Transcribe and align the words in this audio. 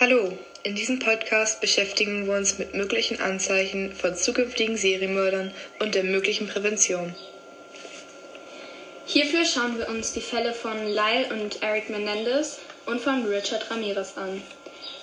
Hallo, 0.00 0.32
in 0.62 0.74
diesem 0.74 0.98
Podcast 0.98 1.60
beschäftigen 1.60 2.26
wir 2.26 2.32
uns 2.32 2.56
mit 2.56 2.72
möglichen 2.72 3.20
Anzeichen 3.20 3.94
von 3.94 4.16
zukünftigen 4.16 4.78
Serienmördern 4.78 5.52
und 5.78 5.94
der 5.94 6.04
möglichen 6.04 6.48
Prävention. 6.48 7.14
Hierfür 9.04 9.44
schauen 9.44 9.76
wir 9.76 9.90
uns 9.90 10.14
die 10.14 10.22
Fälle 10.22 10.54
von 10.54 10.86
Lyle 10.86 11.26
und 11.30 11.62
Eric 11.62 11.90
Menendez 11.90 12.60
und 12.86 13.02
von 13.02 13.26
Richard 13.26 13.70
Ramirez 13.70 14.16
an. 14.16 14.42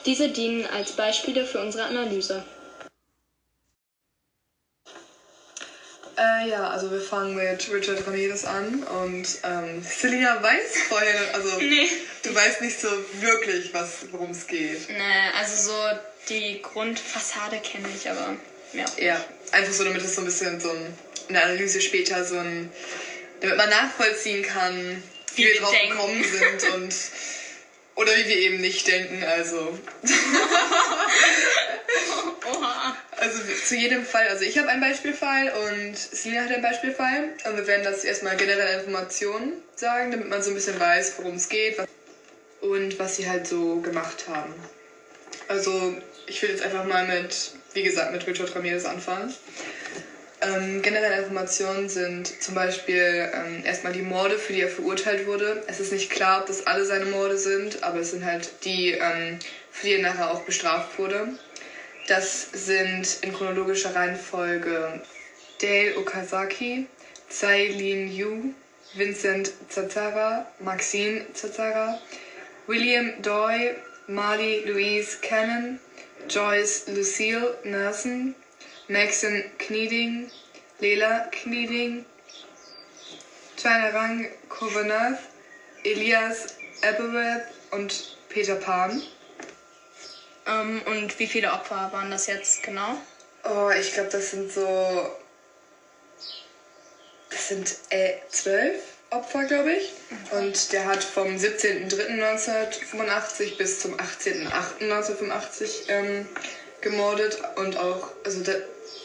Diese 0.07 0.29
dienen 0.29 0.65
als 0.65 0.93
Beispiele 0.93 1.45
für 1.45 1.59
unsere 1.61 1.83
Analyse. 1.83 2.43
Äh, 6.17 6.49
ja, 6.49 6.71
also 6.71 6.89
wir 6.89 7.01
fangen 7.01 7.35
mit 7.35 7.71
Richard 7.71 8.07
Ramirez 8.07 8.45
an 8.45 8.81
und 8.81 9.27
ähm, 9.43 9.83
Selina 9.83 10.41
weiß 10.41 10.81
vorher, 10.89 11.35
also 11.35 11.59
Nee. 11.59 11.87
Du 12.27 12.35
weißt 12.35 12.61
nicht 12.61 12.79
so 12.79 12.87
wirklich, 13.21 13.71
worum 14.11 14.31
es 14.31 14.47
geht. 14.47 14.89
Nee, 14.89 15.29
also 15.37 15.71
so 15.71 15.99
die 16.29 16.61
Grundfassade 16.61 17.59
kenne 17.59 17.87
ich, 17.95 18.09
aber 18.09 18.35
mehr 18.73 18.85
auch 18.85 18.97
Ja, 18.97 19.23
einfach 19.51 19.73
so, 19.73 19.83
damit 19.83 20.01
es 20.01 20.15
so 20.15 20.21
ein 20.21 20.25
bisschen 20.25 20.59
so 20.59 20.69
ein, 20.71 20.93
in 21.27 21.33
der 21.33 21.45
Analyse 21.45 21.81
später 21.81 22.23
so 22.23 22.37
ein, 22.37 22.69
damit 23.41 23.57
man 23.57 23.69
nachvollziehen 23.69 24.43
kann, 24.43 25.03
wie, 25.35 25.43
Wie 25.43 25.47
wir 25.53 25.59
drauf 25.61 25.71
denken. 25.71 25.89
gekommen 25.91 26.23
sind 26.23 26.73
und 26.75 26.95
oder 27.95 28.15
wie 28.15 28.27
wir 28.27 28.37
eben 28.37 28.61
nicht 28.61 28.87
denken, 28.87 29.23
also. 29.23 29.77
Oha. 32.45 32.95
Also 33.17 33.39
zu 33.65 33.75
jedem 33.75 34.05
Fall, 34.05 34.27
also 34.27 34.43
ich 34.43 34.55
habe 34.59 34.69
einen 34.69 34.81
Beispielfall 34.81 35.49
und 35.49 35.97
Selina 35.97 36.43
hat 36.43 36.51
einen 36.51 36.61
Beispielfall. 36.61 37.29
Und 37.45 37.57
wir 37.57 37.65
werden 37.65 37.83
das 37.83 38.03
erstmal 38.03 38.37
generelle 38.37 38.79
Informationen 38.79 39.53
sagen, 39.75 40.11
damit 40.11 40.29
man 40.29 40.43
so 40.43 40.51
ein 40.51 40.55
bisschen 40.55 40.79
weiß, 40.79 41.13
worum 41.17 41.35
es 41.37 41.49
geht 41.49 41.79
was 41.79 41.87
und 42.71 42.99
was 42.99 43.15
sie 43.15 43.29
halt 43.29 43.47
so 43.47 43.79
gemacht 43.81 44.25
haben. 44.27 44.53
Also 45.47 45.95
ich 46.25 46.41
will 46.41 46.49
jetzt 46.49 46.61
einfach 46.61 46.85
mal 46.85 47.07
mit, 47.07 47.51
wie 47.73 47.83
gesagt, 47.83 48.11
mit 48.11 48.25
Richard 48.27 48.53
Ramirez 48.55 48.85
anfangen. 48.85 49.33
Ähm, 50.39 50.81
generelle 50.83 51.23
Informationen 51.23 51.89
sind 51.89 52.27
zum 52.43 52.53
Beispiel 52.53 53.29
ähm, 53.33 53.63
erstmal 53.65 53.93
die 53.93 54.03
Morde, 54.03 54.37
für 54.37 54.53
die 54.53 54.61
er 54.61 54.69
verurteilt 54.69 55.25
wurde. 55.25 55.63
Es 55.67 55.79
ist 55.79 55.91
nicht 55.91 56.11
klar, 56.11 56.41
ob 56.41 56.47
das 56.47 56.67
alle 56.67 56.85
seine 56.85 57.05
Morde 57.05 57.37
sind, 57.37 57.81
aber 57.83 58.01
es 58.01 58.11
sind 58.11 58.23
halt 58.23 58.51
die, 58.63 58.91
ähm, 58.91 59.39
für 59.71 59.87
die 59.87 59.93
er 59.93 60.01
nachher 60.01 60.29
auch 60.29 60.41
bestraft 60.41 60.99
wurde. 60.99 61.29
Das 62.07 62.49
sind 62.53 63.17
in 63.21 63.33
chronologischer 63.33 63.95
Reihenfolge 63.95 65.01
Dale 65.59 65.97
Okazaki, 65.97 66.85
Tsai 67.29 67.67
Lin 67.67 68.11
Yu, 68.11 68.53
Vincent 68.93 69.51
Zazara, 69.69 70.45
Maxine 70.59 71.25
Zazara, 71.33 71.99
William 72.67 73.21
Doy, 73.21 73.77
Marley 74.09 74.65
Louise 74.65 75.15
Cannon, 75.21 75.79
Joyce 76.27 76.89
Lucille 76.89 77.55
Nelson, 77.63 78.35
Maxon 78.89 79.49
Kneeding, 79.57 80.29
Lela 80.81 81.29
Kneeding, 81.31 82.05
Chanarang 83.55 84.29
Kovanath, 84.49 85.21
Elias 85.85 86.57
Aberworth 86.83 87.53
und 87.71 88.17
Peter 88.27 88.55
Pan. 88.55 89.01
Ähm, 90.45 90.81
und 90.87 91.17
wie 91.19 91.27
viele 91.27 91.53
Opfer 91.53 91.89
waren 91.93 92.11
das 92.11 92.27
jetzt 92.27 92.63
genau? 92.63 92.97
Oh, 93.45 93.69
ich 93.69 93.93
glaube, 93.93 94.09
das 94.09 94.31
sind 94.31 94.51
so. 94.51 95.15
Das 97.29 97.47
sind 97.47 97.77
äh, 97.91 98.15
zwölf 98.29 98.96
Opfer, 99.09 99.45
glaube 99.45 99.73
ich. 99.73 99.93
Und 100.31 100.71
der 100.73 100.85
hat 100.85 101.03
vom 101.03 101.35
17.03.1985 101.35 103.57
bis 103.57 103.79
zum 103.79 103.95
18.08.1985 103.95 105.89
ähm, 105.89 106.27
gemordet. 106.81 107.39
Und 107.55 107.77
auch, 107.77 108.11
also 108.25 108.43
da, 108.43 108.51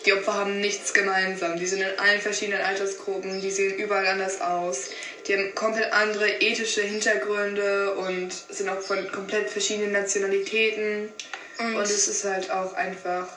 die 0.05 0.12
Opfer 0.12 0.34
haben 0.34 0.61
nichts 0.61 0.92
gemeinsam. 0.92 1.56
Die 1.56 1.66
sind 1.66 1.81
in 1.82 1.99
allen 1.99 2.21
verschiedenen 2.21 2.62
Altersgruppen, 2.62 3.41
die 3.41 3.50
sehen 3.50 3.77
überall 3.77 4.06
anders 4.06 4.41
aus. 4.41 4.91
Die 5.27 5.34
haben 5.34 5.54
komplett 5.54 5.93
andere 5.93 6.28
ethische 6.41 6.82
Hintergründe 6.82 7.94
und 7.94 8.32
sind 8.32 8.69
auch 8.69 8.81
von 8.81 9.10
komplett 9.12 9.50
verschiedenen 9.50 9.93
Nationalitäten. 9.93 11.12
Und, 11.59 11.77
Und 11.77 11.82
es 11.82 12.09
ist 12.09 12.25
halt 12.25 12.50
auch 12.50 12.75
einfach. 12.75 13.28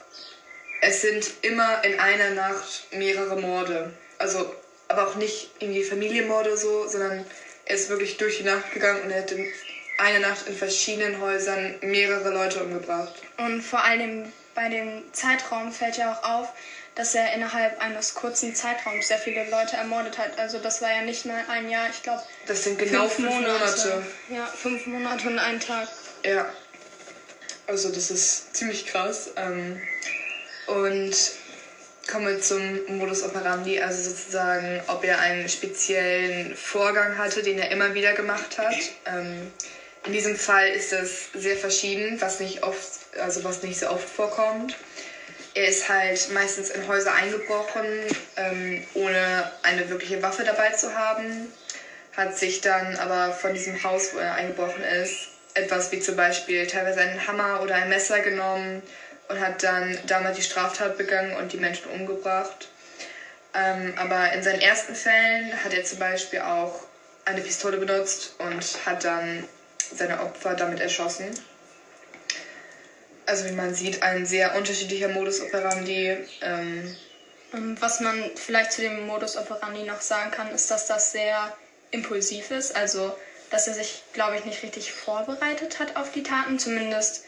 Es 0.82 1.02
sind 1.02 1.32
immer 1.44 1.84
in 1.84 2.00
einer 2.00 2.32
Nacht 2.32 2.88
mehrere 2.92 3.40
Morde. 3.40 3.94
Also, 4.18 4.52
aber 4.88 5.08
auch 5.08 5.16
nicht 5.16 5.50
irgendwie 5.60 5.84
Familienmorde 5.84 6.58
so, 6.58 6.88
sondern 6.88 7.26
er 7.66 7.76
ist 7.76 7.90
wirklich 7.90 8.18
durch 8.18 8.38
die 8.38 8.44
Nacht 8.44 8.72
gegangen 8.74 9.02
und 9.04 9.12
er 9.12 9.22
hat 9.22 9.32
in 9.32 9.48
einer 9.98 10.20
Nacht 10.20 10.48
in 10.48 10.56
verschiedenen 10.56 11.20
Häusern 11.22 11.76
mehrere 11.82 12.30
Leute 12.32 12.64
umgebracht. 12.64 13.14
und 13.38 13.62
vor 13.62 13.84
allem 13.84 14.32
bei 14.54 14.70
dem 14.70 15.04
Zeitraum 15.12 15.72
fällt 15.72 15.98
ja 15.98 16.14
auch 16.14 16.24
auf, 16.24 16.50
dass 16.96 17.14
er 17.14 17.34
innerhalb 17.34 17.82
eines 17.82 18.14
kurzen 18.14 18.56
Zeitraums 18.56 19.10
sehr 19.10 19.18
viele 19.18 19.50
Leute 19.50 19.76
ermordet 19.76 20.18
hat. 20.18 20.40
Also 20.40 20.60
das 20.60 20.82
war 20.82 20.90
ja 20.90 21.02
nicht 21.02 21.26
mal 21.26 21.44
ein 21.50 21.70
Jahr, 21.70 21.90
ich 21.90 22.02
glaube 22.04 22.24
Das 22.48 22.64
sind 22.64 22.80
genau 22.80 23.10
fünf, 23.10 23.30
Monate. 23.30 24.04
Ja, 24.30 24.46
fünf 24.46 24.86
Monate 24.86 25.28
und 25.28 25.40
ein 25.40 25.60
Tag. 25.60 25.90
Ja. 26.24 26.50
Also 27.68 27.90
das 27.90 28.12
ist 28.12 28.56
ziemlich 28.56 28.86
krass. 28.86 29.32
Ähm, 29.36 29.82
und 30.68 31.16
kommen 32.08 32.28
wir 32.28 32.42
zum 32.42 32.98
Modus 32.98 33.24
operandi, 33.24 33.80
also 33.80 34.10
sozusagen, 34.10 34.82
ob 34.88 35.04
er 35.04 35.20
einen 35.20 35.50
speziellen 35.50 36.56
Vorgang 36.56 37.18
hatte, 37.18 37.42
den 37.42 37.58
er 37.58 37.72
immer 37.72 37.94
wieder 37.94 38.14
gemacht 38.14 38.58
hat. 38.58 38.76
Ähm, 39.06 39.52
in 40.06 40.14
diesem 40.14 40.36
Fall 40.36 40.70
ist 40.70 40.92
das 40.92 41.30
sehr 41.34 41.56
verschieden, 41.56 42.22
was 42.22 42.40
nicht 42.40 42.64
oft, 42.64 43.00
also 43.20 43.44
was 43.44 43.64
nicht 43.64 43.80
so 43.80 43.90
oft 43.90 44.08
vorkommt. 44.08 44.76
Er 45.56 45.68
ist 45.68 45.90
halt 45.90 46.30
meistens 46.32 46.70
in 46.70 46.88
Häuser 46.88 47.14
eingebrochen, 47.14 47.86
ähm, 48.36 48.84
ohne 48.94 49.52
eine 49.64 49.90
wirkliche 49.90 50.22
Waffe 50.22 50.44
dabei 50.44 50.72
zu 50.72 50.94
haben, 50.94 51.52
hat 52.16 52.38
sich 52.38 52.62
dann 52.62 52.98
aber 52.98 53.34
von 53.34 53.54
diesem 53.54 53.82
Haus, 53.82 54.14
wo 54.14 54.20
er 54.20 54.36
eingebrochen 54.36 54.84
ist, 54.84 55.30
etwas 55.54 55.92
wie 55.92 56.02
zum 56.02 56.18
Beispiel 56.18 56.68
teilweise 56.68 57.00
einen 57.00 57.26
Hammer 57.26 57.62
oder 57.64 57.76
ein 57.76 57.90
Messer 57.90 58.20
genommen 58.20 58.84
und 59.30 59.40
hat 59.40 59.64
dann 59.64 59.98
damals 60.08 60.38
die 60.38 60.44
Straftat 60.44 60.98
begangen 60.98 61.36
und 61.38 61.54
die 61.54 61.58
Menschen 61.58 61.90
umgebracht. 61.92 62.70
Ähm, 63.54 63.94
aber 63.98 64.34
in 64.34 64.44
seinen 64.44 64.62
ersten 64.62 64.96
Fällen 64.96 65.64
hat 65.64 65.74
er 65.74 65.84
zum 65.84 66.00
Beispiel 66.00 66.40
auch 66.40 66.82
eine 67.26 67.42
Pistole 67.42 67.78
benutzt 67.78 68.36
und 68.38 68.86
hat 68.86 69.04
dann 69.04 69.48
seine 69.94 70.20
Opfer 70.22 70.56
damit 70.56 70.80
erschossen. 70.80 71.32
Also 73.26 73.46
wie 73.46 73.54
man 73.54 73.74
sieht, 73.74 74.04
ein 74.04 74.26
sehr 74.26 74.56
unterschiedlicher 74.56 75.08
Modus 75.08 75.42
operandi. 75.42 76.18
Ähm, 76.42 76.96
Ähm, 77.54 77.78
Was 77.80 78.00
man 78.00 78.32
vielleicht 78.36 78.72
zu 78.74 78.82
dem 78.82 79.08
Modus 79.08 79.38
operandi 79.38 79.84
noch 79.84 80.02
sagen 80.02 80.32
kann, 80.32 80.54
ist, 80.54 80.70
dass 80.70 80.88
das 80.88 81.12
sehr 81.12 81.56
impulsiv 81.92 82.52
ist. 82.52 82.76
Also, 82.76 83.16
dass 83.50 83.68
er 83.68 83.74
sich, 83.74 84.04
glaube 84.14 84.38
ich, 84.38 84.46
nicht 84.46 84.62
richtig 84.64 84.92
vorbereitet 84.92 85.80
hat 85.80 85.96
auf 85.96 86.12
die 86.12 86.24
Taten. 86.24 86.60
Zumindest 86.60 87.26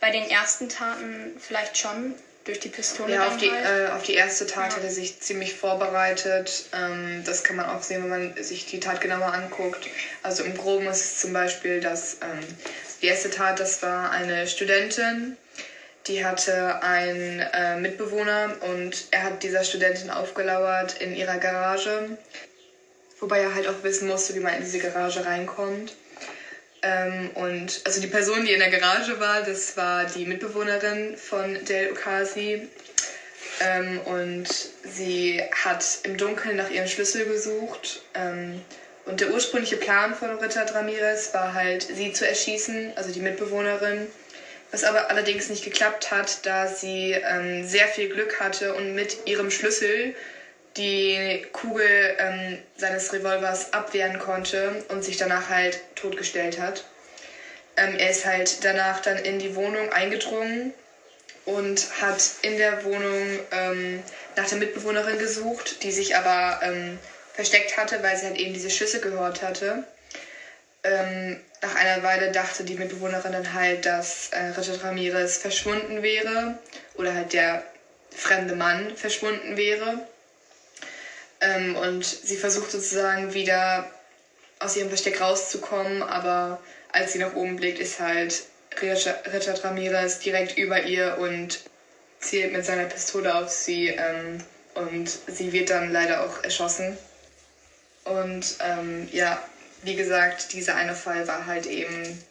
bei 0.00 0.10
den 0.10 0.28
ersten 0.28 0.68
Taten 0.68 1.36
vielleicht 1.38 1.78
schon 1.78 2.14
durch 2.44 2.60
die 2.60 2.68
Pistole. 2.68 3.12
Ja, 3.12 3.28
auf 3.28 3.36
die, 3.36 3.50
halt. 3.50 3.88
äh, 3.88 3.92
auf 3.92 4.02
die 4.04 4.14
erste 4.14 4.46
Tat 4.46 4.70
Ja. 4.70 4.76
hat 4.76 4.84
er 4.84 4.90
sich 4.90 5.20
ziemlich 5.20 5.54
vorbereitet. 5.54 6.66
Ähm, 6.72 7.22
das 7.24 7.42
kann 7.42 7.56
man 7.56 7.66
auch 7.66 7.82
sehen, 7.82 8.02
wenn 8.02 8.08
man 8.08 8.42
sich 8.42 8.66
die 8.66 8.78
Tat 8.78 9.00
genauer 9.00 9.32
anguckt. 9.32 9.88
Also 10.22 10.44
im 10.44 10.56
Groben 10.56 10.86
ist 10.86 11.00
es 11.00 11.18
zum 11.20 11.32
Beispiel, 11.32 11.80
dass 11.80 12.18
ähm, 12.22 12.46
die 13.02 13.06
erste 13.06 13.30
Tat, 13.30 13.58
das 13.58 13.82
war 13.82 14.10
eine 14.10 14.46
Studentin, 14.46 15.36
die 16.06 16.24
hatte 16.24 16.82
einen 16.82 17.40
äh, 17.40 17.76
Mitbewohner 17.76 18.56
und 18.60 19.08
er 19.10 19.24
hat 19.24 19.42
dieser 19.42 19.64
Studentin 19.64 20.10
aufgelauert 20.10 21.00
in 21.00 21.16
ihrer 21.16 21.38
Garage. 21.38 22.16
Wobei 23.18 23.40
er 23.40 23.54
halt 23.54 23.66
auch 23.66 23.82
wissen 23.82 24.06
musste, 24.06 24.34
wie 24.34 24.40
man 24.40 24.54
in 24.54 24.60
diese 24.60 24.78
Garage 24.78 25.24
reinkommt. 25.24 25.94
Ähm, 26.86 27.30
und 27.34 27.80
also 27.84 28.00
die 28.00 28.06
Person, 28.06 28.44
die 28.44 28.52
in 28.52 28.60
der 28.60 28.70
Garage 28.70 29.18
war, 29.18 29.42
das 29.42 29.76
war 29.76 30.04
die 30.06 30.24
Mitbewohnerin 30.24 31.16
von 31.16 31.58
Dale 31.64 31.90
Okasi. 31.90 32.68
Ähm, 33.60 34.00
und 34.04 34.46
sie 34.84 35.42
hat 35.64 35.84
im 36.04 36.16
Dunkeln 36.16 36.56
nach 36.56 36.70
ihrem 36.70 36.86
Schlüssel 36.86 37.24
gesucht. 37.26 38.02
Ähm, 38.14 38.60
und 39.04 39.20
der 39.20 39.30
ursprüngliche 39.30 39.76
Plan 39.76 40.14
von 40.14 40.38
Richard 40.38 40.74
Ramirez 40.74 41.32
war 41.34 41.54
halt, 41.54 41.82
sie 41.82 42.12
zu 42.12 42.26
erschießen, 42.26 42.92
also 42.96 43.10
die 43.10 43.20
Mitbewohnerin. 43.20 44.06
Was 44.70 44.84
aber 44.84 45.10
allerdings 45.10 45.48
nicht 45.48 45.64
geklappt 45.64 46.10
hat, 46.10 46.44
da 46.44 46.66
sie 46.68 47.12
ähm, 47.12 47.66
sehr 47.66 47.88
viel 47.88 48.08
Glück 48.08 48.38
hatte 48.38 48.74
und 48.74 48.94
mit 48.94 49.26
ihrem 49.26 49.50
Schlüssel 49.50 50.14
die 50.76 51.46
Kugel 51.52 52.14
ähm, 52.18 52.58
seines 52.76 53.12
Revolvers 53.12 53.72
abwehren 53.72 54.18
konnte 54.18 54.84
und 54.88 55.02
sich 55.02 55.16
danach 55.16 55.48
halt 55.48 55.80
totgestellt 55.94 56.58
hat. 56.58 56.84
Ähm, 57.76 57.96
er 57.98 58.10
ist 58.10 58.24
halt 58.24 58.64
danach 58.64 59.00
dann 59.00 59.18
in 59.18 59.38
die 59.38 59.54
Wohnung 59.54 59.90
eingedrungen 59.92 60.72
und 61.44 61.86
hat 62.00 62.30
in 62.42 62.56
der 62.56 62.84
Wohnung 62.84 63.40
ähm, 63.52 64.02
nach 64.34 64.48
der 64.48 64.58
Mitbewohnerin 64.58 65.18
gesucht, 65.18 65.82
die 65.82 65.92
sich 65.92 66.16
aber 66.16 66.60
ähm, 66.62 66.98
versteckt 67.34 67.76
hatte, 67.76 68.02
weil 68.02 68.16
sie 68.16 68.26
halt 68.26 68.38
eben 68.38 68.54
diese 68.54 68.70
Schüsse 68.70 69.00
gehört 69.00 69.42
hatte. 69.42 69.84
Ähm, 70.82 71.38
nach 71.62 71.74
einer 71.74 72.02
Weile 72.02 72.32
dachte 72.32 72.64
die 72.64 72.74
Mitbewohnerin 72.74 73.32
dann 73.32 73.54
halt, 73.54 73.86
dass 73.86 74.28
äh, 74.30 74.58
Richard 74.58 74.82
Ramirez 74.82 75.36
verschwunden 75.36 76.02
wäre 76.02 76.58
oder 76.94 77.14
halt 77.14 77.32
der 77.32 77.62
fremde 78.14 78.54
Mann 78.54 78.96
verschwunden 78.96 79.56
wäre. 79.56 80.06
Ähm, 81.40 81.76
und 81.76 82.04
sie 82.04 82.36
versucht 82.36 82.70
sozusagen 82.70 83.34
wieder 83.34 83.90
aus 84.58 84.76
ihrem 84.76 84.88
Versteck 84.88 85.20
rauszukommen, 85.20 86.02
aber 86.02 86.60
als 86.92 87.12
sie 87.12 87.18
nach 87.18 87.34
oben 87.34 87.56
blickt, 87.56 87.78
ist 87.78 88.00
halt 88.00 88.44
Richard 88.80 89.64
Ramirez 89.64 90.18
direkt 90.20 90.58
über 90.58 90.82
ihr 90.82 91.18
und 91.18 91.60
zielt 92.20 92.52
mit 92.52 92.64
seiner 92.64 92.84
Pistole 92.84 93.34
auf 93.34 93.50
sie 93.50 93.88
ähm, 93.88 94.42
und 94.74 95.10
sie 95.28 95.52
wird 95.52 95.70
dann 95.70 95.92
leider 95.92 96.24
auch 96.24 96.42
erschossen. 96.42 96.96
Und 98.04 98.56
ähm, 98.60 99.08
ja, 99.12 99.42
wie 99.82 99.96
gesagt, 99.96 100.52
dieser 100.52 100.76
eine 100.76 100.94
Fall 100.94 101.26
war 101.28 101.46
halt 101.46 101.66
eben 101.66 102.22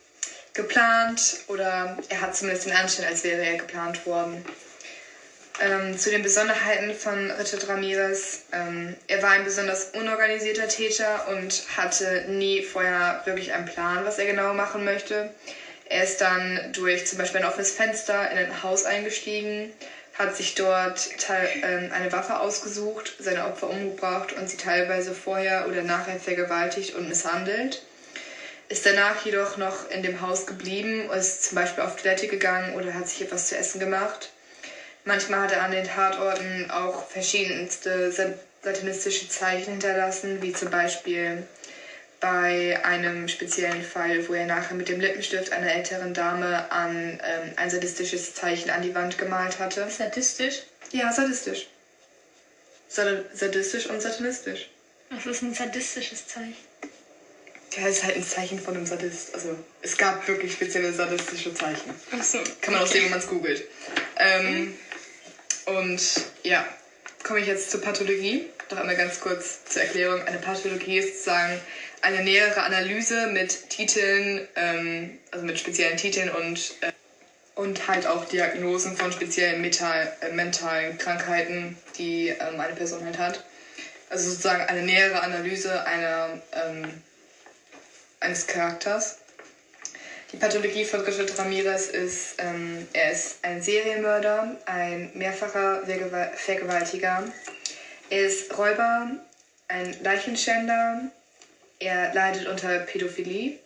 geplant 0.53 1.41
oder 1.47 1.97
er 2.09 2.21
hat 2.21 2.35
zumindest 2.35 2.67
den 2.67 2.73
Anschein, 2.73 3.05
als 3.05 3.23
wäre 3.23 3.43
er 3.45 3.57
geplant 3.57 4.05
worden. 4.05 4.43
Ähm, 5.61 5.97
zu 5.97 6.09
den 6.09 6.21
Besonderheiten 6.21 6.93
von 6.93 7.31
Richard 7.31 7.69
Ramirez. 7.69 8.41
Ähm, 8.51 8.97
er 9.07 9.23
war 9.23 9.31
ein 9.31 9.45
besonders 9.45 9.91
unorganisierter 9.93 10.67
Täter 10.67 11.29
und 11.29 11.63
hatte 11.77 12.25
nie 12.27 12.61
vorher 12.61 13.21
wirklich 13.23 13.53
einen 13.53 13.65
Plan, 13.65 14.03
was 14.03 14.19
er 14.19 14.25
genau 14.25 14.53
machen 14.53 14.83
möchte. 14.83 15.31
Er 15.87 16.03
ist 16.03 16.19
dann 16.19 16.73
durch 16.73 17.07
zum 17.07 17.19
Beispiel 17.19 17.41
ein 17.41 17.47
offenes 17.47 17.71
Fenster 17.71 18.29
in 18.31 18.37
ein 18.37 18.63
Haus 18.63 18.83
eingestiegen, 18.85 19.71
hat 20.17 20.35
sich 20.35 20.55
dort 20.55 21.09
ähm, 21.29 21.91
eine 21.93 22.11
Waffe 22.11 22.39
ausgesucht, 22.39 23.15
seine 23.19 23.45
Opfer 23.45 23.69
umgebracht 23.69 24.33
und 24.33 24.49
sie 24.49 24.57
teilweise 24.57 25.13
vorher 25.13 25.67
oder 25.69 25.83
nachher 25.83 26.17
vergewaltigt 26.17 26.95
und 26.95 27.07
misshandelt. 27.07 27.81
Ist 28.67 28.85
danach 28.85 29.23
jedoch 29.23 29.55
noch 29.55 29.89
in 29.89 30.03
dem 30.03 30.19
Haus 30.19 30.47
geblieben, 30.47 31.09
ist 31.11 31.43
zum 31.43 31.55
Beispiel 31.55 31.83
auf 31.83 31.95
Toilette 31.95 32.27
gegangen 32.27 32.73
oder 32.73 32.93
hat 32.93 33.07
sich 33.07 33.21
etwas 33.21 33.47
zu 33.47 33.55
essen 33.55 33.79
gemacht. 33.79 34.31
Manchmal 35.05 35.41
hat 35.41 35.51
er 35.51 35.61
an 35.63 35.71
den 35.71 35.85
Tatorten 35.85 36.69
auch 36.71 37.07
verschiedenste 37.07 38.11
satanistische 38.11 39.29
Zeichen 39.29 39.73
hinterlassen, 39.73 40.41
wie 40.41 40.51
zum 40.51 40.71
Beispiel 40.71 41.43
bei 42.19 42.83
einem 42.83 43.27
speziellen 43.27 43.83
Fall, 43.83 44.27
wo 44.27 44.33
er 44.33 44.47
nachher 44.47 44.73
mit 44.73 44.89
dem 44.89 44.99
Lippenstift 44.99 45.51
einer 45.51 45.71
älteren 45.71 46.15
Dame 46.15 46.71
an 46.71 47.19
ähm, 47.23 47.51
ein 47.55 47.69
sadistisches 47.69 48.33
Zeichen 48.33 48.71
an 48.71 48.81
die 48.81 48.95
Wand 48.95 49.19
gemalt 49.19 49.59
hatte. 49.59 49.87
Sadistisch? 49.91 50.63
Ja, 50.91 51.11
sadistisch. 51.11 51.67
Sad 52.87 53.25
sadistisch 53.33 53.85
und 53.85 54.01
satanistisch. 54.01 54.69
Was 55.11 55.25
ist 55.27 55.43
ein 55.43 55.53
sadistisches 55.53 56.25
Zeichen? 56.27 56.55
Ja, 57.77 57.87
ist 57.87 58.03
halt 58.03 58.15
ein 58.15 58.23
Zeichen 58.23 58.59
von 58.59 58.75
einem 58.75 58.85
Sadist. 58.85 59.35
Also 59.35 59.55
es 59.81 59.97
gab 59.97 60.27
wirklich 60.27 60.53
spezielle 60.53 60.93
sadistische 60.93 61.53
Zeichen. 61.53 61.93
Ach 62.11 62.23
so. 62.23 62.39
Kann 62.61 62.73
man 62.73 62.83
auch 62.83 62.87
sehen, 62.87 63.03
wenn 63.03 63.11
man 63.11 63.19
es 63.19 63.27
googelt. 63.27 63.63
Ähm, 64.17 64.73
und 65.65 66.01
ja, 66.43 66.65
komme 67.23 67.39
ich 67.39 67.47
jetzt 67.47 67.71
zur 67.71 67.81
Pathologie. 67.81 68.45
Noch 68.71 68.77
einmal 68.77 68.95
ganz 68.95 69.19
kurz 69.19 69.65
zur 69.65 69.83
Erklärung. 69.83 70.21
Eine 70.23 70.37
Pathologie 70.37 70.97
ist 70.97 71.23
sozusagen 71.23 71.59
eine 72.01 72.23
nähere 72.23 72.63
Analyse 72.63 73.27
mit 73.27 73.69
Titeln, 73.69 74.47
ähm, 74.55 75.17
also 75.31 75.45
mit 75.45 75.59
speziellen 75.59 75.97
Titeln 75.97 76.29
und, 76.29 76.75
äh, 76.81 76.91
und 77.55 77.87
halt 77.87 78.05
auch 78.05 78.25
Diagnosen 78.25 78.95
von 78.95 79.11
speziellen 79.11 79.61
Metal, 79.61 80.11
äh, 80.21 80.31
mentalen 80.31 80.97
Krankheiten, 80.97 81.77
die 81.97 82.29
ähm, 82.29 82.59
eine 82.59 82.75
Person 82.75 83.03
halt 83.05 83.17
hat. 83.17 83.43
Also 84.09 84.29
sozusagen 84.29 84.63
eine 84.63 84.83
nähere 84.83 85.23
Analyse 85.23 85.85
einer, 85.85 86.41
ähm, 86.53 87.01
eines 88.19 88.45
Charakters. 88.47 89.17
Die 90.35 90.41
Pathologie 90.41 90.83
von 90.83 90.99
Richard 90.99 91.39
Ramirez 91.39 91.87
ist, 91.87 92.35
ähm, 92.39 92.85
er 92.91 93.13
ist 93.13 93.37
ein 93.41 93.61
Serienmörder, 93.61 94.57
ein 94.65 95.09
mehrfacher 95.13 95.83
Vergewaltiger. 96.35 97.23
Er 98.09 98.25
ist 98.25 98.57
Räuber, 98.57 99.11
ein 99.69 99.95
Leichenschänder, 100.03 101.09
er 101.79 102.13
leidet 102.13 102.47
unter 102.47 102.79
Pädophilie. 102.79 103.59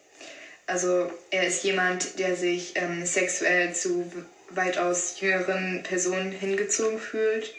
Also 0.68 1.12
er 1.31 1.48
ist 1.48 1.63
jemand, 1.63 2.19
der 2.19 2.36
sich 2.36 2.74
ähm, 2.75 3.04
sexuell 3.04 3.74
zu 3.74 4.13
weitaus 4.51 5.19
jüngeren 5.19 5.81
Personen 5.81 6.31
hingezogen 6.31 7.00
fühlt. 7.00 7.51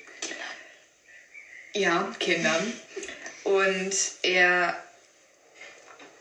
Ja, 1.75 2.15
Kindern. 2.21 2.73
Und 3.43 3.93
er 4.23 4.81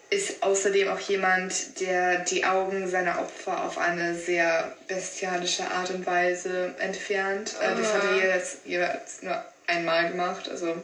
ist 0.10 0.42
außerdem 0.42 0.88
auch 0.90 1.00
jemand, 1.00 1.80
der 1.80 2.20
die 2.20 2.44
Augen 2.44 2.90
seiner 2.90 3.20
Opfer 3.20 3.64
auf 3.64 3.78
eine 3.78 4.16
sehr 4.16 4.76
bestialische 4.88 5.70
Art 5.70 5.92
und 5.92 6.06
Weise 6.06 6.74
entfernt. 6.80 7.56
Oh. 7.60 7.80
Das 7.80 7.94
hat 7.94 8.04
er 8.04 8.34
ah. 8.34 8.38
jetzt 8.66 9.24
nur 9.24 9.44
einmal 9.68 10.10
gemacht. 10.10 10.50
Also 10.50 10.76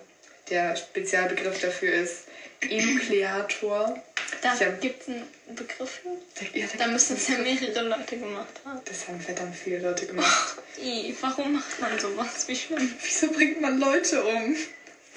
der 0.50 0.76
Spezialbegriff 0.76 1.60
dafür 1.60 1.94
ist 1.94 2.26
Enukleator. 2.62 4.00
Da 4.42 4.54
gibt 4.80 5.02
es 5.02 5.08
einen 5.08 5.28
Begriff 5.56 6.02
für? 6.04 6.10
Da, 6.40 6.60
ja, 6.60 6.68
da, 6.72 6.86
da 6.86 6.88
müssen 6.92 7.16
es 7.16 7.28
ja 7.28 7.38
mehrere 7.38 7.82
Leute 7.82 8.18
gemacht 8.18 8.62
haben. 8.64 8.80
Das 8.86 9.08
haben 9.08 9.20
verdammt 9.20 9.56
viele 9.56 9.80
Leute 9.80 10.06
gemacht. 10.06 10.56
Oh, 10.78 11.14
warum 11.22 11.54
macht 11.54 11.80
man 11.80 11.98
sowas? 12.00 12.48
Wie 12.48 12.56
schlimm. 12.56 12.94
Wieso 13.02 13.32
bringt 13.32 13.62
man 13.62 13.80
Leute 13.80 14.24
um? 14.24 14.56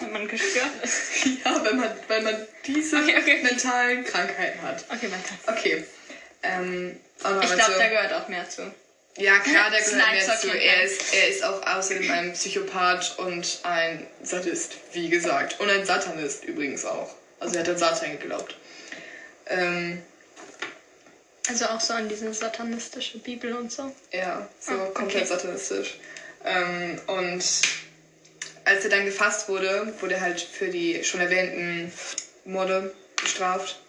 Wenn 0.01 0.13
man 0.13 0.29
gestört 0.29 0.71
ist. 0.83 1.27
Ja, 1.45 1.65
wenn 1.65 1.77
man, 1.77 1.91
weil 2.07 2.23
man 2.23 2.47
diese 2.67 2.97
okay, 2.97 3.17
okay. 3.19 3.43
mentalen 3.43 4.05
Krankheiten 4.05 4.63
hat. 4.63 4.85
Okay, 4.89 5.11
weiter. 5.11 5.35
Okay. 5.47 5.85
Ähm, 6.43 6.99
ich 7.17 7.23
glaube, 7.25 7.75
da 7.79 7.89
gehört 7.89 8.13
auch 8.13 8.29
mehr 8.29 8.49
zu. 8.49 8.63
Ja, 9.17 9.39
klar, 9.41 9.71
da 9.71 9.79
gehört 9.79 10.13
mehr 10.13 10.39
zu. 10.39 10.49
Er 10.49 10.83
ist, 10.83 11.13
er 11.13 11.29
ist 11.29 11.43
auch 11.43 11.67
außerdem 11.67 12.11
ein 12.11 12.33
Psychopath 12.33 13.19
und 13.19 13.61
ein 13.65 14.07
Sadist, 14.23 14.77
wie 14.93 15.09
gesagt. 15.09 15.59
Und 15.59 15.69
ein 15.69 15.85
Satanist 15.85 16.45
übrigens 16.45 16.85
auch. 16.85 17.15
Also 17.41 17.57
er 17.57 17.63
hat 17.63 17.69
an 17.69 17.79
Satan 17.79 18.19
geglaubt. 18.19 18.57
Ähm, 19.47 20.03
also 21.49 21.67
auch 21.67 21.81
so 21.81 21.95
an 21.95 22.09
diese 22.09 22.33
satanistische 22.33 23.19
Bibel 23.19 23.55
und 23.55 23.73
so? 23.73 23.93
Ja, 24.13 24.47
so 24.61 24.73
ah, 24.73 24.91
komplett 24.93 25.25
okay. 25.25 25.27
satanistisch. 25.27 25.99
Ähm, 26.45 27.01
und 27.07 27.45
als 28.69 28.85
er 28.85 28.91
dann 28.91 29.07
gefasst 29.07 29.49
wurde, 29.49 29.95
wurde 30.01 30.15
er 30.17 30.21
halt 30.21 30.41
für 30.41 30.69
die 30.69 31.03
schon 31.03 31.21
erwähnten 31.21 31.93
Morde 32.45 32.95
bestraft. 33.21 33.81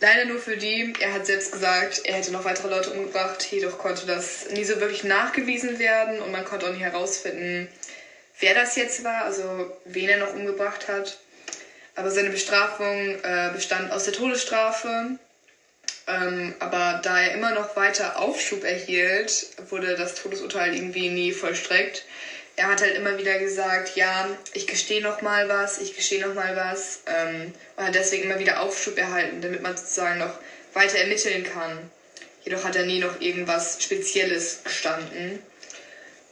Leider 0.00 0.24
nur 0.24 0.40
für 0.40 0.56
die. 0.56 0.94
Er 0.98 1.12
hat 1.12 1.26
selbst 1.26 1.52
gesagt, 1.52 2.00
er 2.04 2.14
hätte 2.14 2.32
noch 2.32 2.44
weitere 2.44 2.68
Leute 2.68 2.90
umgebracht, 2.90 3.44
jedoch 3.52 3.78
konnte 3.78 4.06
das 4.06 4.48
nie 4.50 4.64
so 4.64 4.80
wirklich 4.80 5.04
nachgewiesen 5.04 5.78
werden 5.78 6.20
und 6.20 6.32
man 6.32 6.44
konnte 6.44 6.66
auch 6.66 6.72
nie 6.72 6.80
herausfinden, 6.80 7.68
wer 8.40 8.54
das 8.54 8.74
jetzt 8.76 9.04
war, 9.04 9.24
also 9.24 9.70
wen 9.84 10.08
er 10.08 10.16
noch 10.16 10.34
umgebracht 10.34 10.88
hat. 10.88 11.18
Aber 11.94 12.10
seine 12.10 12.30
Bestrafung 12.30 13.22
äh, 13.22 13.50
bestand 13.54 13.92
aus 13.92 14.04
der 14.04 14.14
Todesstrafe. 14.14 15.18
Ähm, 16.08 16.54
aber 16.58 17.00
da 17.04 17.20
er 17.20 17.34
immer 17.34 17.52
noch 17.52 17.76
weiter 17.76 18.18
Aufschub 18.18 18.64
erhielt, 18.64 19.46
wurde 19.68 19.94
das 19.96 20.16
Todesurteil 20.16 20.74
irgendwie 20.74 21.10
nie 21.10 21.32
vollstreckt 21.32 22.04
er 22.56 22.68
hat 22.68 22.82
halt 22.82 22.96
immer 22.96 23.18
wieder 23.18 23.38
gesagt, 23.38 23.96
ja, 23.96 24.28
ich 24.52 24.66
gestehe 24.66 25.02
noch 25.02 25.22
mal 25.22 25.48
was, 25.48 25.78
ich 25.78 25.96
gestehe 25.96 26.26
noch 26.26 26.34
mal 26.34 26.54
was 26.54 27.00
ähm, 27.06 27.54
und 27.76 27.86
hat 27.86 27.94
deswegen 27.94 28.24
immer 28.24 28.38
wieder 28.38 28.60
Aufschub 28.60 28.98
erhalten, 28.98 29.40
damit 29.40 29.62
man 29.62 29.76
sozusagen 29.76 30.18
noch 30.18 30.38
weiter 30.74 30.98
ermitteln 30.98 31.44
kann. 31.44 31.90
Jedoch 32.44 32.64
hat 32.64 32.76
er 32.76 32.84
nie 32.84 32.98
noch 32.98 33.20
irgendwas 33.20 33.82
Spezielles 33.82 34.60
gestanden. 34.64 35.38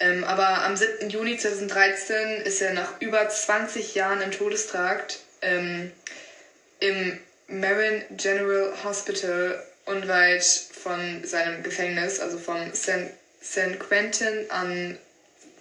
Ähm, 0.00 0.24
aber 0.24 0.64
am 0.64 0.76
7. 0.76 1.08
Juni 1.10 1.36
2013 1.36 2.42
ist 2.42 2.60
er 2.60 2.72
nach 2.72 3.00
über 3.00 3.28
20 3.28 3.94
Jahren 3.94 4.22
im 4.22 4.30
Todestrakt 4.30 5.20
ähm, 5.42 5.92
im 6.80 7.20
Marin 7.48 8.02
General 8.10 8.72
Hospital 8.84 9.62
unweit 9.86 10.44
von 10.44 11.24
seinem 11.24 11.62
Gefängnis, 11.62 12.20
also 12.20 12.38
von 12.38 12.72
St. 12.74 13.78
Quentin 13.78 14.50
an 14.50 14.98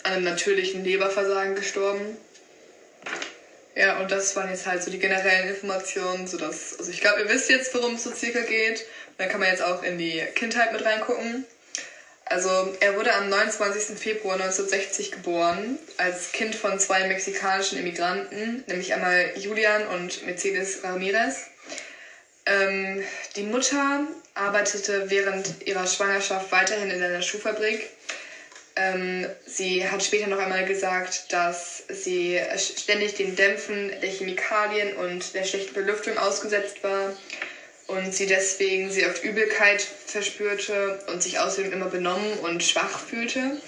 einem 0.10 0.24
natürlichen 0.24 0.84
Leberversagen 0.84 1.56
gestorben. 1.56 2.18
Ja, 3.75 4.00
und 4.00 4.12
das 4.12 4.36
waren 4.36 4.50
jetzt 4.50 4.66
halt 4.66 4.84
so 4.84 4.92
die 4.92 5.00
generellen 5.00 5.50
Informationen, 5.50 6.28
sodass, 6.28 6.78
also 6.78 6.92
ich 6.92 7.00
glaube, 7.00 7.22
ihr 7.22 7.30
wisst 7.30 7.50
jetzt, 7.50 7.74
worum 7.74 7.96
es 7.96 8.04
so 8.04 8.13
circa 8.13 8.42
geht. 8.42 8.82
Und 8.82 9.20
dann 9.20 9.30
kann 9.30 9.39
man 9.39 9.50
jetzt 9.50 9.62
auch 9.62 9.84
in 9.84 9.98
die 9.98 10.22
Kindheit 10.36 10.74
mit 10.74 10.84
reingucken. 10.84 11.46
Also 12.25 12.50
er 12.80 12.96
wurde 12.96 13.13
am 13.16 13.30
29. 13.30 13.98
Februar 13.98 14.36
1960 14.36 15.12
geboren, 15.12 15.80
als 15.98 16.32
Kind 16.32 16.54
von 16.54 16.80
zwei 16.80 17.08
mexikanischen 17.08 17.80
Immigranten, 17.80 18.63
nämlich 18.68 18.94
einmal 18.94 19.32
Julian 19.36 19.88
und 19.88 20.25
Mercedes 20.25 20.84
Ramirez. 20.84 21.48
Ähm, 22.46 23.04
die 23.36 23.44
Mutter 23.44 24.01
arbeitete 24.36 25.10
während 25.10 25.66
ihrer 25.66 25.88
Schwangerschaft 25.88 26.51
weiterhin 26.51 26.92
in 26.92 27.01
einer 27.01 27.22
Schuhfabrik 27.22 27.89
ähm, 28.80 29.28
sie 29.46 29.90
hat 29.90 30.02
später 30.04 30.28
noch 30.28 30.40
einmal 30.40 30.66
gesagt, 30.66 31.34
dass 31.34 31.84
sie 31.90 32.40
ständig 32.58 33.16
den 33.16 33.36
Dämpfen 33.36 33.92
der 34.02 34.10
Chemikalien 34.10 34.96
und 34.96 35.34
der 35.34 35.44
schlechten 35.44 35.74
Belüftung 35.74 36.18
ausgesetzt 36.18 36.82
war 36.82 37.14
und 37.88 38.14
sie 38.14 38.26
deswegen 38.26 38.90
sehr 38.90 39.10
oft 39.10 39.24
Übelkeit 39.24 39.82
verspürte 39.82 41.00
und 41.08 41.22
sich 41.22 41.40
außerdem 41.40 41.74
immer 41.74 41.88
benommen 41.88 42.40
und 42.40 42.64
schwach 42.64 43.00
fühlte. 43.00 43.60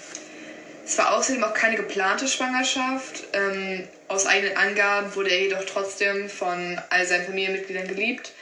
Es 0.84 0.96
war 0.96 1.14
außerdem 1.14 1.44
auch 1.44 1.54
keine 1.54 1.76
geplante 1.76 2.26
Schwangerschaft. 2.26 3.24
Ähm, 3.34 3.86
aus 4.08 4.26
eigenen 4.26 4.56
Angaben 4.56 5.14
wurde 5.14 5.30
er 5.30 5.40
jedoch 5.42 5.64
trotzdem 5.64 6.28
von 6.28 6.80
all 6.90 7.06
seinen 7.06 7.26
Familienmitgliedern 7.26 7.86
geliebt. 7.86 8.32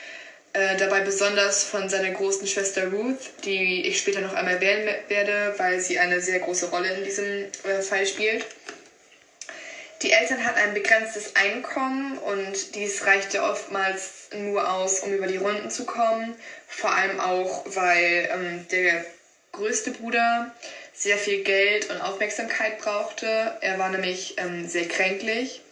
Äh, 0.53 0.77
dabei 0.77 1.03
besonders 1.03 1.63
von 1.63 1.89
seiner 1.89 2.11
großen 2.11 2.47
Schwester 2.49 2.89
Ruth, 2.89 3.21
die 3.45 3.87
ich 3.87 3.99
später 3.99 4.21
noch 4.21 4.35
einmal 4.35 4.55
erwähnen 4.55 4.89
werde, 5.07 5.55
weil 5.59 5.79
sie 5.79 5.99
eine 6.01 6.21
sehr 6.21 6.41
große 6.41 6.71
Rolle 6.71 6.89
in 6.89 7.05
diesem 7.05 7.45
äh, 7.63 7.81
Fall 7.83 8.05
spielt. 8.05 8.45
Die 10.03 10.11
Eltern 10.11 10.45
hatten 10.45 10.59
ein 10.59 10.75
begrenztes 10.75 11.37
Einkommen 11.37 12.19
und 12.19 12.75
dies 12.75 13.07
reichte 13.07 13.43
oftmals 13.43 14.29
nur 14.35 14.73
aus, 14.73 15.01
um 15.01 15.13
über 15.13 15.29
die 15.29 15.37
Runden 15.37 15.71
zu 15.71 15.85
kommen. 15.85 16.35
Vor 16.67 16.93
allem 16.95 17.21
auch, 17.21 17.63
weil 17.67 18.29
ähm, 18.33 18.67
der 18.73 19.05
größte 19.53 19.93
Bruder 19.93 20.53
sehr 20.95 21.19
viel 21.19 21.43
Geld 21.45 21.91
und 21.91 22.01
Aufmerksamkeit 22.01 22.79
brauchte. 22.79 23.57
Er 23.61 23.79
war 23.79 23.91
nämlich 23.91 24.35
ähm, 24.39 24.67
sehr 24.67 24.89
kränklich. 24.89 25.63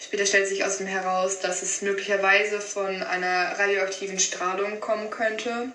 Später 0.00 0.26
stellt 0.26 0.46
sich 0.48 0.64
außerdem 0.64 0.86
heraus, 0.86 1.40
dass 1.40 1.62
es 1.62 1.82
möglicherweise 1.82 2.60
von 2.60 3.02
einer 3.02 3.58
radioaktiven 3.58 4.20
Strahlung 4.20 4.78
kommen 4.80 5.10
könnte, 5.10 5.72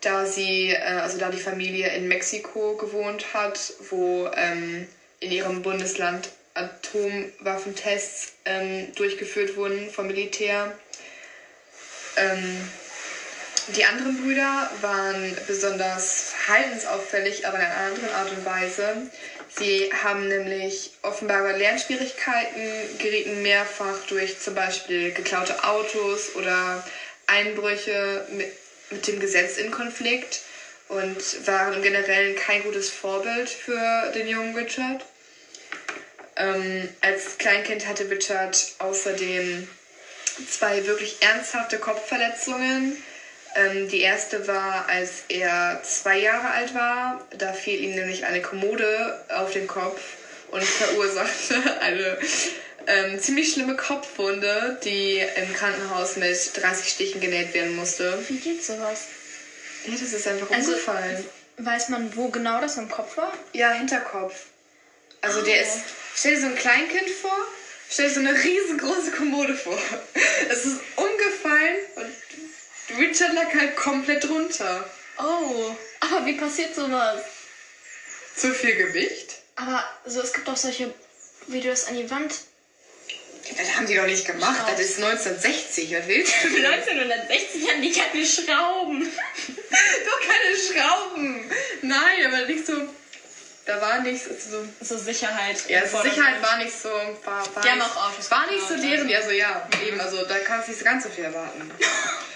da 0.00 0.26
sie, 0.26 0.70
äh, 0.70 0.80
also 0.80 1.18
da 1.18 1.30
die 1.30 1.38
Familie 1.38 1.88
in 1.94 2.08
Mexiko 2.08 2.76
gewohnt 2.76 3.34
hat, 3.34 3.72
wo 3.90 4.28
ähm, 4.34 4.88
in 5.20 5.30
ihrem 5.30 5.62
Bundesland 5.62 6.28
Atomwaffentests 6.54 8.32
ähm, 8.44 8.92
durchgeführt 8.94 9.56
wurden 9.56 9.90
vom 9.90 10.08
Militär. 10.08 10.76
Ähm, 12.16 12.68
die 13.68 13.84
anderen 13.84 14.20
Brüder 14.20 14.70
waren 14.80 15.36
besonders 15.46 16.32
verhaltensauffällig, 16.32 17.46
aber 17.46 17.58
in 17.58 17.64
einer 17.64 17.76
anderen 17.76 18.10
Art 18.10 18.30
und 18.32 18.44
Weise. 18.44 19.08
Sie 19.58 19.90
haben 19.92 20.28
nämlich 20.28 20.92
offenbare 21.02 21.56
Lernschwierigkeiten, 21.56 22.98
gerieten 22.98 23.42
mehrfach 23.42 23.98
durch 24.08 24.40
zum 24.40 24.54
Beispiel 24.54 25.12
geklaute 25.12 25.62
Autos 25.64 26.34
oder 26.36 26.86
Einbrüche 27.26 28.26
mit, 28.30 28.52
mit 28.90 29.06
dem 29.06 29.20
Gesetz 29.20 29.58
in 29.58 29.70
Konflikt 29.70 30.40
und 30.88 31.46
waren 31.46 31.82
generell 31.82 32.34
kein 32.34 32.62
gutes 32.62 32.88
Vorbild 32.88 33.48
für 33.48 34.10
den 34.14 34.28
jungen 34.28 34.54
Richard. 34.54 35.04
Ähm, 36.36 36.88
als 37.00 37.36
Kleinkind 37.38 37.86
hatte 37.86 38.08
Richard 38.08 38.72
außerdem 38.78 39.68
zwei 40.48 40.86
wirklich 40.86 41.16
ernsthafte 41.20 41.78
Kopfverletzungen. 41.78 43.02
Ähm, 43.54 43.88
die 43.88 44.00
erste 44.00 44.46
war, 44.46 44.88
als 44.88 45.24
er 45.28 45.80
zwei 45.82 46.18
Jahre 46.18 46.50
alt 46.50 46.74
war. 46.74 47.26
Da 47.36 47.52
fiel 47.52 47.80
ihm 47.80 47.94
nämlich 47.94 48.24
eine 48.24 48.42
Kommode 48.42 49.24
auf 49.28 49.52
den 49.52 49.66
Kopf 49.66 50.00
und 50.50 50.62
verursachte 50.62 51.56
eine 51.80 52.18
ähm, 52.86 53.20
ziemlich 53.20 53.52
schlimme 53.52 53.76
Kopfwunde, 53.76 54.78
die 54.84 55.18
im 55.36 55.52
Krankenhaus 55.54 56.16
mit 56.16 56.50
30 56.54 56.88
Stichen 56.88 57.20
genäht 57.20 57.54
werden 57.54 57.76
musste. 57.76 58.18
Wie 58.28 58.38
geht 58.38 58.64
sowas? 58.64 59.06
Ja, 59.86 59.92
das 59.92 60.12
ist 60.12 60.26
einfach 60.26 60.50
also, 60.50 60.72
umgefallen. 60.72 61.24
Weiß 61.58 61.88
man, 61.90 62.16
wo 62.16 62.28
genau 62.28 62.60
das 62.60 62.76
im 62.76 62.88
Kopf 62.88 63.16
war? 63.16 63.32
Ja, 63.52 63.72
Hinterkopf. 63.72 64.46
Also 65.20 65.40
oh. 65.40 65.44
der 65.44 65.60
ist 65.60 65.80
Stell 66.14 66.34
dir 66.34 66.40
so 66.40 66.46
ein 66.46 66.54
Kleinkind 66.54 67.08
vor, 67.10 67.36
stell 67.88 68.08
dir 68.08 68.14
so 68.14 68.20
eine 68.20 68.34
riesengroße 68.34 69.12
Kommode 69.12 69.54
vor. 69.54 69.78
Es 70.50 70.64
ist 70.64 70.80
umgefallen 70.96 71.76
und 71.96 72.98
Richard 73.12 73.34
lag 73.34 73.52
halt 73.52 73.76
komplett 73.76 74.24
drunter. 74.24 74.88
Oh, 75.18 75.76
aber 76.00 76.24
wie 76.24 76.32
passiert 76.32 76.74
sowas? 76.74 77.20
Zu 78.34 78.54
viel 78.54 78.74
Gewicht? 78.74 79.34
Aber 79.56 79.84
so, 80.06 80.22
es 80.22 80.32
gibt 80.32 80.48
auch 80.48 80.56
solche 80.56 80.94
Videos 81.46 81.88
an 81.88 81.96
die 81.96 82.10
Wand. 82.10 82.34
Das 83.58 83.76
haben 83.76 83.86
die 83.86 83.96
doch 83.96 84.06
nicht 84.06 84.26
gemacht. 84.26 84.56
Schrauben. 84.56 84.72
Das 84.72 84.80
ist 84.80 85.02
1960, 85.02 85.94
was 85.94 86.08
willst 86.08 86.32
du? 86.42 86.48
1960 86.56 87.70
haben 87.70 87.82
die 87.82 87.92
keine 87.92 88.24
Schrauben. 88.24 89.02
doch 90.06 90.20
keine 90.20 90.56
Schrauben. 90.56 91.50
Nein, 91.82 92.26
aber 92.26 92.46
nicht 92.46 92.64
so 92.64 92.88
da 93.64 93.80
war 93.80 94.00
nichts 94.00 94.24
so. 94.50 94.66
So 94.80 94.98
Sicherheit. 94.98 95.68
Ja, 95.68 95.86
so 95.86 96.00
Sicherheit 96.02 96.42
war 96.42 96.56
nicht 96.56 96.76
so. 96.76 96.88
War, 96.88 97.54
war 97.54 97.62
die 97.62 97.68
haben 97.68 97.82
auch 97.82 98.08
Autos. 98.08 98.28
War 98.30 98.50
nicht 98.50 98.66
so 98.66 98.76
deren. 98.76 99.14
Also 99.14 99.30
ja, 99.30 99.68
eben, 99.86 100.00
also 100.00 100.24
da 100.24 100.38
kannst 100.38 100.66
du 100.66 100.72
nicht 100.72 100.78
so 100.80 100.84
ganz 100.84 101.04
so 101.04 101.10
viel 101.10 101.24
erwarten. 101.24 101.70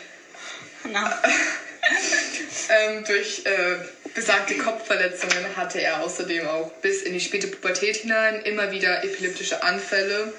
Na. 0.93 1.23
ähm, 2.69 3.05
durch 3.05 3.43
äh, 3.45 3.77
besagte 4.15 4.57
Kopfverletzungen 4.57 5.57
hatte 5.57 5.81
er 5.81 6.03
außerdem 6.03 6.47
auch 6.49 6.71
bis 6.83 7.03
in 7.03 7.13
die 7.13 7.21
späte 7.21 7.49
Pubertät 7.49 7.97
hinein 7.97 8.43
immer 8.43 8.71
wieder 8.71 9.05
epileptische 9.05 9.63
Anfälle, 9.63 10.33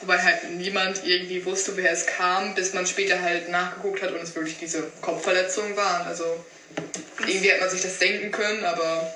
wobei 0.00 0.18
halt 0.18 0.50
niemand 0.50 1.04
irgendwie 1.04 1.44
wusste, 1.44 1.76
woher 1.76 1.92
es 1.92 2.06
kam, 2.06 2.54
bis 2.54 2.74
man 2.74 2.86
später 2.86 3.20
halt 3.20 3.48
nachgeguckt 3.48 4.02
hat 4.02 4.12
und 4.12 4.22
es 4.22 4.34
wirklich 4.34 4.58
diese 4.58 4.82
Kopfverletzungen 5.00 5.76
waren. 5.76 6.06
Also 6.06 6.24
irgendwie 7.26 7.52
hat 7.52 7.60
man 7.60 7.70
sich 7.70 7.82
das 7.82 7.98
denken 7.98 8.30
können, 8.30 8.64
aber 8.64 9.12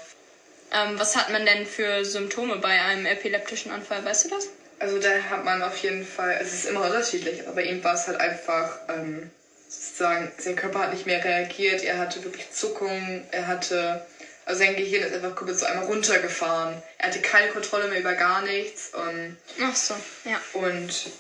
ähm, 0.73 0.99
was 0.99 1.17
hat 1.17 1.31
man 1.31 1.47
denn 1.47 1.67
für 1.67 2.05
Symptome 2.05 2.57
bei 2.57 2.81
einem 2.81 3.07
epileptischen 3.07 3.71
Anfall? 3.71 4.05
Weißt 4.05 4.25
du 4.25 4.31
das? 4.31 4.49
Also 4.79 4.99
da 4.99 5.09
hat 5.31 5.45
man 5.45 5.63
auf 5.63 5.77
jeden 5.79 6.05
Fall, 6.05 6.39
es 6.41 6.53
ist 6.53 6.67
immer 6.67 6.85
unterschiedlich, 6.85 7.43
aber 7.47 7.57
bei 7.57 7.63
ihm 7.63 7.83
war 7.83 7.95
es 7.95 8.07
halt 8.07 8.21
einfach 8.21 8.79
ähm, 8.89 9.31
sozusagen, 9.81 10.31
sein 10.39 10.57
Körper 10.57 10.81
hat 10.81 10.93
nicht 10.93 11.07
mehr 11.07 11.23
reagiert, 11.25 11.83
er 11.83 11.99
hatte 11.99 12.23
wirklich 12.25 12.51
Zuckungen, 12.51 13.25
er 13.31 13.47
hatte, 13.47 14.07
also 14.45 14.59
sein 14.59 14.77
Gehirn 14.77 15.03
ist 15.03 15.15
einfach 15.15 15.35
komplett 15.35 15.59
so 15.59 15.67
einmal 15.67 15.87
runtergefahren. 15.87 16.83
Er 16.99 17.09
hatte 17.09 17.21
keine 17.21 17.49
Kontrolle 17.49 17.89
mehr 17.89 18.01
über 18.01 18.15
gar 18.15 18.43
nichts. 18.43 18.91
Und, 18.95 19.37
Ach 19.63 19.77
so, 19.77 19.95
ja. 20.25 20.41
Und 20.55 21.11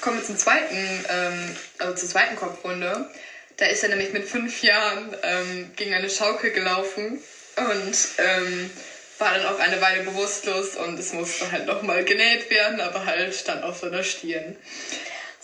kommen 0.00 0.18
wir 0.18 0.24
zum 0.24 0.36
zweiten, 0.38 1.04
ähm, 1.08 1.56
also 1.78 1.94
zur 1.94 2.08
zweiten 2.08 2.36
Kopfwunde. 2.36 3.10
Da 3.56 3.66
ist 3.66 3.82
er 3.82 3.90
nämlich 3.90 4.12
mit 4.12 4.24
fünf 4.24 4.62
Jahren 4.62 5.14
ähm, 5.22 5.70
gegen 5.76 5.92
eine 5.92 6.08
Schaukel 6.08 6.50
gelaufen 6.50 7.20
und 7.56 7.96
ähm, 8.18 8.70
war 9.18 9.34
dann 9.34 9.46
auch 9.46 9.58
eine 9.58 9.80
Weile 9.82 10.02
bewusstlos 10.02 10.76
und 10.76 10.98
es 10.98 11.12
musste 11.12 11.52
halt 11.52 11.66
nochmal 11.66 12.04
genäht 12.04 12.50
werden, 12.50 12.80
aber 12.80 13.04
halt 13.04 13.34
stand 13.34 13.62
auf 13.62 13.78
seiner 13.78 14.02
Stirn. 14.02 14.56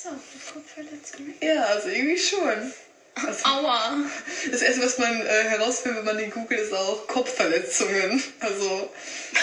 So, 0.06 0.52
Kopfverletzung. 0.52 1.34
Ja, 1.40 1.64
also 1.64 1.88
irgendwie 1.88 2.18
schon. 2.18 2.72
Also, 3.14 3.44
Aua. 3.44 4.04
Das 4.50 4.62
erste, 4.62 4.82
was 4.82 4.98
man 4.98 5.26
äh, 5.26 5.44
herausfindet, 5.44 5.98
wenn 5.98 6.04
man 6.04 6.18
den 6.18 6.30
googelt, 6.30 6.60
ist 6.60 6.72
auch 6.72 7.08
Kopfverletzungen. 7.08 8.22
Also 8.38 8.90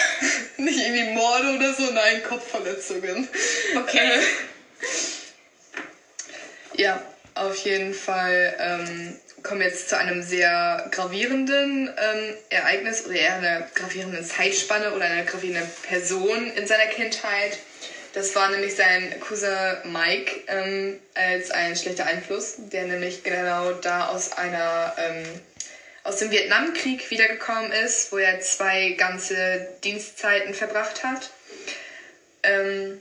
nicht 0.56 0.78
irgendwie 0.78 1.12
Morde 1.12 1.56
oder 1.56 1.74
so, 1.74 1.82
nein, 1.90 2.22
Kopfverletzungen. 2.22 3.28
Okay. 3.76 4.20
Äh, 6.76 6.80
ja, 6.80 7.02
auf 7.34 7.56
jeden 7.56 7.92
Fall 7.92 8.56
ähm, 8.58 9.18
kommen 9.42 9.60
wir 9.60 9.66
jetzt 9.66 9.90
zu 9.90 9.98
einem 9.98 10.22
sehr 10.22 10.88
gravierenden 10.92 11.88
ähm, 11.88 12.34
Ereignis 12.48 13.04
oder 13.04 13.16
eher 13.16 13.34
einer 13.34 13.68
gravierenden 13.74 14.24
Zeitspanne 14.24 14.94
oder 14.94 15.04
einer 15.04 15.24
gravierenden 15.24 15.68
Person 15.82 16.50
in 16.52 16.66
seiner 16.66 16.86
Kindheit. 16.86 17.58
Das 18.14 18.34
war 18.36 18.48
nämlich 18.48 18.76
sein 18.76 19.18
Cousin 19.18 19.76
Mike 19.84 20.42
ähm, 20.46 21.00
als 21.14 21.50
ein 21.50 21.74
schlechter 21.74 22.06
Einfluss, 22.06 22.54
der 22.58 22.84
nämlich 22.84 23.24
genau 23.24 23.72
da 23.72 24.06
aus 24.08 24.32
einer 24.32 24.94
ähm, 24.96 25.24
aus 26.04 26.18
dem 26.18 26.30
Vietnamkrieg 26.30 27.10
wiedergekommen 27.10 27.72
ist, 27.72 28.12
wo 28.12 28.18
er 28.18 28.40
zwei 28.40 28.90
ganze 28.90 29.66
Dienstzeiten 29.82 30.54
verbracht 30.54 31.02
hat. 31.02 31.30
Ähm, 32.44 33.00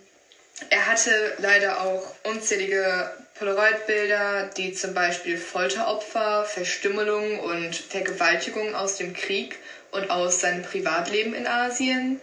er 0.70 0.88
hatte 0.88 1.36
leider 1.38 1.82
auch 1.82 2.16
unzählige 2.24 3.12
Polaroid-Bilder, 3.36 4.52
die 4.58 4.74
zum 4.74 4.94
Beispiel 4.94 5.38
Folteropfer, 5.38 6.46
Verstümmelung 6.46 7.40
und 7.40 7.76
Vergewaltigung 7.76 8.74
aus 8.74 8.98
dem 8.98 9.14
Krieg 9.14 9.58
und 9.92 10.10
aus 10.10 10.40
seinem 10.40 10.64
Privatleben 10.64 11.36
in 11.36 11.46
Asien 11.46 12.20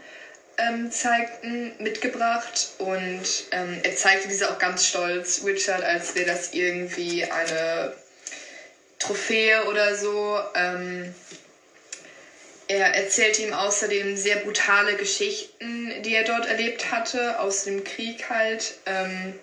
ähm, 0.61 0.91
zeigten, 0.91 1.73
mitgebracht. 1.79 2.71
Und 2.79 3.23
ähm, 3.51 3.81
er 3.83 3.97
zeigte 3.97 4.29
diese 4.29 4.51
auch 4.51 4.59
ganz 4.59 4.87
stolz, 4.87 5.43
Richard, 5.45 5.83
als 5.83 6.15
wäre 6.15 6.27
das 6.27 6.53
irgendwie 6.53 7.25
eine 7.25 7.95
Trophäe 8.99 9.65
oder 9.67 9.97
so. 9.97 10.39
Ähm, 10.55 11.15
er 12.69 12.95
erzählte 12.95 13.43
ihm 13.43 13.53
außerdem 13.53 14.17
sehr 14.17 14.37
brutale 14.37 14.95
Geschichten, 14.95 16.03
die 16.03 16.15
er 16.15 16.25
dort 16.25 16.47
erlebt 16.47 16.93
hatte, 16.93 17.41
aus 17.41 17.65
dem 17.65 17.83
Krieg 17.83 18.31
halt. 18.31 18.75
Ähm, 18.87 19.35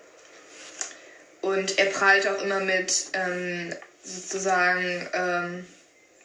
und 1.42 1.78
er 1.78 1.86
prahlt 1.86 2.26
auch 2.26 2.42
immer 2.42 2.60
mit 2.60 3.08
ähm, 3.12 3.74
sozusagen 4.02 5.08
ähm, 5.12 5.66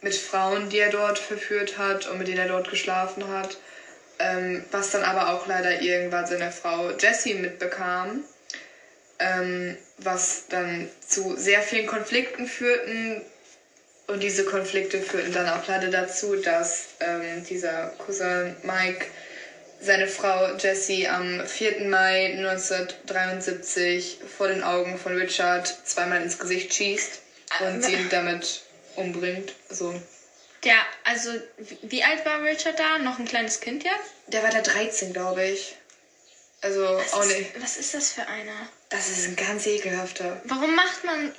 mit 0.02 0.16
Frauen, 0.16 0.70
die 0.70 0.80
er 0.80 0.90
dort 0.90 1.20
verführt 1.20 1.78
hat 1.78 2.08
und 2.08 2.18
mit 2.20 2.28
denen 2.28 2.40
er 2.40 2.48
dort 2.48 2.70
geschlafen 2.70 3.28
hat. 3.28 3.58
Ähm, 4.20 4.64
was 4.72 4.92
dann 4.92 5.04
aber 5.04 5.34
auch 5.34 5.48
leider 5.48 5.82
irgendwann 5.82 6.28
seine 6.28 6.52
Frau 6.52 6.92
Jessie 6.92 7.34
mitbekam. 7.36 8.24
ähm, 9.20 9.78
was 10.00 10.48
dann 10.50 10.90
zu 11.06 11.36
sehr 11.38 11.62
vielen 11.62 11.88
Konflikten 11.88 12.48
führten. 12.48 13.22
Und 14.08 14.22
diese 14.22 14.44
Konflikte 14.44 15.00
führten 15.02 15.32
dann 15.34 15.48
auch 15.48 15.66
leider 15.68 15.90
dazu, 15.90 16.36
dass 16.36 16.88
ähm, 17.00 17.46
dieser 17.50 17.88
Cousin 18.06 18.56
Mike 18.64 19.06
seine 19.80 20.08
Frau 20.08 20.56
Jessie 20.58 21.08
am 21.08 21.46
4. 21.46 21.88
Mai 21.88 22.34
1973 22.38 24.20
vor 24.38 24.48
den 24.48 24.64
Augen 24.64 24.98
von 24.98 25.16
Richard 25.16 25.68
zweimal 25.86 26.22
ins 26.22 26.40
Gesicht 26.40 26.74
schießt 26.74 27.22
und 27.62 27.84
sie 27.84 27.94
ihn 27.94 28.10
damit 28.10 28.62
umbringt. 28.96 29.54
So. 29.70 29.94
Der, 30.64 30.76
also, 31.04 31.30
wie- 31.82 32.04
alt 32.04 32.26
war 32.26 32.42
Richard 32.44 32.80
da? 32.80 32.98
Noch 32.98 33.20
ein 33.20 33.26
kleines 33.26 33.60
Kind 33.60 33.84
jetzt? 33.84 34.12
Der 34.28 34.44
war 34.44 34.50
da 34.52 34.62
13, 34.62 35.12
glaube 35.14 35.44
ich. 35.46 35.76
Also 36.62 36.82
Was 36.98 37.14
auch 37.14 37.24
ist, 37.24 37.38
nicht. 37.38 37.62
was 37.62 37.78
ist 37.78 37.94
das 37.94 38.14
für 38.14 38.26
einer? 38.28 38.68
Das 38.90 39.10
ist 39.10 39.28
ein 39.28 39.36
ganz 39.36 39.66
ekelhafter. 39.68 40.42
Warum 40.46 40.74
macht 40.76 41.04
man, 41.04 41.34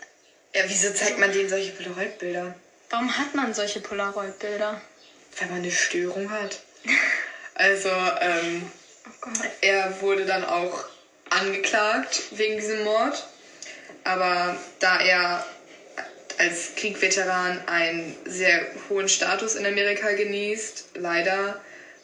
Ja, 0.54 0.62
wieso 0.66 0.92
zeigt 0.92 1.18
man 1.18 1.32
denen 1.32 1.48
solche 1.48 1.70
Polaroid-Bilder? 1.72 2.54
warum 2.90 3.16
hat 3.16 3.34
man 3.34 3.54
solche 3.54 3.80
Polaroid-Bilder? 3.80 4.80
Wenn 5.38 5.48
man 5.48 5.58
eine 5.58 5.70
Störung 5.72 6.30
hat. 6.30 6.60
Also, 7.54 7.88
ähm, 8.20 8.70
Oh 9.06 9.10
Gott. 9.20 9.34
er 9.62 10.00
wurde 10.02 10.24
dann 10.26 10.44
auch 10.44 10.84
angeklagt 11.30 12.22
wegen 12.32 12.56
diesem 12.56 12.84
Mord. 12.84 13.26
Aber 14.04 14.56
da 14.80 15.00
er 15.00 15.46
als 16.38 16.74
Kriegveteran 16.76 17.60
einen 17.66 18.16
sehr 18.24 18.66
hohen 18.88 19.08
Status 19.08 19.54
in 19.54 19.66
Amerika 19.66 20.12
genießt, 20.12 20.90
leider 20.94 21.60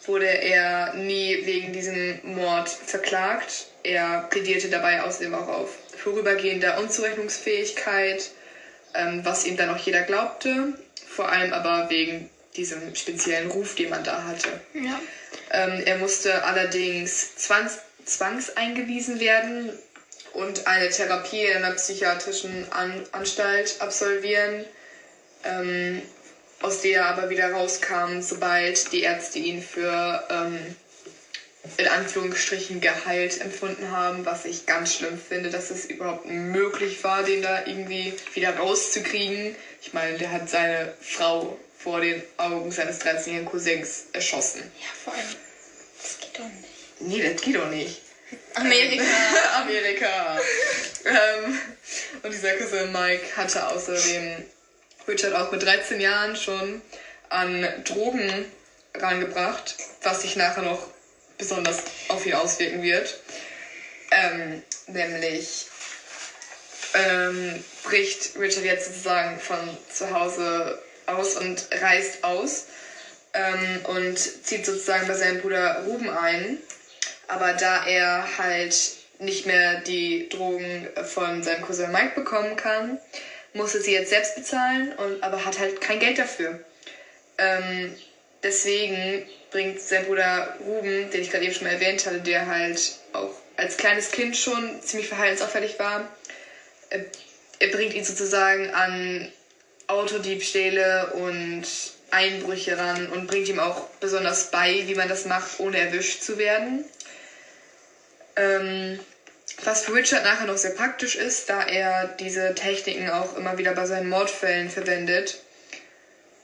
wurde 0.06 0.26
er 0.26 0.94
nie 0.94 1.44
wegen 1.44 1.72
diesem 1.72 2.20
Mord 2.22 2.68
verklagt. 2.68 3.66
Er 3.82 4.26
plädierte 4.30 4.68
dabei 4.68 5.02
außerdem 5.02 5.34
auch 5.34 5.49
auf 5.49 5.78
vorübergehende 5.96 6.76
Unzurechnungsfähigkeit, 6.78 8.30
ähm, 8.94 9.20
was 9.25 9.44
ihm 9.44 9.56
dann 9.56 9.70
auch 9.70 9.78
jeder 9.78 10.02
glaubte. 10.02 10.75
Vor 11.06 11.30
allem 11.30 11.52
aber 11.52 11.90
wegen 11.90 12.30
diesem 12.56 12.94
speziellen 12.94 13.50
Ruf, 13.50 13.75
den 13.75 13.90
man 13.90 14.04
da 14.04 14.25
hatte. 14.25 14.49
Ja. 14.75 15.00
Ähm, 15.52 15.82
er 15.84 15.99
musste 15.99 16.44
allerdings 16.44 17.37
zwangs 17.37 17.78
zwangseingewiesen 18.04 19.20
werden 19.20 19.70
und 20.32 20.66
eine 20.66 20.88
Therapie 20.90 21.44
in 21.44 21.56
einer 21.56 21.75
psychiatrischen 21.75 22.70
An 22.72 23.04
Anstalt 23.12 23.76
absolvieren, 23.80 24.64
ähm, 25.44 26.02
aus 26.62 26.82
der 26.82 27.00
er 27.00 27.06
aber 27.06 27.30
wieder 27.30 27.52
rauskam, 27.52 28.20
sobald 28.20 28.92
die 28.92 29.02
Ärzte 29.02 29.38
ihn 29.38 29.62
für 29.62 30.25
ähm, 30.30 30.76
in 31.76 31.88
Anführungsstrichen 31.88 32.80
geheilt 32.80 33.40
empfunden 33.40 33.90
haben, 33.90 34.25
was 34.25 34.44
ich 34.44 34.66
ganz 34.66 34.94
schlimm 34.94 35.18
finde, 35.18 35.50
dass 35.50 35.70
es 35.70 35.84
überhaupt 35.84 36.26
möglich 36.26 37.02
war, 37.04 37.22
den 37.22 37.42
da 37.42 37.66
irgendwie 37.66 38.14
wieder 38.34 38.56
rauszukriegen. 38.56 39.54
Ich 39.82 39.92
meine, 39.92 40.18
der 40.18 40.32
hat 40.32 40.49
seine 40.49 40.92
Frau 41.00 41.58
vor 41.78 42.00
den 42.00 42.22
Augen 42.37 42.70
seines 42.70 43.00
13-jährigen 43.00 43.46
Cousins 43.46 44.04
erschossen. 44.12 44.60
Ja, 44.80 44.88
vor 45.04 45.14
allem. 45.14 45.22
Das 46.02 46.18
geht 46.18 46.38
doch 46.38 46.44
nicht. 46.44 47.00
Nee, 47.00 47.32
das 47.32 47.40
geht 47.40 47.56
doch 47.56 47.70
nicht. 47.70 48.00
Amerika. 48.54 49.04
Amerika. 49.62 50.40
ähm, 51.04 51.59
und 52.23 52.33
dieser 52.33 52.54
Cousin 52.54 52.92
Mike 52.92 53.37
hatte 53.37 53.66
außerdem 53.69 54.45
Richard 55.09 55.35
auch 55.35 55.50
mit 55.50 55.62
13 55.62 56.00
Jahren 56.00 56.37
schon 56.37 56.83
an 57.28 57.66
Drogen 57.85 58.47
rangebracht, 58.95 59.76
was 60.02 60.23
sich 60.23 60.37
nachher 60.37 60.62
noch 60.62 60.87
besonders 61.38 61.78
auf 62.09 62.26
ihn 62.26 62.35
auswirken 62.35 62.83
wird. 62.83 63.19
Ähm, 64.11 64.62
nämlich 64.88 65.66
ähm, 66.95 67.64
bricht 67.85 68.37
Richard 68.37 68.64
jetzt 68.64 68.87
sozusagen 68.87 69.38
von 69.38 69.59
zu 69.92 70.11
Hause 70.12 70.83
aus 71.07 71.37
und 71.37 71.69
reist 71.80 72.25
aus 72.25 72.66
ähm, 73.33 73.85
und 73.85 74.19
zieht 74.19 74.66
sozusagen 74.66 75.07
bei 75.07 75.14
seinem 75.14 75.40
Bruder 75.40 75.85
Ruben 75.87 76.11
ein. 76.11 76.59
Aber 77.31 77.53
da 77.53 77.87
er 77.87 78.38
halt 78.38 78.75
nicht 79.21 79.47
mehr 79.47 79.81
die 79.83 80.29
Drogen 80.29 80.88
von 81.05 81.45
seinem 81.45 81.62
Cousin 81.62 81.93
Mike 81.93 82.16
bekommen 82.16 82.57
kann, 82.57 82.99
muss 83.53 83.75
er 83.75 83.81
sie 83.81 83.93
jetzt 83.93 84.11
selbst 84.11 84.35
bezahlen, 84.35 84.93
und, 84.95 85.23
aber 85.23 85.45
hat 85.45 85.61
halt 85.61 85.81
kein 85.81 86.01
Geld 86.01 86.19
dafür. 86.19 86.59
Ähm, 87.38 87.95
deswegen 88.43 89.29
bringt 89.53 89.81
sein 89.81 90.07
Bruder 90.07 90.57
Ruben, 90.64 91.11
den 91.11 91.23
ich 91.23 91.31
gerade 91.31 91.45
eben 91.45 91.55
schon 91.55 91.69
mal 91.69 91.75
erwähnt 91.75 92.05
hatte, 92.05 92.21
der 92.21 92.47
halt 92.47 92.97
auch 93.12 93.35
als 93.57 93.77
kleines 93.77 94.11
Kind 94.11 94.37
schon 94.37 94.83
ziemlich 94.83 95.09
verhaltensauffällig 95.09 95.79
war, 95.79 96.11
er, 96.88 97.05
er 97.61 97.69
bringt 97.69 97.95
ihn 97.95 98.05
sozusagen 98.05 98.71
an 98.71 99.31
Autodiebstähle 99.87 101.12
und 101.12 101.62
Einbrüche 102.11 102.77
ran 102.77 103.09
und 103.09 103.29
bringt 103.29 103.49
ihm 103.49 103.61
auch 103.61 103.87
besonders 104.01 104.51
bei, 104.51 104.83
wie 104.87 104.97
man 104.97 105.09
das 105.09 105.27
macht, 105.27 105.61
ohne 105.61 105.79
erwischt 105.79 106.23
zu 106.23 106.38
werden. 106.38 106.85
Ähm, 108.40 108.98
was 109.64 109.85
für 109.85 109.94
Richard 109.94 110.24
nachher 110.24 110.46
noch 110.46 110.57
sehr 110.57 110.70
praktisch 110.70 111.16
ist, 111.16 111.50
da 111.50 111.62
er 111.62 112.07
diese 112.18 112.55
Techniken 112.55 113.11
auch 113.11 113.37
immer 113.37 113.59
wieder 113.59 113.72
bei 113.72 113.85
seinen 113.85 114.09
Mordfällen 114.09 114.70
verwendet. 114.70 115.42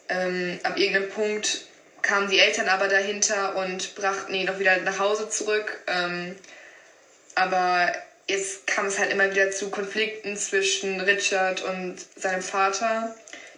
Ähm, 0.08 0.58
ab 0.62 0.76
irgendeinem 0.76 1.08
Punkt 1.10 1.62
kamen 2.02 2.28
die 2.28 2.38
Eltern 2.38 2.68
aber 2.68 2.88
dahinter 2.88 3.56
und 3.56 3.94
brachten 3.94 4.34
ihn 4.34 4.48
auch 4.50 4.58
wieder 4.58 4.76
nach 4.78 4.98
Hause 4.98 5.30
zurück. 5.30 5.80
Ähm, 5.86 6.36
aber 7.34 7.92
jetzt 8.28 8.66
kam 8.66 8.86
es 8.86 8.98
halt 8.98 9.10
immer 9.10 9.30
wieder 9.30 9.50
zu 9.50 9.70
Konflikten 9.70 10.36
zwischen 10.36 11.00
Richard 11.00 11.62
und 11.62 11.96
seinem 12.16 12.42
Vater, 12.42 13.14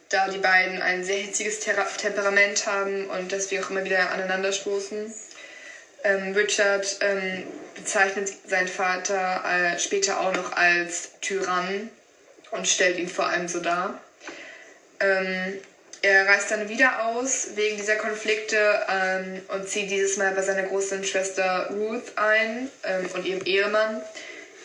da 0.08 0.28
die 0.28 0.38
beiden 0.38 0.80
ein 0.80 1.04
sehr 1.04 1.18
hitziges 1.18 1.60
Ter 1.60 1.74
Temperament 1.96 2.66
haben 2.66 3.06
und 3.06 3.32
deswegen 3.32 3.64
auch 3.64 3.70
immer 3.70 3.84
wieder 3.84 4.10
aneinanderstoßen. 4.10 5.12
Ähm, 6.04 6.32
Richard 6.32 6.98
ähm, 7.00 7.44
bezeichnet 7.78 8.32
seinen 8.46 8.68
Vater 8.68 9.44
äh, 9.44 9.78
später 9.78 10.20
auch 10.20 10.32
noch 10.32 10.52
als 10.52 11.10
Tyrann 11.20 11.90
und 12.50 12.66
stellt 12.66 12.98
ihn 12.98 13.08
vor 13.08 13.26
allem 13.26 13.48
so 13.48 13.60
dar. 13.60 14.00
Ähm, 15.00 15.60
er 16.00 16.28
reist 16.28 16.50
dann 16.50 16.68
wieder 16.68 17.06
aus 17.06 17.56
wegen 17.56 17.76
dieser 17.76 17.96
Konflikte 17.96 18.86
ähm, 18.88 19.42
und 19.48 19.68
zieht 19.68 19.90
dieses 19.90 20.16
Mal 20.16 20.32
bei 20.32 20.42
seiner 20.42 20.62
großen 20.62 21.02
Schwester 21.04 21.70
Ruth 21.70 22.12
ein 22.16 22.70
ähm, 22.84 23.08
und 23.14 23.26
ihrem 23.26 23.44
Ehemann. 23.44 24.00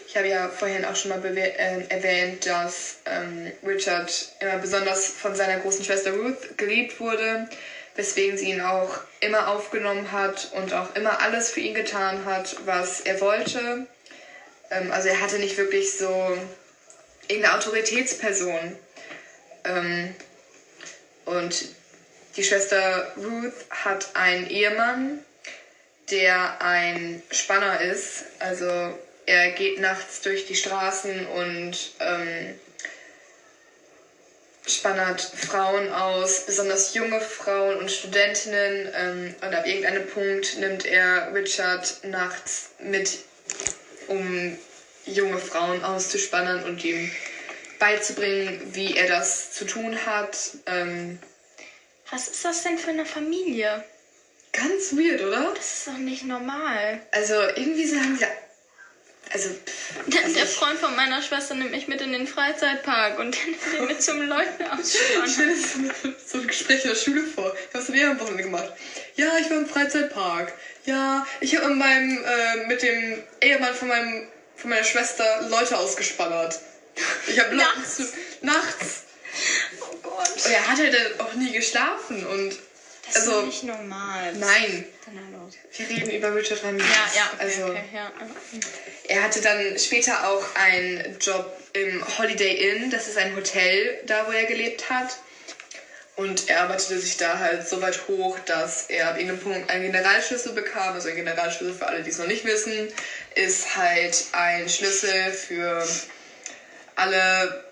Ich 0.08 0.16
habe 0.16 0.28
ja 0.28 0.48
vorhin 0.48 0.86
auch 0.86 0.96
schon 0.96 1.10
mal 1.10 1.22
ähm, 1.26 1.86
erwähnt, 1.90 2.46
dass 2.46 2.98
ähm, 3.06 3.52
Richard 3.66 4.28
immer 4.40 4.58
besonders 4.58 5.08
von 5.08 5.36
seiner 5.36 5.60
großen 5.60 5.84
Schwester 5.84 6.12
Ruth 6.12 6.56
geliebt 6.56 7.00
wurde, 7.00 7.50
weswegen 7.96 8.38
sie 8.38 8.50
ihn 8.52 8.62
auch 8.62 9.02
immer 9.20 9.48
aufgenommen 9.50 10.12
hat 10.12 10.52
und 10.54 10.74
auch 10.74 10.96
immer 10.96 11.22
alles 11.22 11.52
für 11.52 11.60
ihn 11.60 11.74
getan 11.74 12.26
hat, 12.26 12.56
was 12.66 13.02
er 13.02 13.22
wollte. 13.22 13.88
Ähm, 14.72 14.92
also 14.92 15.10
er 15.10 15.22
hatte 15.22 15.40
nicht 15.40 15.58
wirklich 15.58 15.98
so 15.98 16.38
irgendeine 17.28 17.56
Autoritätsperson. 17.58 18.76
Ähm, 19.66 20.16
und 21.26 21.66
die 22.36 22.44
Schwester 22.44 23.14
Ruth 23.16 23.54
hat 23.70 24.16
einen 24.16 24.50
Ehemann, 24.50 25.20
der 26.10 26.62
ein 26.62 27.22
Spanner 27.32 27.80
ist. 27.82 28.26
Also 28.40 28.98
er 29.26 29.52
geht 29.52 29.80
nachts 29.80 30.22
durch 30.22 30.48
die 30.48 30.56
Straßen 30.56 31.28
und 31.28 31.94
ähm, 32.00 32.60
spannert 34.66 35.22
Frauen 35.22 35.92
aus, 35.92 36.46
besonders 36.46 36.94
junge 36.94 37.20
Frauen 37.20 37.78
und 37.78 37.92
Studentinnen. 37.92 38.90
Ähm, 38.96 39.36
und 39.42 39.54
ab 39.54 39.66
irgendeinem 39.66 40.08
Punkt 40.08 40.58
nimmt 40.58 40.86
er 40.86 41.34
Richard 41.34 42.04
nachts 42.04 42.72
mit, 42.80 43.20
um 44.08 44.58
junge 45.06 45.40
Frauen 45.40 45.84
auszuspannen 45.84 46.64
und 46.64 46.84
ihm 46.84 47.12
beizubringen, 47.80 48.62
wie 48.74 48.96
er 48.96 49.08
das 49.08 49.52
zu 49.52 49.66
tun 49.66 50.06
hat. 50.06 50.38
Ähm, 50.66 51.20
Was 52.10 52.30
ist 52.30 52.46
das 52.46 52.64
denn 52.64 52.78
für 52.78 52.92
eine 52.92 53.06
Familie? 53.06 53.84
ganz 54.54 54.94
weird, 54.94 55.22
oder? 55.22 55.52
Das 55.56 55.80
ist 55.80 55.88
doch 55.88 55.98
nicht 55.98 56.24
normal. 56.24 57.02
Also 57.12 57.34
irgendwie 57.34 58.00
haben 58.00 58.18
sie. 58.18 58.26
Also. 59.34 59.50
Der, 60.08 60.22
der 60.30 60.46
Freund 60.46 60.78
von 60.80 60.96
meiner 60.96 61.22
Schwester 61.22 61.56
nimmt 61.56 61.72
mich 61.72 61.88
mit 61.88 62.02
in 62.02 62.12
den 62.12 62.28
Freizeitpark 62.28 63.18
und 63.20 63.36
dann 63.36 63.46
nimmt 63.52 63.74
er 63.80 63.82
mit 63.88 64.02
zum 64.04 64.22
Leuten 64.28 64.64
Ich 64.64 64.72
ausspannen. 64.72 65.30
stelle 65.34 65.56
so, 65.56 66.14
so 66.28 66.38
ein 66.38 66.48
Gespräch 66.48 66.84
in 66.84 66.90
der 66.92 66.96
Schule 66.96 67.24
vor. 67.24 67.54
Ich 67.70 67.74
habe 67.74 67.84
es 67.84 68.04
am 68.10 68.20
Wochenende 68.20 68.44
gemacht. 68.44 68.72
Ja, 69.16 69.38
ich 69.40 69.50
war 69.50 69.58
im 69.58 69.68
Freizeitpark. 69.68 70.54
Ja, 70.86 71.26
ich 71.40 71.56
habe 71.56 71.70
mit 71.70 71.78
meinem, 71.78 72.24
äh, 72.24 72.68
mit 72.68 72.82
dem 72.84 73.24
Ehemann 73.42 73.74
von 73.74 73.88
meinem, 73.88 74.28
von 74.56 74.70
meiner 74.70 74.84
Schwester 74.84 75.48
Leute 75.50 75.78
ausgespannert. 75.78 76.60
Ich 77.28 77.40
habe 77.40 77.56
Nachts. 77.56 78.14
nachts. 78.42 79.04
Oh 79.82 79.96
Gott. 80.04 80.30
Und 80.46 80.52
er 80.52 80.68
hat 80.68 80.78
halt 80.78 81.20
auch 81.20 81.34
nie 81.34 81.52
geschlafen 81.54 82.24
und 82.28 82.56
Das 83.08 83.16
Also- 83.16 83.40
ist 83.42 83.46
nicht 83.48 83.64
normal. 83.64 84.34
Nein, 84.34 84.86
ist 85.08 85.08
los? 85.44 85.54
wir 85.78 85.90
reden 85.90 86.12
über 86.12 86.36
Richard 86.36 86.64
Ramirez. 86.64 86.88
Ja, 86.88 87.22
ja, 87.22 87.30
okay, 87.34 87.44
also, 87.44 87.66
okay, 87.66 87.84
ja. 87.94 88.12
Er 89.08 89.24
hatte 89.24 89.42
dann 89.42 89.78
später 89.78 90.30
auch 90.30 90.44
einen 90.56 91.18
Job 91.20 91.58
im 91.74 92.04
Holiday 92.18 92.70
Inn. 92.70 92.90
Das 92.90 93.08
ist 93.08 93.18
ein 93.18 93.36
Hotel, 93.36 94.02
da 94.06 94.28
wo 94.28 94.32
er 94.32 94.46
gelebt 94.46 94.90
hat. 94.90 95.18
Und 96.16 96.48
er 96.48 96.62
arbeitete 96.62 97.00
sich 97.00 97.18
da 97.18 97.40
halt 97.40 97.68
so 97.68 97.82
weit 97.82 98.08
hoch, 98.08 98.38
dass 98.46 98.86
er 98.88 99.10
ab 99.10 99.18
irgendeinem 99.18 99.42
Punkt 99.42 99.70
einen 99.70 99.92
Generalschlüssel 99.92 100.54
bekam. 100.54 100.94
Also 100.94 101.10
ein 101.10 101.16
Generalschlüssel, 101.16 101.74
für 101.74 101.88
alle, 101.88 102.04
die 102.04 102.12
es 102.12 102.20
noch 102.20 102.28
nicht 102.28 102.46
wissen, 102.46 102.94
ist 103.34 103.76
halt 103.76 104.26
ein 104.32 104.70
Schlüssel 104.70 105.32
für 105.32 105.88
alle 106.96 107.64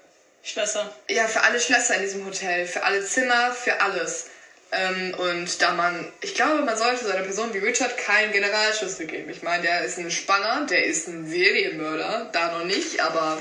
Schlösser. 0.44 0.92
ja, 1.08 1.28
für 1.28 1.42
alle 1.42 1.60
Schlösser 1.60 1.96
in 1.96 2.02
diesem 2.02 2.26
Hotel, 2.26 2.66
für 2.66 2.82
alle 2.84 3.06
Zimmer, 3.06 3.52
für 3.52 3.80
alles. 3.80 4.31
Ähm, 4.74 5.14
und 5.16 5.62
da 5.62 5.74
man, 5.74 6.12
ich 6.22 6.34
glaube, 6.34 6.62
man 6.62 6.78
sollte 6.78 7.04
so 7.04 7.12
einer 7.12 7.24
Person 7.24 7.54
wie 7.54 7.58
Richard 7.58 7.98
keinen 7.98 8.32
Generalschlüssel 8.32 9.06
geben. 9.06 9.30
Ich 9.30 9.44
meine, 9.44 9.64
der 9.64 9.84
ist 9.84 9.98
ein 9.98 10.10
Spanner, 10.10 10.66
der 10.66 10.86
ist 10.86 11.08
ein 11.08 11.28
Serienmörder, 11.28 12.30
da 12.32 12.58
noch 12.58 12.66
nicht, 12.66 13.02
aber 13.02 13.38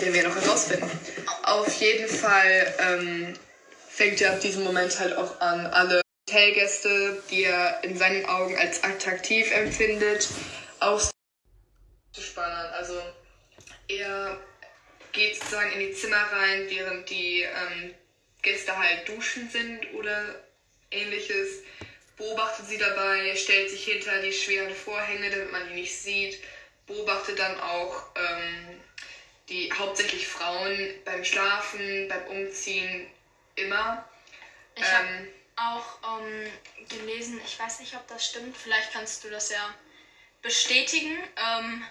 den 0.00 0.14
wir 0.14 0.22
noch 0.26 0.34
herausfinden. 0.34 0.90
Auf 1.42 1.72
jeden 1.74 2.08
Fall 2.08 2.74
ähm, 2.78 3.34
fängt 3.88 4.20
er 4.22 4.32
ab 4.32 4.40
diesem 4.40 4.64
Moment 4.64 4.98
halt 4.98 5.16
auch 5.16 5.40
an, 5.40 5.66
alle 5.66 6.00
Hotelgäste, 6.28 7.22
die 7.30 7.44
er 7.44 7.84
in 7.84 7.96
seinen 7.98 8.24
Augen 8.24 8.56
als 8.56 8.82
attraktiv 8.82 9.52
empfindet, 9.52 10.28
auszuspannen. 10.80 12.72
Also 12.72 12.94
er 13.88 14.38
geht 15.12 15.36
sozusagen 15.36 15.72
in 15.72 15.80
die 15.80 15.92
Zimmer 15.92 16.16
rein, 16.32 16.66
während 16.68 17.10
die 17.10 17.42
ähm, 17.42 17.94
Gäste 18.44 18.76
halt 18.78 19.08
duschen 19.08 19.50
sind 19.50 19.92
oder 19.94 20.44
ähnliches. 20.90 21.62
Beobachtet 22.16 22.66
sie 22.66 22.78
dabei, 22.78 23.34
stellt 23.34 23.70
sich 23.70 23.84
hinter 23.84 24.22
die 24.22 24.32
schweren 24.32 24.74
Vorhänge, 24.74 25.30
damit 25.30 25.50
man 25.50 25.68
die 25.68 25.74
nicht 25.74 25.98
sieht. 26.00 26.40
Beobachtet 26.86 27.38
dann 27.40 27.58
auch 27.58 28.04
ähm, 28.14 28.80
die 29.48 29.72
hauptsächlich 29.72 30.28
Frauen 30.28 30.94
beim 31.04 31.24
Schlafen, 31.24 32.06
beim 32.08 32.26
Umziehen, 32.28 33.10
immer. 33.56 34.08
Ich 34.76 34.84
habe 34.84 35.08
Ähm, 35.08 35.28
auch 35.56 36.20
ähm, 36.20 36.50
gelesen, 36.88 37.40
ich 37.44 37.58
weiß 37.58 37.80
nicht, 37.80 37.94
ob 37.94 38.06
das 38.08 38.26
stimmt, 38.26 38.56
vielleicht 38.56 38.92
kannst 38.92 39.24
du 39.24 39.30
das 39.30 39.50
ja 39.50 39.74
bestätigen, 40.42 41.16
ähm, 41.36 41.84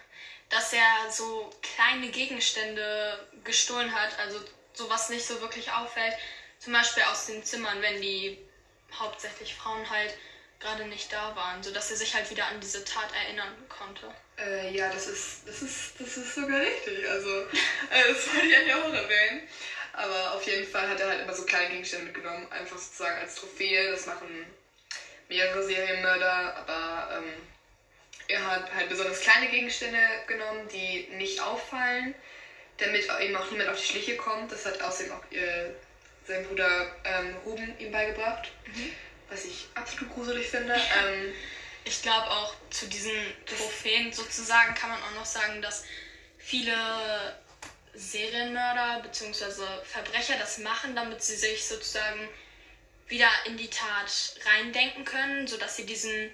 dass 0.49 0.73
er 0.73 1.11
so 1.11 1.49
kleine 1.61 2.09
Gegenstände 2.09 3.27
gestohlen 3.43 3.93
hat, 3.93 4.17
also 4.19 4.39
sowas 4.73 5.09
nicht 5.09 5.25
so 5.25 5.41
wirklich 5.41 5.71
auffällt. 5.71 6.13
Zum 6.63 6.71
Beispiel 6.71 7.03
aus 7.03 7.25
den 7.25 7.43
Zimmern, 7.43 7.81
wenn 7.81 8.01
die 8.01 8.37
hauptsächlich 8.97 9.53
Frauen 9.53 9.89
halt 9.89 10.15
gerade 10.61 10.85
nicht 10.85 11.11
da 11.11 11.35
waren, 11.35 11.61
sodass 11.61 11.91
er 11.91 11.97
sich 11.97 12.13
halt 12.13 12.29
wieder 12.29 12.45
an 12.45 12.61
diese 12.61 12.85
Tat 12.85 13.09
erinnern 13.25 13.53
konnte. 13.67 14.13
Äh, 14.37 14.73
ja, 14.73 14.89
das 14.89 15.07
ist, 15.07 15.41
das 15.45 15.61
ist, 15.61 15.99
das 15.99 16.15
ist 16.15 16.35
sogar 16.35 16.61
richtig. 16.61 17.07
Also, 17.09 17.41
äh, 17.41 18.07
das 18.07 18.27
wollte 18.33 18.47
ich 18.47 18.55
eigentlich 18.55 18.73
auch 18.73 18.93
erwähnen. 18.93 19.47
Aber 19.91 20.35
auf 20.35 20.43
jeden 20.47 20.65
Fall 20.65 20.87
hat 20.87 21.01
er 21.01 21.09
halt 21.09 21.21
immer 21.21 21.33
so 21.33 21.43
kleine 21.43 21.69
Gegenstände 21.69 22.05
mitgenommen, 22.05 22.49
einfach 22.49 22.77
sozusagen 22.77 23.19
als 23.19 23.35
Trophäe. 23.35 23.91
Das 23.91 24.05
machen 24.05 24.45
mehrere 25.27 25.63
Serienmörder, 25.63 26.55
aber 26.55 27.17
ähm, 27.17 27.33
er 28.29 28.47
hat 28.47 28.73
halt 28.73 28.87
besonders 28.87 29.19
kleine 29.19 29.49
Gegenstände 29.49 29.99
genommen, 30.27 30.67
die 30.69 31.09
nicht 31.11 31.41
auffallen, 31.41 32.15
damit 32.77 33.07
ihm 33.21 33.35
auch 33.35 33.51
niemand 33.51 33.69
auf 33.69 33.79
die 33.79 33.85
Schliche 33.85 34.15
kommt. 34.15 34.51
Das 34.51 34.65
hat 34.65 34.81
außerdem 34.81 35.11
auch 35.11 35.31
äh, 35.31 35.71
sein 36.27 36.45
Bruder 36.47 36.95
ähm, 37.03 37.35
Ruben 37.45 37.77
ihm 37.79 37.91
beigebracht, 37.91 38.51
was 39.29 39.45
ich 39.45 39.67
absolut 39.75 40.13
gruselig 40.13 40.47
finde. 40.47 40.73
Ähm, 40.73 41.33
Ich 41.85 42.01
glaube 42.01 42.29
auch 42.29 42.55
zu 42.69 42.87
diesen 42.87 43.11
Trophäen 43.45 44.13
sozusagen 44.13 44.73
kann 44.73 44.89
man 44.89 45.03
auch 45.03 45.11
noch 45.15 45.25
sagen, 45.25 45.61
dass 45.61 45.83
viele 46.37 46.73
Serienmörder 47.93 49.01
bzw. 49.03 49.63
Verbrecher 49.83 50.35
das 50.39 50.57
machen, 50.59 50.95
damit 50.95 51.21
sie 51.21 51.35
sich 51.35 51.65
sozusagen 51.65 52.29
wieder 53.07 53.27
in 53.45 53.57
die 53.57 53.69
Tat 53.69 54.35
reindenken 54.45 55.03
können, 55.05 55.45
sodass 55.47 55.75
sie 55.75 55.85
diesen 55.85 56.31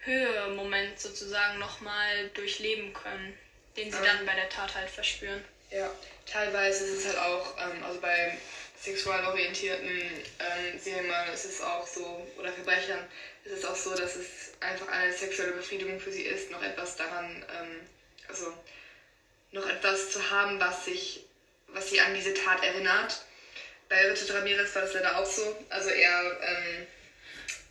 Höhemoment 0.00 0.98
sozusagen 1.00 1.58
nochmal 1.58 2.28
durchleben 2.34 2.92
können, 2.94 3.36
den 3.76 3.90
sie 3.90 3.98
Ja. 3.98 4.04
dann 4.04 4.26
bei 4.26 4.34
der 4.34 4.48
Tat 4.48 4.74
halt 4.74 4.88
verspüren. 4.90 5.44
Ja, 5.70 5.90
teilweise 6.30 6.84
ist 6.84 6.98
es 7.00 7.06
halt 7.08 7.18
auch, 7.18 7.56
ähm, 7.58 7.82
also 7.84 8.00
bei 8.00 8.38
sexual 8.84 9.24
orientierten 9.24 9.88
ähm, 9.88 10.78
Serienmördern 10.78 11.32
ist 11.32 11.46
es 11.46 11.60
auch 11.62 11.86
so, 11.86 12.26
oder 12.38 12.52
Verbrechern 12.52 12.98
ist 13.44 13.52
es 13.52 13.64
auch 13.64 13.76
so, 13.76 13.94
dass 13.94 14.16
es 14.16 14.52
einfach 14.60 14.88
eine 14.88 15.12
sexuelle 15.12 15.52
Befriedigung 15.52 15.98
für 15.98 16.12
sie 16.12 16.22
ist, 16.22 16.50
noch 16.50 16.62
etwas 16.62 16.96
daran, 16.96 17.44
ähm, 17.58 17.80
also 18.28 18.52
noch 19.52 19.66
etwas 19.68 20.10
zu 20.10 20.30
haben, 20.30 20.60
was 20.60 20.84
sich, 20.84 21.24
was 21.68 21.88
sie 21.88 22.00
an 22.00 22.14
diese 22.14 22.34
Tat 22.34 22.62
erinnert. 22.62 23.22
Bei 23.88 24.10
Richard 24.10 24.34
Ramirez 24.34 24.74
war 24.74 24.82
das 24.82 24.94
leider 24.94 25.18
auch 25.18 25.26
so. 25.26 25.64
Also 25.70 25.90
er, 25.90 26.40
ähm, 26.42 26.86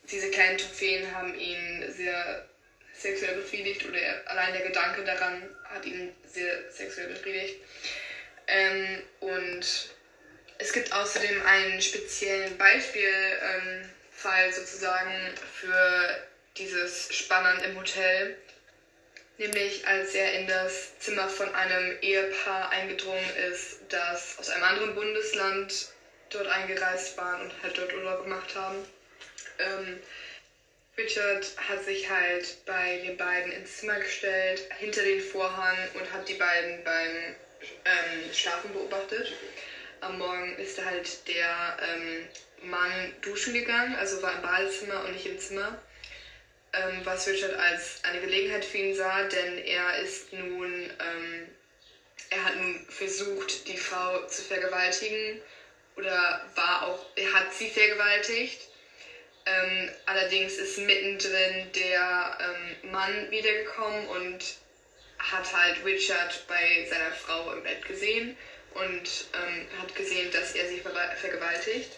diese 0.10 0.32
kleinen 0.32 0.58
Trophäen 0.58 1.14
haben 1.14 1.38
ihn 1.38 1.92
sehr 1.92 2.48
sexuell 2.94 3.36
befriedigt 3.36 3.86
oder 3.86 4.00
er, 4.00 4.28
allein 4.30 4.54
der 4.54 4.64
Gedanke 4.64 5.04
daran 5.04 5.44
hat 5.66 5.86
ihn 5.86 6.14
sehr 6.26 6.72
sexuell 6.72 7.10
befriedigt. 7.10 7.60
Ähm, 8.48 9.04
und 9.20 9.94
es 10.64 10.72
gibt 10.72 10.94
außerdem 10.94 11.46
einen 11.46 11.82
speziellen 11.82 12.58
Beispielfall 12.58 14.46
ähm, 14.46 14.54
sozusagen 14.54 15.34
für 15.60 16.28
dieses 16.58 17.14
Spannern 17.14 17.62
im 17.66 17.78
Hotel. 17.78 18.38
Nämlich 19.38 19.86
als 19.86 20.16
er 20.16 20.40
in 20.40 20.48
das 20.48 20.98
Zimmer 21.00 21.28
von 21.28 21.54
einem 21.54 21.98
Ehepaar 22.02 22.70
eingedrungen 22.70 23.30
ist, 23.52 23.80
das 23.90 24.38
aus 24.40 24.50
einem 24.52 24.64
anderen 24.64 24.96
Bundesland 24.96 25.90
dort 26.30 26.48
eingereist 26.48 27.18
waren 27.18 27.42
und 27.42 27.54
halt 27.62 27.78
dort 27.78 27.94
Urlaub 27.94 28.24
gemacht 28.24 28.56
haben. 28.56 28.78
Ähm, 29.60 30.00
Richard 30.98 31.46
hat 31.58 31.84
sich 31.84 32.10
halt 32.10 32.66
bei 32.66 33.00
den 33.00 33.18
beiden 33.18 33.52
ins 33.52 33.80
Zimmer 33.80 34.00
gestellt, 34.00 34.62
hinter 34.80 35.04
den 35.04 35.20
Vorhang 35.20 35.78
und 35.96 36.14
hat 36.14 36.30
die 36.30 36.36
beiden 36.36 36.84
beim 36.86 37.36
ähm, 37.84 38.34
Schlafen 38.34 38.72
beobachtet. 38.72 39.34
Am 40.04 40.18
Morgen 40.18 40.58
ist 40.58 40.84
halt 40.84 41.28
der 41.30 41.78
ähm, 41.82 42.70
Mann 42.70 43.14
duschen 43.22 43.54
gegangen, 43.54 43.96
also 43.96 44.22
war 44.22 44.36
im 44.36 44.42
Badezimmer 44.42 45.06
und 45.06 45.14
nicht 45.14 45.26
im 45.26 45.40
Zimmer. 45.40 45.82
Ähm, 46.74 47.02
was 47.06 47.26
Richard 47.26 47.54
als 47.54 48.04
eine 48.04 48.20
Gelegenheit 48.20 48.66
für 48.66 48.80
ihn 48.80 48.96
sah, 48.96 49.24
denn 49.24 49.60
er 49.60 49.98
ist 50.00 50.34
nun, 50.34 50.90
ähm, 51.00 51.48
er 52.32 52.44
hat 52.44 52.58
nun 52.58 52.86
versucht, 52.90 53.66
die 53.70 53.78
Frau 53.78 54.28
zu 54.28 54.42
vergewaltigen 54.42 55.42
oder 55.96 56.52
war 56.56 56.88
auch, 56.88 57.06
er 57.16 57.32
hat 57.32 57.54
sie 57.54 57.70
vergewaltigt. 57.70 58.68
Ähm, 59.46 59.90
allerdings 60.06 60.58
ist 60.58 60.80
mittendrin 60.80 61.72
der 61.76 62.38
ähm, 62.42 62.92
Mann 62.92 63.32
wiedergekommen 63.32 64.08
und 64.08 64.56
hat 65.20 65.54
halt 65.54 65.86
Richard 65.86 66.46
bei 66.48 66.86
seiner 66.90 67.12
Frau 67.12 67.54
im 67.54 67.64
Bett 67.64 67.86
gesehen 67.86 68.36
und 68.76 69.26
ähm, 69.34 69.68
hat 69.80 69.96
gesehen, 69.96 70.32
dass 70.32 70.54
er 70.54 70.68
sie 70.68 70.80
vergewaltigt. 70.80 71.92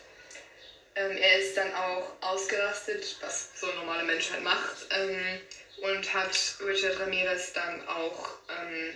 Ähm, 0.95 1.17
er 1.17 1.39
ist 1.39 1.57
dann 1.57 1.73
auch 1.73 2.07
ausgerastet, 2.21 3.17
was 3.21 3.49
so 3.55 3.69
ein 3.69 3.75
normaler 3.75 4.03
Mensch 4.03 4.31
halt 4.31 4.43
macht, 4.43 4.87
ähm, 4.91 5.39
und 5.81 6.13
hat 6.13 6.55
Richard 6.65 6.99
Ramirez 6.99 7.51
dann 7.53 7.85
auch 7.87 8.29
ähm, 8.49 8.93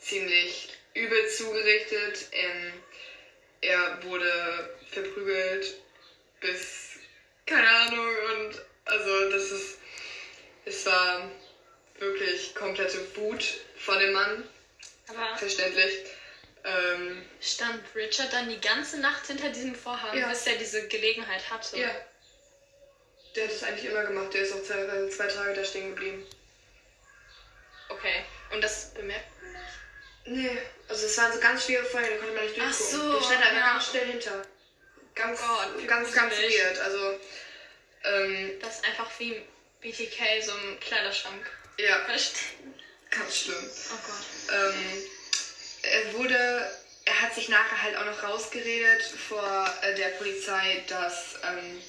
ziemlich 0.00 0.70
übel 0.94 1.28
zugerichtet. 1.28 2.28
Ähm, 2.32 2.72
er 3.60 4.02
wurde 4.04 4.74
verprügelt 4.90 5.74
bis, 6.40 6.98
keine 7.44 7.68
Ahnung, 7.68 8.06
und 8.34 8.62
also 8.86 9.30
das 9.30 9.50
ist, 9.50 9.78
es 10.64 10.86
war 10.86 11.30
wirklich 11.98 12.54
komplette 12.54 12.98
Wut 13.16 13.44
von 13.76 13.98
dem 13.98 14.12
Mann, 14.12 14.48
Aber 15.08 15.36
verständlich. 15.36 16.04
Ähm, 16.66 17.24
stand 17.40 17.80
Richard 17.94 18.32
dann 18.32 18.48
die 18.48 18.60
ganze 18.60 18.98
Nacht 18.98 19.26
hinter 19.28 19.50
diesem 19.50 19.74
Vorhang, 19.76 20.18
Ja. 20.18 20.28
bis 20.28 20.46
er 20.48 20.56
diese 20.56 20.88
Gelegenheit 20.88 21.48
hatte? 21.50 21.78
ja. 21.78 21.90
Der 23.36 23.44
hat 23.44 23.52
das 23.52 23.62
eigentlich 23.64 23.84
immer 23.90 24.02
gemacht, 24.04 24.32
der 24.34 24.40
ist 24.42 24.52
auch 24.54 24.62
zwei, 24.64 24.78
äh, 24.80 25.10
zwei 25.10 25.26
Tage 25.26 25.52
da 25.54 25.62
stehen 25.64 25.90
geblieben. 25.90 26.26
Okay. 27.90 28.24
Und 28.52 28.62
das 28.64 28.92
bemerkt 28.94 29.26
man 29.42 29.52
nicht? 29.52 29.64
Nee, 30.52 30.58
also 30.88 31.06
es 31.06 31.16
waren 31.18 31.32
so 31.32 31.38
ganz 31.40 31.64
schwere 31.66 31.84
Feuer, 31.84 32.08
da 32.08 32.16
konnte 32.16 32.32
man 32.34 32.44
nicht 32.44 32.56
Ach 32.58 32.64
durchgucken. 32.64 33.00
so, 33.00 33.12
der 33.18 33.24
stand 33.24 33.42
einfach 33.44 33.56
ja. 33.56 33.72
ganz 33.74 33.86
schnell 33.90 34.06
hinter. 34.06 34.42
Ganz, 35.14 35.40
Oh 35.42 35.86
ganz, 35.86 36.12
ganz 36.12 36.34
weird. 36.34 36.78
Also, 36.80 37.20
ähm, 38.04 38.58
Das 38.60 38.76
ist 38.76 38.84
einfach 38.86 39.08
wie 39.18 39.42
BTK 39.80 40.42
so 40.42 40.52
im 40.52 40.80
Kleiderschrank 40.80 41.46
ja, 41.78 41.98
verstehen. 42.06 42.74
ganz 43.10 43.36
schlimm. 43.36 43.70
Oh 43.92 43.98
Gott. 44.06 44.54
Ähm, 44.56 45.02
er 45.92 46.12
wurde, 46.14 46.70
er 47.04 47.22
hat 47.22 47.34
sich 47.34 47.48
nachher 47.48 47.82
halt 47.82 47.96
auch 47.96 48.04
noch 48.04 48.22
rausgeredet 48.22 49.02
vor 49.28 49.70
äh, 49.82 49.94
der 49.94 50.08
Polizei, 50.18 50.84
dass 50.88 51.36
ähm, 51.42 51.82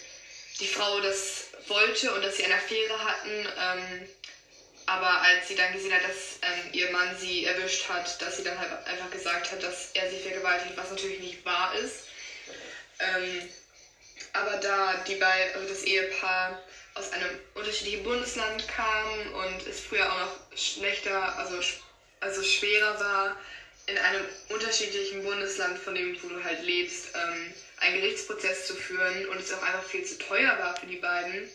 die 0.60 0.68
Frau 0.68 1.00
das 1.02 1.46
wollte 1.68 2.14
und 2.14 2.24
dass 2.24 2.38
sie 2.38 2.46
eine 2.46 2.56
Affäre 2.56 3.04
hatten. 3.04 3.48
Ähm, 3.60 4.10
aber 4.86 5.22
als 5.22 5.50
sie 5.50 5.56
dann 5.56 5.74
gesehen 5.74 5.94
hat, 5.94 6.04
dass 6.04 6.40
ähm, 6.42 6.70
ihr 6.72 6.90
Mann 6.92 7.18
sie 7.18 7.44
erwischt 7.44 7.90
hat, 7.90 8.22
dass 8.22 8.38
sie 8.38 8.44
dann 8.44 8.58
halt 8.58 8.72
einfach 8.88 9.12
gesagt 9.12 9.52
hat, 9.52 9.62
dass 9.62 9.92
er 9.94 10.10
sie 10.10 10.20
vergewaltigt, 10.20 10.78
was 10.78 10.90
natürlich 10.90 11.20
nicht 11.20 11.46
wahr 11.46 11.74
ist. 11.76 12.06
Ähm, 13.00 13.50
aber 14.34 14.58
da 14.58 15.04
die 15.08 15.16
beiden, 15.16 15.56
also 15.56 15.68
das 15.68 15.84
Ehepaar 15.84 16.62
aus 16.94 17.12
einem 17.12 17.40
unterschiedlichen 17.54 18.04
Bundesland 18.04 18.66
kam 18.70 19.34
und 19.34 19.68
es 19.68 19.82
früher 19.82 20.12
auch 20.12 20.20
noch 20.20 20.58
schlechter, 20.58 21.38
also, 21.38 21.60
also 22.22 22.44
schwerer 22.44 23.00
war, 23.00 23.38
in 23.88 23.98
einem 23.98 24.26
unterschiedlichen 24.50 25.24
Bundesland, 25.24 25.80
von 25.80 25.96
dem 25.96 26.14
du 26.14 26.44
halt 26.44 26.62
lebst, 26.64 27.10
ähm, 27.16 27.54
einen 27.78 28.02
Gerichtsprozess 28.02 28.68
zu 28.68 28.76
führen 28.76 29.28
und 29.30 29.40
es 29.40 29.54
auch 29.54 29.62
einfach 29.64 29.84
viel 29.84 30.04
zu 30.04 30.18
teuer 30.18 30.58
war 30.60 30.76
für 30.76 30.88
die 30.88 30.98
beiden, 30.98 31.50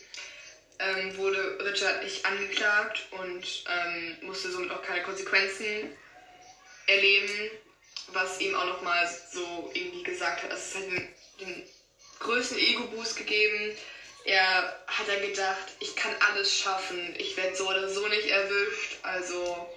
ähm, 0.79 1.15
wurde 1.15 1.59
Richard 1.63 2.03
nicht 2.03 2.25
angeklagt 2.25 3.05
und 3.11 3.63
ähm, 3.69 4.17
musste 4.21 4.51
somit 4.51 4.71
auch 4.71 4.81
keine 4.81 5.03
Konsequenzen 5.03 5.89
erleben, 6.87 7.51
was 8.07 8.39
ihm 8.39 8.55
auch 8.55 8.65
nochmal 8.65 9.07
so 9.31 9.69
irgendwie 9.73 10.03
gesagt 10.03 10.43
hat, 10.43 10.51
dass 10.51 10.69
es 10.69 10.75
halt 10.75 10.87
den, 10.87 11.07
den 11.39 11.63
größten 12.19 12.57
Ego-Boost 12.57 13.15
gegeben. 13.15 13.71
Er 14.25 14.83
hat 14.87 15.07
dann 15.07 15.21
gedacht, 15.21 15.73
ich 15.79 15.95
kann 15.95 16.15
alles 16.31 16.57
schaffen, 16.57 17.13
ich 17.17 17.37
werde 17.37 17.55
so 17.55 17.69
oder 17.69 17.89
so 17.89 18.07
nicht 18.07 18.27
erwischt, 18.27 18.97
also 19.03 19.69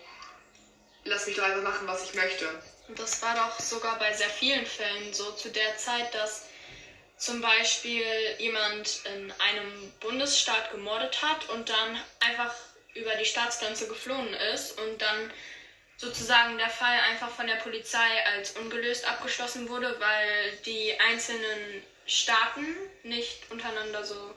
lass 1.06 1.26
mich 1.26 1.36
doch 1.36 1.44
einfach 1.44 1.62
machen, 1.62 1.86
was 1.86 2.04
ich 2.04 2.14
möchte. 2.14 2.48
Und 2.88 2.98
das 2.98 3.20
war 3.22 3.34
doch 3.34 3.58
sogar 3.60 3.98
bei 3.98 4.12
sehr 4.12 4.30
vielen 4.30 4.66
Fällen 4.66 5.12
so 5.12 5.32
zu 5.32 5.50
der 5.50 5.76
Zeit, 5.76 6.14
dass 6.14 6.44
zum 7.16 7.40
Beispiel 7.40 8.04
jemand 8.38 9.00
in 9.04 9.32
einem 9.32 9.92
Bundesstaat 10.00 10.70
gemordet 10.70 11.22
hat 11.22 11.48
und 11.48 11.68
dann 11.68 12.00
einfach 12.20 12.54
über 12.94 13.14
die 13.16 13.24
Staatsgrenze 13.24 13.88
geflohen 13.88 14.34
ist 14.54 14.78
und 14.80 15.00
dann 15.00 15.32
sozusagen 15.96 16.58
der 16.58 16.68
Fall 16.68 16.98
einfach 17.10 17.30
von 17.30 17.46
der 17.46 17.56
Polizei 17.56 18.26
als 18.34 18.52
ungelöst 18.52 19.08
abgeschlossen 19.08 19.68
wurde, 19.68 19.96
weil 19.98 20.56
die 20.66 20.98
einzelnen 21.00 21.82
Staaten 22.06 22.66
nicht 23.02 23.50
untereinander 23.50 24.04
so 24.04 24.34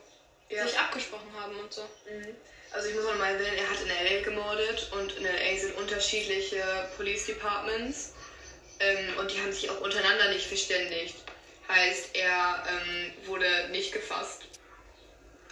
ja. 0.48 0.66
sich 0.66 0.78
abgesprochen 0.78 1.32
haben 1.38 1.58
und 1.60 1.72
so. 1.72 1.82
Mhm. 2.10 2.34
Also 2.72 2.88
ich 2.88 2.94
muss 2.94 3.04
mal 3.04 3.34
erwähnen, 3.34 3.58
er 3.58 3.68
hat 3.68 3.80
in 3.80 3.88
LA 3.88 4.22
gemordet 4.22 4.88
und 4.92 5.12
in 5.16 5.24
LA 5.24 5.58
sind 5.58 5.76
unterschiedliche 5.76 6.88
Police 6.96 7.26
Departments 7.26 8.12
ähm, 8.78 9.16
und 9.18 9.30
die 9.30 9.40
haben 9.40 9.52
sich 9.52 9.68
auch 9.70 9.80
untereinander 9.80 10.28
nicht 10.32 10.46
verständigt. 10.46 11.16
Heißt, 11.68 12.14
er 12.14 12.64
ähm, 12.68 13.12
wurde 13.26 13.68
nicht 13.70 13.92
gefasst, 13.92 14.42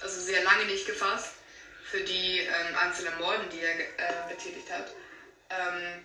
also 0.01 0.21
sehr 0.21 0.43
lange 0.45 0.67
nicht 0.67 0.87
gefasst 0.87 1.33
für 1.91 2.01
die 2.01 2.41
ähm, 2.41 2.77
einzelnen 2.77 3.19
Morden, 3.19 3.49
die 3.51 3.61
er 3.61 3.81
äh, 3.81 4.35
betätigt 4.35 4.71
hat. 4.71 4.93
Ähm, 5.51 6.05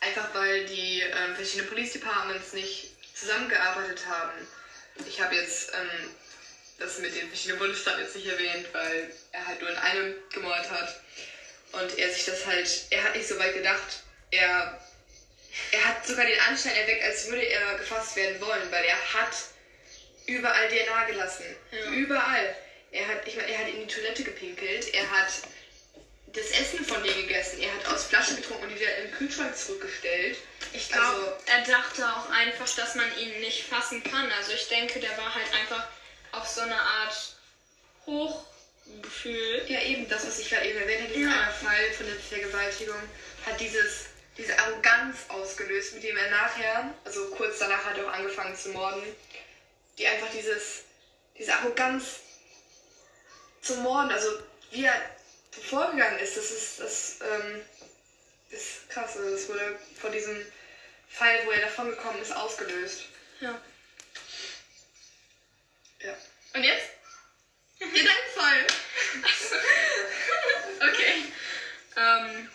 einfach 0.00 0.32
weil 0.34 0.64
die 0.66 1.00
ähm, 1.00 1.34
verschiedenen 1.34 1.68
Police 1.68 1.92
Departments 1.92 2.52
nicht 2.52 2.96
zusammengearbeitet 3.16 4.06
haben. 4.06 4.46
Ich 5.06 5.20
habe 5.20 5.34
jetzt 5.34 5.72
ähm, 5.74 6.10
das 6.80 6.98
mit 6.98 7.14
den 7.14 7.28
verschiedenen 7.28 7.58
Bundesstaaten 7.58 8.02
jetzt 8.02 8.16
nicht 8.16 8.26
erwähnt, 8.26 8.66
weil 8.72 9.12
er 9.32 9.46
halt 9.46 9.60
nur 9.60 9.70
in 9.70 9.76
einem 9.76 10.14
gemordet 10.32 10.70
hat. 10.70 11.00
Und 11.72 11.98
er 11.98 12.10
sich 12.10 12.24
das 12.24 12.44
halt, 12.46 12.68
er 12.90 13.04
hat 13.04 13.14
nicht 13.14 13.28
so 13.28 13.38
weit 13.38 13.54
gedacht. 13.54 14.02
Er, 14.32 14.80
er 15.72 15.84
hat 15.84 16.06
sogar 16.06 16.24
den 16.24 16.40
Anschein 16.40 16.74
erweckt, 16.74 17.04
als 17.04 17.28
würde 17.28 17.46
er 17.46 17.78
gefasst 17.78 18.16
werden 18.16 18.40
wollen, 18.40 18.72
weil 18.72 18.84
er 18.84 19.14
hat 19.14 19.34
überall 20.26 20.68
DNA 20.68 21.04
gelassen. 21.04 21.44
Ja. 21.70 21.90
Überall. 21.90 22.56
Er 22.92 23.06
hat, 23.06 23.26
ich 23.26 23.36
meine, 23.36 23.52
er 23.52 23.58
hat 23.58 23.68
in 23.68 23.86
die 23.86 23.94
Toilette 23.94 24.24
gepinkelt, 24.24 24.92
er 24.94 25.08
hat 25.10 25.28
das 26.32 26.50
Essen 26.50 26.84
von 26.84 27.02
dir 27.02 27.12
gegessen, 27.12 27.60
er 27.60 27.72
hat 27.72 27.86
aus 27.86 28.04
Flaschen 28.04 28.36
getrunken 28.36 28.64
und 28.64 28.70
die 28.70 28.80
wieder 28.80 28.96
im 28.98 29.12
Kühlschrank 29.12 29.56
zurückgestellt. 29.56 30.38
Ich 30.72 30.88
glaube, 30.88 31.06
also, 31.06 31.32
er 31.46 31.62
dachte 31.62 32.04
auch 32.06 32.30
einfach, 32.30 32.68
dass 32.74 32.94
man 32.94 33.06
ihn 33.18 33.40
nicht 33.40 33.64
fassen 33.64 34.02
kann. 34.02 34.30
Also 34.32 34.52
ich 34.52 34.68
denke, 34.68 34.98
der 35.00 35.16
war 35.16 35.34
halt 35.34 35.52
einfach 35.54 35.86
auf 36.32 36.48
so 36.48 36.60
eine 36.62 36.80
Art 36.80 37.36
Hochgefühl. 38.06 39.64
Ja, 39.66 39.82
eben 39.82 40.08
das, 40.08 40.26
was 40.26 40.38
ich 40.38 40.50
gerade 40.50 40.68
eben 40.68 40.80
erwähnt 40.80 41.02
habe, 41.02 41.14
dieser 41.14 41.30
ja. 41.30 41.52
Fall 41.52 41.92
von 41.96 42.06
der 42.06 42.16
Vergewaltigung, 42.16 43.00
hat 43.46 43.60
dieses, 43.60 44.06
diese 44.36 44.58
Arroganz 44.58 45.18
ausgelöst, 45.28 45.94
mit 45.94 46.02
dem 46.02 46.16
er 46.16 46.30
nachher, 46.30 46.94
also 47.04 47.30
kurz 47.30 47.58
danach 47.58 47.84
hat 47.84 47.98
er 47.98 48.06
auch 48.06 48.12
angefangen 48.12 48.56
zu 48.56 48.70
morden, 48.70 49.02
die 49.98 50.06
einfach 50.06 50.30
dieses, 50.30 50.84
diese 51.38 51.54
Arroganz 51.54 52.20
zum 53.62 53.82
Morden, 53.82 54.10
also 54.10 54.28
wie 54.70 54.84
er 54.84 54.94
vorgegangen 55.50 56.18
ist, 56.18 56.36
das 56.36 56.50
ist, 56.50 56.80
das, 56.80 57.18
ähm, 57.20 57.60
ist 58.50 58.88
krass. 58.88 59.16
Also 59.16 59.30
das 59.30 59.48
wurde 59.48 59.78
von 60.00 60.12
diesem 60.12 60.44
Fall, 61.08 61.40
wo 61.44 61.50
er 61.50 61.60
davon 61.60 61.90
gekommen 61.90 62.20
ist, 62.22 62.34
ausgelöst. 62.34 63.04
Ja. 63.40 63.60
Ja. 66.00 66.16
Und 66.54 66.64
jetzt? 66.64 66.90
Gedankenvoll. 67.78 68.66
okay. 70.88 71.24
Ähm, 71.96 72.50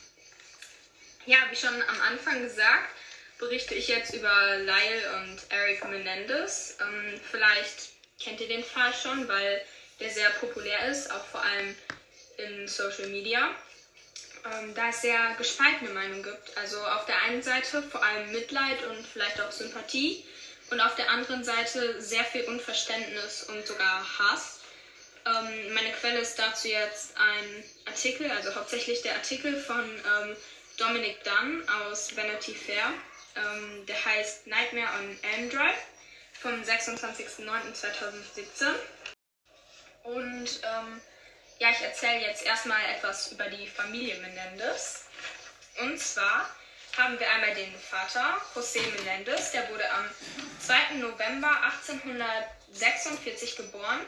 ja, 1.25 1.38
wie 1.49 1.55
schon 1.55 1.81
am 1.81 2.01
Anfang 2.01 2.41
gesagt, 2.43 2.89
berichte 3.38 3.75
ich 3.75 3.88
jetzt 3.88 4.13
über 4.13 4.58
Lyle 4.58 5.15
und 5.17 5.39
Eric 5.49 5.88
Menendez. 5.88 6.77
Ähm, 6.81 7.19
vielleicht 7.29 7.89
kennt 8.19 8.41
ihr 8.41 8.47
den 8.47 8.63
Fall 8.63 8.93
schon, 8.93 9.27
weil 9.27 9.63
der 9.99 10.10
sehr 10.10 10.29
populär 10.31 10.88
ist, 10.89 11.12
auch 11.12 11.25
vor 11.25 11.41
allem 11.41 11.75
in 12.38 12.67
Social 12.67 13.08
Media. 13.08 13.49
Ähm, 14.45 14.75
da 14.75 14.89
es 14.89 15.01
sehr 15.01 15.36
gespaltene 15.38 15.89
Meinungen 15.91 16.23
gibt. 16.23 16.58
Also 16.58 16.79
auf 16.86 17.05
der 17.05 17.21
einen 17.23 17.41
Seite 17.41 17.81
vor 17.84 18.03
allem 18.03 18.31
Mitleid 18.31 18.84
und 18.86 19.05
vielleicht 19.05 19.41
auch 19.41 19.51
Sympathie 19.51 20.23
und 20.71 20.82
auf 20.82 20.95
der 20.95 21.10
anderen 21.10 21.43
Seite 21.43 22.01
sehr 22.01 22.23
viel 22.25 22.43
Unverständnis 22.45 23.43
und 23.43 23.67
sogar 23.67 24.04
Hass. 24.19 24.62
Ähm, 25.25 25.73
meine 25.73 25.91
Quelle 25.93 26.19
ist 26.19 26.38
dazu 26.38 26.67
jetzt 26.67 27.15
ein 27.17 27.63
Artikel, 27.86 28.30
also 28.32 28.54
hauptsächlich 28.56 29.01
der 29.01 29.15
Artikel 29.15 29.60
von 29.60 29.84
ähm, 29.84 30.36
Dominic 30.78 31.23
Dunn 31.23 31.67
aus 31.88 32.15
Vanity 32.15 32.54
Fair. 32.54 32.93
Ähm, 33.36 33.86
der 33.86 34.06
heißt 34.06 34.47
Nightmare 34.47 34.89
on 34.99 35.19
Elm 35.34 35.49
Drive 35.49 35.82
vom 36.34 36.62
26.09.2017. 36.62 38.73
Und 40.04 40.62
ähm, 40.63 41.01
ja, 41.60 41.69
ich 41.71 41.82
erzähle 41.82 42.21
jetzt 42.21 42.45
erstmal 42.45 42.80
etwas 42.95 43.32
über 43.32 43.45
die 43.45 43.67
Familie 43.67 44.17
Menendez. 44.17 45.06
Und 45.80 45.99
zwar 45.99 46.49
haben 46.97 47.19
wir 47.19 47.29
einmal 47.29 47.53
den 47.53 47.73
Vater, 47.77 48.41
José 48.53 48.81
Menendez, 48.95 49.51
der 49.51 49.69
wurde 49.69 49.89
am 49.91 50.10
2. 50.60 50.95
November 50.95 51.51
1846 51.63 53.58
geboren 53.58 54.01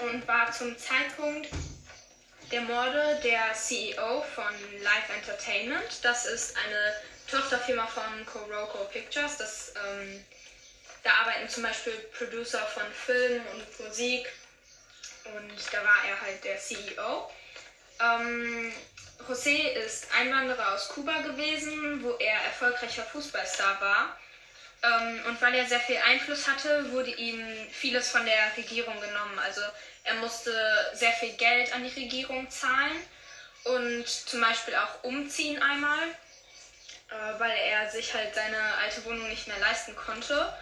und 0.00 0.28
war 0.28 0.52
zum 0.52 0.76
Zeitpunkt 0.78 1.48
der 2.52 2.60
Morde 2.62 3.20
der 3.22 3.54
CEO 3.54 4.22
von 4.34 4.52
Live 4.82 5.08
Entertainment. 5.16 6.04
Das 6.04 6.26
ist 6.26 6.56
eine 6.56 6.94
Tochterfirma 7.30 7.86
von 7.86 8.26
Coroco 8.26 8.84
Pictures. 8.84 9.38
Das, 9.38 9.72
ähm, 9.88 10.24
da 11.02 11.10
arbeiten 11.22 11.48
zum 11.48 11.62
Beispiel 11.62 11.94
Producer 12.18 12.60
von 12.66 12.84
Film 12.92 13.42
und 13.52 13.80
Musik 13.86 14.30
und 15.24 15.72
da 15.72 15.78
war 15.78 16.04
er 16.06 16.20
halt 16.20 16.44
der 16.44 16.58
CEO. 16.58 17.30
Ähm, 18.00 18.72
José 19.28 19.72
ist 19.86 20.08
Einwanderer 20.12 20.74
aus 20.74 20.88
Kuba 20.88 21.20
gewesen, 21.22 22.02
wo 22.02 22.12
er 22.16 22.40
erfolgreicher 22.44 23.04
Fußballstar 23.04 23.80
war. 23.80 24.18
Ähm, 24.82 25.22
und 25.26 25.40
weil 25.40 25.54
er 25.54 25.66
sehr 25.66 25.80
viel 25.80 25.96
Einfluss 25.96 26.46
hatte, 26.46 26.92
wurde 26.92 27.10
ihm 27.10 27.40
vieles 27.70 28.10
von 28.10 28.24
der 28.24 28.56
Regierung 28.56 29.00
genommen. 29.00 29.38
Also 29.38 29.62
er 30.04 30.14
musste 30.16 30.52
sehr 30.92 31.12
viel 31.12 31.32
Geld 31.32 31.74
an 31.74 31.84
die 31.84 32.00
Regierung 32.00 32.50
zahlen 32.50 33.00
und 33.64 34.06
zum 34.06 34.42
Beispiel 34.42 34.74
auch 34.74 35.04
umziehen 35.04 35.62
einmal, 35.62 36.02
äh, 37.08 37.38
weil 37.38 37.56
er 37.56 37.90
sich 37.90 38.12
halt 38.12 38.34
seine 38.34 38.58
alte 38.82 39.04
Wohnung 39.06 39.28
nicht 39.28 39.48
mehr 39.48 39.58
leisten 39.58 39.96
konnte. 39.96 40.52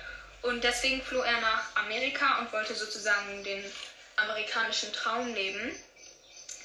Und 0.43 0.63
deswegen 0.63 1.03
floh 1.03 1.23
er 1.23 1.41
nach 1.41 1.77
Amerika 1.77 2.39
und 2.39 2.53
wollte 2.53 2.75
sozusagen 2.75 3.43
den 3.43 3.65
amerikanischen 4.17 4.93
Traum 4.93 5.35
leben. 5.35 5.75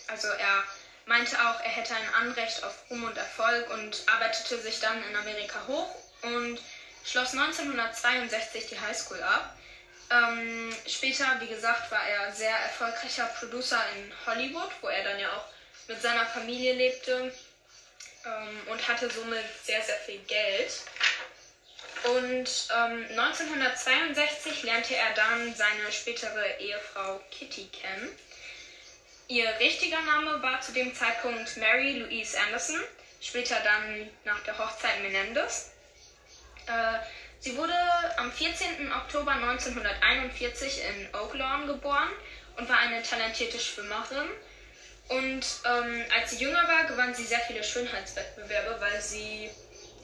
Also 0.07 0.27
er 0.27 0.63
meinte 1.07 1.37
auch, 1.37 1.59
er 1.61 1.69
hätte 1.69 1.95
ein 1.95 2.13
Anrecht 2.15 2.63
auf 2.63 2.75
Ruhm 2.89 3.03
und 3.05 3.17
Erfolg 3.17 3.69
und 3.71 4.03
arbeitete 4.07 4.59
sich 4.61 4.79
dann 4.79 5.03
in 5.09 5.15
Amerika 5.15 5.59
hoch 5.67 5.95
und 6.21 6.59
schloss 7.05 7.31
1962 7.31 8.67
die 8.67 8.79
Highschool 8.79 9.21
ab. 9.23 9.57
Ähm, 10.09 10.73
später, 10.85 11.25
wie 11.39 11.47
gesagt, 11.47 11.91
war 11.91 12.05
er 12.07 12.31
sehr 12.31 12.55
erfolgreicher 12.55 13.25
Producer 13.39 13.81
in 13.95 14.11
Hollywood, 14.25 14.69
wo 14.81 14.87
er 14.87 15.03
dann 15.03 15.19
ja 15.19 15.33
auch 15.33 15.45
mit 15.87 16.01
seiner 16.01 16.25
Familie 16.25 16.73
lebte 16.73 17.33
ähm, 18.25 18.67
und 18.67 18.87
hatte 18.87 19.09
somit 19.09 19.43
sehr, 19.63 19.81
sehr 19.81 19.97
viel 19.97 20.19
Geld. 20.19 20.71
Und 22.03 22.67
ähm, 22.75 23.05
1962 23.09 24.63
lernte 24.63 24.95
er 24.95 25.13
dann 25.15 25.53
seine 25.55 25.91
spätere 25.91 26.59
Ehefrau 26.59 27.21
Kitty 27.31 27.67
kennen. 27.67 28.17
Ihr 29.29 29.49
richtiger 29.59 30.01
Name 30.03 30.41
war 30.41 30.61
zu 30.61 30.71
dem 30.71 30.95
Zeitpunkt 30.95 31.57
Mary 31.57 31.99
Louise 31.99 32.37
Anderson, 32.39 32.79
später 33.19 33.57
dann 33.61 34.09
nach 34.23 34.41
der 34.43 34.57
Hochzeit 34.57 35.01
Menendez. 35.01 35.71
Äh, 36.65 36.99
sie 37.39 37.57
wurde 37.57 37.73
am 38.17 38.31
14. 38.31 38.89
Oktober 38.93 39.31
1941 39.31 40.81
in 40.81 41.13
Oaklawn 41.13 41.67
geboren 41.67 42.09
und 42.55 42.69
war 42.69 42.79
eine 42.79 43.03
talentierte 43.03 43.59
Schwimmerin. 43.59 44.29
Und 45.09 45.45
ähm, 45.65 46.05
als 46.15 46.31
sie 46.31 46.43
jünger 46.43 46.65
war, 46.65 46.85
gewann 46.85 47.13
sie 47.13 47.25
sehr 47.25 47.39
viele 47.41 47.63
Schönheitswettbewerbe, 47.63 48.79
weil 48.79 49.01
sie 49.01 49.49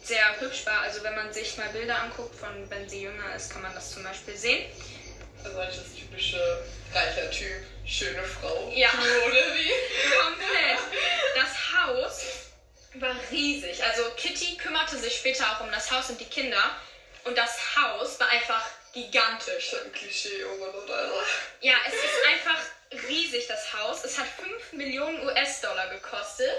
sehr 0.04 0.40
hübsch 0.42 0.66
war. 0.66 0.82
Also 0.82 1.02
wenn 1.04 1.16
man 1.16 1.32
sich 1.32 1.58
mal 1.58 1.70
Bilder 1.70 2.02
anguckt 2.02 2.36
von 2.36 2.70
wenn 2.70 2.90
sie 2.90 3.04
jünger 3.04 3.36
ist, 3.36 3.52
kann 3.52 3.62
man 3.62 3.74
das 3.74 3.92
zum 3.92 4.04
Beispiel 4.04 4.36
sehen. 4.36 4.70
Also 5.44 5.58
eigentlich 5.60 5.78
das 5.78 5.96
typische 5.96 6.64
reicher 6.94 7.32
Typ, 7.32 7.64
schöne 7.86 8.24
Frau. 8.24 8.72
Ja. 8.76 8.90
Oder 8.90 9.56
wie? 9.56 9.72
Komplett. 10.18 10.80
Das 11.36 11.74
Haus 11.74 12.22
war 12.96 13.16
riesig. 13.32 13.84
Also 13.84 14.04
Kitty 14.16 14.56
kümmerte 14.56 14.98
sich 14.98 15.16
später 15.16 15.46
auch 15.52 15.62
um 15.62 15.72
das 15.72 15.92
Haus 15.92 16.10
und 16.12 16.22
die 16.22 16.26
Kinder. 16.26 16.64
Und 17.24 17.38
das 17.38 17.76
Haus 17.76 18.20
war 18.20 18.30
einfach 18.30 18.64
gigantisch. 18.94 19.72
Schon 19.72 19.80
ein 19.80 19.92
Klischee, 19.92 20.44
oh 20.46 20.58
Mann, 20.58 20.70
oder? 20.70 21.12
Ja, 21.62 21.76
es 21.88 21.94
ist 21.94 22.26
einfach 22.32 22.62
riesig, 23.10 23.48
das 23.48 23.74
Haus. 23.74 24.04
Es 24.06 24.18
hat 24.18 24.28
5 24.28 24.74
Millionen 24.74 25.26
US-Dollar 25.26 25.90
gekostet. 25.90 26.56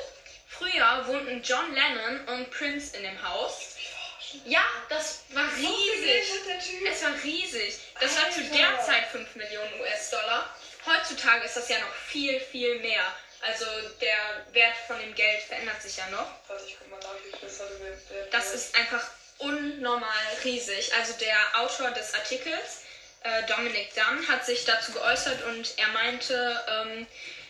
Früher 0.49 1.05
wohnten 1.07 1.43
John 1.43 1.75
Lennon 1.75 2.29
und 2.29 2.51
Prince 2.51 2.97
in 2.97 3.05
dem 3.05 3.29
Haus. 3.29 3.77
Ja, 4.45 4.65
das 4.89 5.25
war 5.31 5.49
riesig. 5.57 6.25
Es 6.91 7.03
war 7.05 7.15
riesig. 7.23 7.79
Das 8.01 8.17
war 8.21 8.31
zu 8.31 8.43
der 8.43 8.81
Zeit 8.81 9.07
5 9.13 9.37
Millionen 9.37 9.81
US-Dollar. 9.81 10.55
Heutzutage 10.87 11.45
ist 11.45 11.57
das 11.57 11.69
ja 11.69 11.79
noch 11.79 11.95
viel, 11.95 12.39
viel 12.41 12.79
mehr. 12.81 13.05
Also 13.41 13.65
der 14.01 14.47
Wert 14.53 14.77
von 14.87 14.99
dem 14.99 15.15
Geld 15.15 15.43
verändert 15.43 15.81
sich 15.83 15.97
ja 15.97 16.09
noch. 16.09 16.29
Warte, 16.49 16.65
ich 16.67 16.77
guck 16.79 16.91
mal 16.91 17.01
nach, 17.01 17.15
wie 17.25 17.37
viel 17.37 18.29
das 18.31 18.55
ist 18.55 18.75
einfach 18.75 19.03
unnormal 19.39 20.09
riesig. 20.45 20.93
Also 20.95 21.15
der 21.15 21.37
Autor 21.61 21.91
des 21.91 22.15
Artikels, 22.15 22.83
äh, 23.23 23.43
Dominic 23.47 23.95
Dunn, 23.95 24.27
hat 24.29 24.47
sich 24.47 24.65
dazu 24.65 24.93
geäußert 24.93 25.43
und 25.45 25.75
er 25.79 25.89
meinte, 25.89 26.65
ähm, 26.69 27.07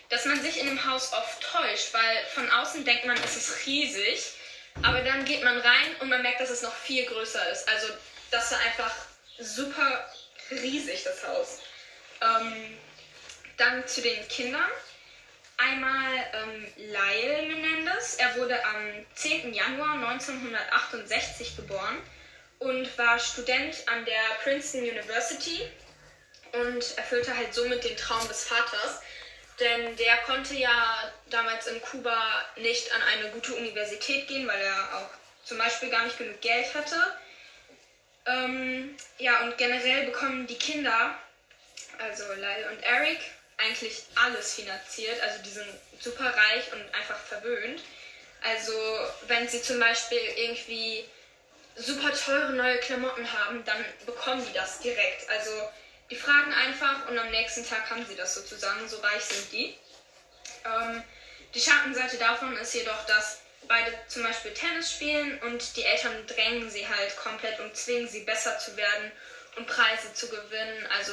dass 0.09 0.25
man 0.25 0.41
sich 0.43 0.59
in 0.59 0.67
dem 0.67 0.85
Haus 0.85 1.13
oft 1.13 1.43
täuscht, 1.43 1.93
weil 1.93 2.25
von 2.35 2.51
außen 2.51 2.85
denkt 2.85 3.07
man, 3.07 3.17
es 3.25 3.37
ist 3.37 3.67
riesig, 3.67 4.33
aber 4.83 5.01
dann 5.01 5.25
geht 5.25 5.43
man 5.43 5.59
rein 5.59 5.97
und 6.01 6.09
man 6.09 6.23
merkt, 6.23 6.41
dass 6.41 6.51
es 6.51 6.63
noch 6.63 6.75
viel 6.75 7.07
größer 7.07 7.51
ist. 7.51 7.69
Also 7.69 7.89
das 8.31 8.51
war 8.51 8.59
einfach 8.61 8.95
super 9.39 10.13
riesig, 10.51 11.05
das 11.05 11.27
Haus. 11.27 11.61
Ähm, 12.21 12.79
dann 13.57 13.87
zu 13.87 14.03
den 14.03 14.27
Kindern. 14.29 14.71
Einmal 15.57 16.13
ähm, 16.33 16.67
Lyle 16.77 17.43
Menendez. 17.47 18.17
Er 18.17 18.37
wurde 18.37 18.65
am 18.65 19.07
10. 19.15 19.55
Januar 19.55 19.95
1968 19.95 21.57
geboren 21.57 21.99
und 22.59 22.99
war 22.99 23.19
Student 23.19 23.77
an 23.87 24.05
der 24.05 24.23
Princeton 24.43 24.83
University 24.83 25.71
und 26.53 26.99
erfüllte 26.99 27.37
halt 27.37 27.55
somit 27.55 27.85
den 27.85 27.97
Traum 27.97 28.27
des 28.29 28.45
Vaters. 28.45 29.01
Denn 29.61 29.95
der 29.97 30.17
konnte 30.27 30.55
ja 30.55 31.13
damals 31.31 31.69
in 31.69 31.81
Kuba 31.81 32.45
nicht 32.57 32.93
an 32.93 33.03
eine 33.03 33.31
gute 33.31 33.55
Universität 33.55 34.27
gehen, 34.27 34.49
weil 34.49 34.61
er 34.61 34.99
auch 34.99 35.11
zum 35.45 35.59
Beispiel 35.59 35.91
gar 35.91 36.05
nicht 36.05 36.19
genug 36.19 36.41
Geld 36.41 36.75
hatte. 36.75 36.97
Ähm, 38.27 38.97
ja, 39.19 39.43
und 39.43 39.57
generell 39.59 40.07
bekommen 40.07 40.47
die 40.47 40.59
Kinder, 40.59 41.17
also 41.99 42.25
Lyle 42.33 42.71
und 42.73 42.83
Eric, 42.83 43.21
eigentlich 43.57 44.05
alles 44.15 44.55
finanziert. 44.55 45.21
Also 45.23 45.43
die 45.43 45.51
sind 45.51 45.69
super 46.01 46.27
reich 46.27 46.73
und 46.73 46.95
einfach 46.95 47.19
verwöhnt. 47.19 47.83
Also 48.43 48.73
wenn 49.27 49.49
sie 49.49 49.63
zum 49.63 49.81
Beispiel 49.81 50.21
irgendwie 50.37 51.05
super 51.77 52.13
teure 52.13 52.53
neue 52.53 52.79
Klamotten 52.79 53.31
haben, 53.33 53.65
dann 53.65 53.85
bekommen 54.07 54.45
die 54.47 54.53
das 54.53 54.81
direkt. 54.81 55.29
Also 55.31 55.51
die 56.11 56.17
fragen 56.17 56.53
einfach 56.53 57.09
und 57.09 57.19
am 57.19 57.31
nächsten 57.31 57.67
Tag 57.67 57.89
haben 57.91 58.05
sie 58.07 58.17
das 58.17 58.35
sozusagen. 58.35 58.89
So 58.89 58.99
reich 58.99 59.25
sind 59.25 59.53
die. 59.53 59.75
Ähm, 60.65 61.03
die 61.55 61.61
Schattenseite 61.61 62.19
davon 62.19 62.57
ist 62.57 62.75
jedoch, 62.75 63.07
dass 63.07 63.41
beide 63.67 63.93
zum 64.09 64.23
Beispiel 64.23 64.53
Tennis 64.53 64.93
spielen 64.93 65.41
und 65.43 65.77
die 65.77 65.85
Eltern 65.85 66.27
drängen 66.27 66.71
sie 66.71 66.87
halt 66.87 67.17
komplett 67.17 67.59
und 67.61 67.75
zwingen 67.77 68.09
sie 68.09 68.21
besser 68.21 68.59
zu 68.59 68.77
werden 68.77 69.11
und 69.57 69.67
Preise 69.67 70.13
zu 70.13 70.29
gewinnen. 70.29 70.87
Also 70.99 71.13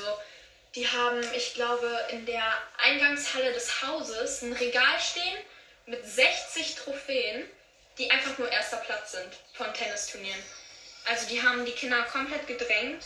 die 0.75 0.87
haben, 0.87 1.21
ich 1.35 1.53
glaube, 1.53 1.89
in 2.11 2.25
der 2.25 2.43
Eingangshalle 2.77 3.51
des 3.53 3.81
Hauses 3.81 4.41
ein 4.41 4.53
Regal 4.53 4.99
stehen 4.99 5.37
mit 5.85 6.05
60 6.05 6.75
Trophäen, 6.75 7.49
die 7.97 8.09
einfach 8.09 8.37
nur 8.37 8.49
erster 8.49 8.77
Platz 8.77 9.11
sind 9.11 9.33
von 9.53 9.73
Tennisturnieren. 9.73 10.41
Also 11.05 11.27
die 11.27 11.41
haben 11.41 11.65
die 11.65 11.73
Kinder 11.73 12.01
komplett 12.03 12.47
gedrängt, 12.47 13.03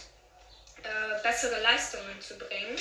äh, 0.83 1.23
bessere 1.23 1.59
Leistungen 1.61 2.21
zu 2.21 2.37
bringen. 2.37 2.75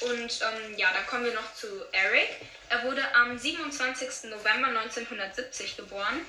Und 0.00 0.40
ähm, 0.42 0.76
ja, 0.76 0.92
dann 0.92 1.06
kommen 1.06 1.24
wir 1.24 1.32
noch 1.32 1.54
zu 1.54 1.66
Eric. 1.92 2.28
Er 2.68 2.84
wurde 2.84 3.02
am 3.14 3.38
27. 3.38 4.30
November 4.30 4.68
1970 4.68 5.76
geboren 5.76 6.20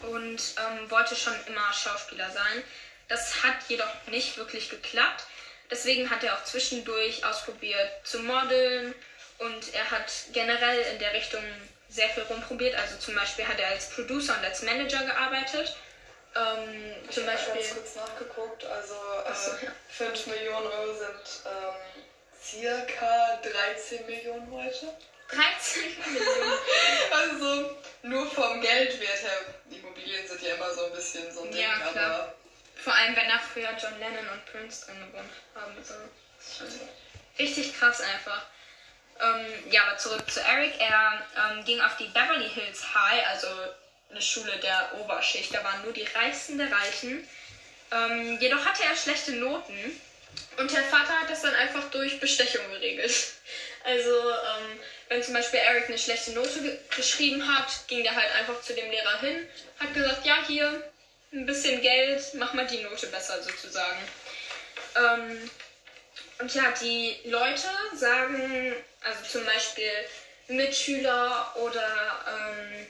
und 0.00 0.40
ähm, 0.56 0.90
wollte 0.90 1.14
schon 1.14 1.34
immer 1.46 1.72
Schauspieler 1.72 2.30
sein. 2.30 2.64
Das 3.08 3.42
hat 3.42 3.56
jedoch 3.68 4.06
nicht 4.06 4.38
wirklich 4.38 4.70
geklappt. 4.70 5.24
Deswegen 5.70 6.10
hat 6.10 6.24
er 6.24 6.34
auch 6.36 6.44
zwischendurch 6.44 7.24
ausprobiert 7.24 7.90
zu 8.04 8.20
modeln 8.20 8.94
und 9.38 9.72
er 9.74 9.90
hat 9.90 10.10
generell 10.32 10.80
in 10.92 10.98
der 10.98 11.12
Richtung 11.14 11.42
sehr 11.88 12.08
viel 12.10 12.22
rumprobiert. 12.24 12.74
Also 12.76 12.96
zum 12.98 13.14
Beispiel 13.14 13.46
hat 13.46 13.58
er 13.58 13.68
als 13.68 13.90
Producer 13.90 14.36
und 14.38 14.44
als 14.44 14.62
Manager 14.62 15.02
gearbeitet. 15.04 15.76
Ähm, 16.36 16.94
Ich 17.08 17.10
zum 17.14 17.26
habe 17.26 17.36
Beispiel. 17.36 17.54
ganz 17.54 17.74
kurz 17.74 17.94
nachgeguckt. 17.96 18.64
Also 18.64 18.94
so, 18.94 19.50
äh, 19.56 19.64
ja. 19.66 19.72
5 19.88 20.26
Millionen 20.26 20.66
Euro 20.66 20.94
sind 20.94 21.40
ähm, 21.46 22.04
circa 22.42 23.40
13 23.42 24.06
Millionen 24.06 24.50
heute. 24.52 24.86
13 25.30 25.82
Millionen. 26.12 26.58
Also 27.12 27.76
nur 28.02 28.26
vom 28.30 28.60
Geldwert 28.60 29.22
her. 29.22 29.54
Immobilien 29.70 30.26
sind 30.26 30.42
ja 30.42 30.54
immer 30.54 30.70
so 30.72 30.86
ein 30.86 30.92
bisschen 30.92 31.32
so 31.32 31.42
ein 31.42 31.50
Ding, 31.52 31.60
Ja, 31.62 31.70
aber 31.88 32.34
Vor 32.82 32.94
allem, 32.94 33.14
wenn 33.14 33.28
da 33.28 33.38
früher 33.38 33.70
John 33.80 33.98
Lennon 33.98 34.28
und 34.32 34.46
Prince 34.46 34.86
drin 34.86 35.00
gewohnt 35.10 35.30
haben. 35.54 35.84
So. 35.84 35.94
Das 36.36 36.46
ist 36.46 36.58
schon 36.58 36.88
richtig 37.38 37.78
krass 37.78 38.00
einfach. 38.00 38.46
Ähm, 39.20 39.70
ja, 39.70 39.82
aber 39.86 39.98
zurück 39.98 40.30
zu 40.30 40.40
Eric. 40.40 40.80
Er 40.80 41.22
ähm, 41.36 41.64
ging 41.64 41.80
auf 41.80 41.96
die 41.98 42.06
Beverly 42.06 42.48
Hills 42.48 42.94
High, 42.94 43.26
also 43.28 43.48
eine 44.10 44.22
Schule 44.22 44.56
der 44.58 44.92
Oberschicht. 45.00 45.54
Da 45.54 45.62
waren 45.62 45.82
nur 45.82 45.92
die 45.92 46.04
Reichsten 46.14 46.56
der 46.56 46.72
Reichen. 46.72 47.28
Ähm, 47.92 48.38
jedoch 48.40 48.64
hatte 48.64 48.84
er 48.84 48.96
schlechte 48.96 49.32
Noten 49.32 50.00
und 50.56 50.72
der 50.72 50.84
Vater 50.84 51.20
hat 51.20 51.30
das 51.30 51.42
dann 51.42 51.54
einfach 51.54 51.90
durch 51.90 52.20
Bestechung 52.20 52.68
geregelt. 52.70 53.12
Also, 53.82 54.10
ähm, 54.10 54.78
wenn 55.08 55.22
zum 55.22 55.32
Beispiel 55.32 55.58
Eric 55.58 55.88
eine 55.88 55.96
schlechte 55.96 56.32
Note 56.32 56.60
ge 56.60 56.76
geschrieben 56.94 57.48
hat, 57.48 57.88
ging 57.88 58.02
der 58.02 58.14
halt 58.14 58.30
einfach 58.32 58.60
zu 58.60 58.74
dem 58.74 58.90
Lehrer 58.90 59.20
hin, 59.20 59.48
hat 59.78 59.94
gesagt, 59.94 60.26
ja, 60.26 60.36
hier, 60.46 60.89
ein 61.32 61.46
bisschen 61.46 61.80
Geld, 61.80 62.22
mach 62.34 62.52
mal 62.54 62.66
die 62.66 62.82
Note 62.82 63.06
besser 63.08 63.42
sozusagen. 63.42 63.98
Ähm, 64.96 65.50
und 66.40 66.54
ja, 66.54 66.72
die 66.80 67.20
Leute 67.24 67.68
sagen, 67.94 68.74
also 69.02 69.22
zum 69.24 69.44
Beispiel 69.46 69.92
Mitschüler 70.48 71.54
oder 71.56 72.24
ähm, 72.28 72.86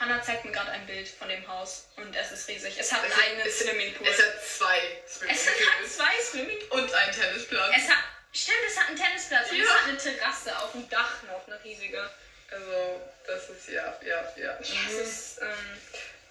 Hannah 0.00 0.22
zeigt 0.22 0.44
mir 0.44 0.52
gerade 0.52 0.70
ein 0.70 0.86
Bild 0.86 1.06
von 1.08 1.28
dem 1.28 1.46
Haus 1.46 1.86
und 1.96 2.14
es 2.16 2.32
ist 2.32 2.48
riesig. 2.48 2.76
Es 2.78 2.90
hat 2.92 3.02
einen 3.02 3.12
Es 3.12 3.16
hat- 3.18 3.24
eigenen 3.24 3.46
es- 3.46 3.58
Swimmingpool. 3.58 4.08
es 4.08 4.18
hat 4.18 4.44
zwei 4.44 4.78
Es 5.06 5.20
hat 5.20 5.36
Swimmingpools 5.36 5.96
zwei 5.96 6.22
Swimmingpools. 6.22 6.82
und 6.82 6.94
einen 6.94 7.12
Tennisplatz. 7.12 7.74
Es 7.76 7.88
hat, 7.90 8.04
stimmt, 8.32 8.58
es 8.66 8.78
hat 8.80 8.88
einen 8.88 8.96
Tennisplatz 8.96 9.50
und 9.50 9.60
es 9.60 9.68
Ja. 9.68 9.74
hat 9.74 9.88
eine 9.88 9.98
Terrasse 9.98 10.58
auf 10.58 10.72
dem 10.72 10.88
Dach 10.88 11.22
noch, 11.24 11.46
eine 11.46 11.62
riesige. 11.62 12.08
Also, 12.50 13.00
das 13.26 13.48
ist 13.50 13.68
ja, 13.68 13.98
ja, 14.04 14.32
ja. 14.36 14.52
Das 14.54 14.68
Mhm. 14.70 15.00
ist 15.00 15.38
ähm, 15.40 15.80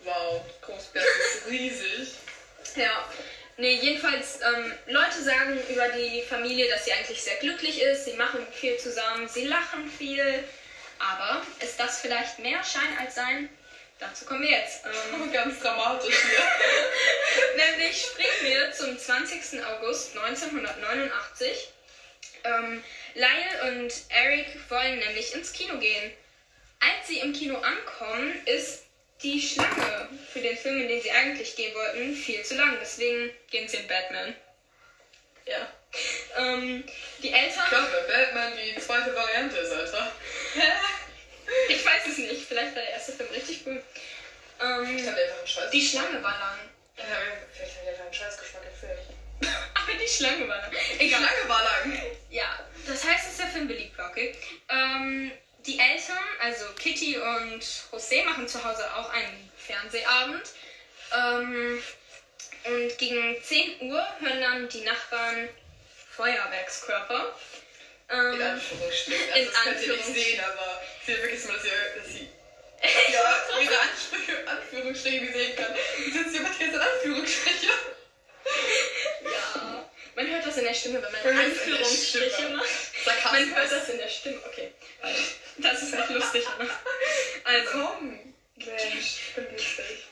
Wow, 0.03 0.41
das 0.67 1.05
ist 1.05 1.47
riesig. 1.49 2.15
Ja. 2.75 3.09
Nee, 3.57 3.75
jedenfalls, 3.75 4.39
ähm, 4.41 4.73
Leute 4.87 5.21
sagen 5.21 5.59
über 5.69 5.89
die 5.89 6.23
Familie, 6.23 6.69
dass 6.69 6.85
sie 6.85 6.93
eigentlich 6.93 7.21
sehr 7.21 7.35
glücklich 7.35 7.81
ist, 7.81 8.05
sie 8.05 8.13
machen 8.13 8.45
viel 8.51 8.77
zusammen, 8.77 9.27
sie 9.27 9.45
lachen 9.45 9.89
viel. 9.89 10.43
Aber 10.97 11.41
ist 11.59 11.79
das 11.79 11.99
vielleicht 12.01 12.39
mehr 12.39 12.63
Schein 12.63 12.97
als 12.99 13.15
Sein? 13.15 13.49
Dazu 13.99 14.25
kommen 14.25 14.41
wir 14.41 14.49
jetzt. 14.49 14.83
Ähm, 14.85 15.31
Ganz 15.33 15.59
dramatisch 15.59 16.15
hier. 16.15 17.57
nämlich 17.67 18.01
springen 18.01 18.29
wir 18.41 18.71
zum 18.71 18.97
20. 18.97 19.63
August 19.63 20.17
1989. 20.17 21.67
Ähm, 22.43 22.83
Lyle 23.13 23.77
und 23.77 23.93
Eric 24.09 24.47
wollen 24.69 24.97
nämlich 24.97 25.35
ins 25.35 25.53
Kino 25.53 25.77
gehen. 25.77 26.11
Als 26.79 27.07
sie 27.07 27.19
im 27.19 27.33
Kino 27.33 27.57
ankommen, 27.57 28.33
ist 28.45 28.85
die 29.23 29.41
Schlange 29.41 30.09
für 30.31 30.39
den 30.41 30.57
Film, 30.57 30.81
in 30.81 30.87
den 30.87 31.01
sie 31.01 31.11
eigentlich 31.11 31.55
gehen 31.55 31.73
wollten, 31.75 32.13
viel 32.15 32.43
zu 32.43 32.55
lang. 32.55 32.77
Deswegen 32.81 33.31
gehen 33.49 33.67
sie 33.67 33.77
in 33.77 33.87
Batman. 33.87 34.35
Ja. 35.45 35.71
Ähm, 36.37 36.83
die 37.21 37.31
Eltern. 37.31 37.65
Klasse, 37.67 38.05
Batman 38.07 38.53
die 38.55 38.79
zweite 38.79 39.13
Variante 39.15 39.57
ist, 39.57 39.71
Alter. 39.71 40.11
ich 41.69 41.85
weiß 41.85 42.07
es 42.07 42.17
nicht. 42.19 42.45
Vielleicht 42.47 42.75
war 42.75 42.81
der 42.81 42.91
erste 42.91 43.11
Film 43.13 43.29
richtig 43.29 43.61
cool. 43.65 43.83
Ähm, 44.61 44.97
Ich 44.97 45.07
hab 45.07 45.17
einfach 45.17 45.37
einen 45.39 45.47
Scheiß. 45.47 45.71
die 45.71 45.81
Schlange 45.85 46.23
war 46.23 46.39
lang. 46.39 46.59
Ja, 46.97 47.03
vielleicht 47.53 47.77
hat 47.77 47.83
er 47.85 47.91
einfach 47.91 48.05
einen 48.05 48.13
Scheißgeschmack 48.13 48.63
im 48.71 48.79
Film. 48.79 48.97
Aber 49.73 49.93
die 49.97 50.07
Schlange 50.07 50.47
war 50.47 50.57
lang. 50.57 50.71
Die 50.71 51.05
Egal. 51.05 51.19
Schlange 51.19 51.49
war 51.49 51.63
lang. 51.63 52.01
Ja, 52.29 52.59
das 52.87 53.03
heißt, 53.03 53.27
dass 53.27 53.37
der 53.37 53.47
Film 53.47 53.67
beliebt 53.67 53.97
war, 53.97 54.09
okay? 54.11 54.35
Ähm, 54.69 55.31
die 55.65 55.79
Eltern, 55.79 56.23
also 56.39 56.65
Kitty 56.77 57.17
und 57.17 57.63
José, 57.91 58.23
machen 58.23 58.47
zu 58.47 58.63
Hause 58.63 58.83
auch 58.95 59.09
einen 59.09 59.51
Fernsehabend. 59.57 60.49
Ähm, 61.15 61.83
und 62.63 62.97
gegen 62.97 63.41
10 63.43 63.81
Uhr 63.81 64.05
hören 64.19 64.41
dann 64.41 64.69
die 64.69 64.81
Nachbarn 64.81 65.49
Feuerwerkskörper. 66.15 67.35
Ähm, 68.09 68.33
In 68.33 68.41
Anführungsstrichen. 68.41 69.27
In 69.27 69.33
Also, 69.33 69.51
das 69.51 69.63
könnt 69.63 69.81
ihr 69.81 69.81
nicht 69.81 69.87
Anführungsstrichen. 70.07 70.23
sehen, 70.23 70.43
aber 70.43 70.81
sie 71.05 71.17
wirklich 71.17 71.41
dass 71.41 71.65
ihr, 71.65 71.71
dass 71.97 72.07
sie 72.07 72.29
ja, 73.13 73.59
ihre 73.61 73.79
Ansprüche, 73.79 74.47
Anführungsstriche 74.47 75.33
sehen 75.33 75.55
kann. 75.55 75.71
Und 75.71 76.15
jetzt 76.15 76.33
jemand 76.33 76.57
hier 76.57 76.67
in 76.67 76.79
Anführungsstriche. 76.79 77.67
ja, 79.23 79.70
man 80.15 80.27
hört 80.27 80.45
das 80.45 80.57
in 80.57 80.65
der 80.65 80.73
Stimme, 80.73 81.01
wenn 81.01 81.11
man 81.11 81.23
hört 81.23 81.45
Anführungsstriche 81.45 82.49
macht. 82.49 82.67
Sarkasmus. 83.05 83.31
Man 83.31 83.55
hört 83.55 83.71
das 83.71 83.89
in 83.89 83.97
der 83.97 84.09
Stimme, 84.09 84.39
okay. 84.45 84.71
Das 85.57 85.81
ist 85.81 85.93
nicht 85.93 86.09
lustig, 86.09 86.45
ne? 86.59 86.69
Also, 87.43 87.71
Komm. 87.71 88.33
Mensch, 88.55 89.19
ich 89.27 89.35
bin 89.35 89.51
lustig. 89.51 90.05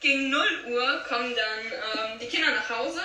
Gegen 0.00 0.30
0 0.30 0.64
Uhr 0.68 1.04
kommen 1.08 1.34
dann 1.34 2.10
ähm, 2.12 2.18
die 2.18 2.26
Kinder 2.26 2.50
nach 2.50 2.68
Hause 2.68 3.00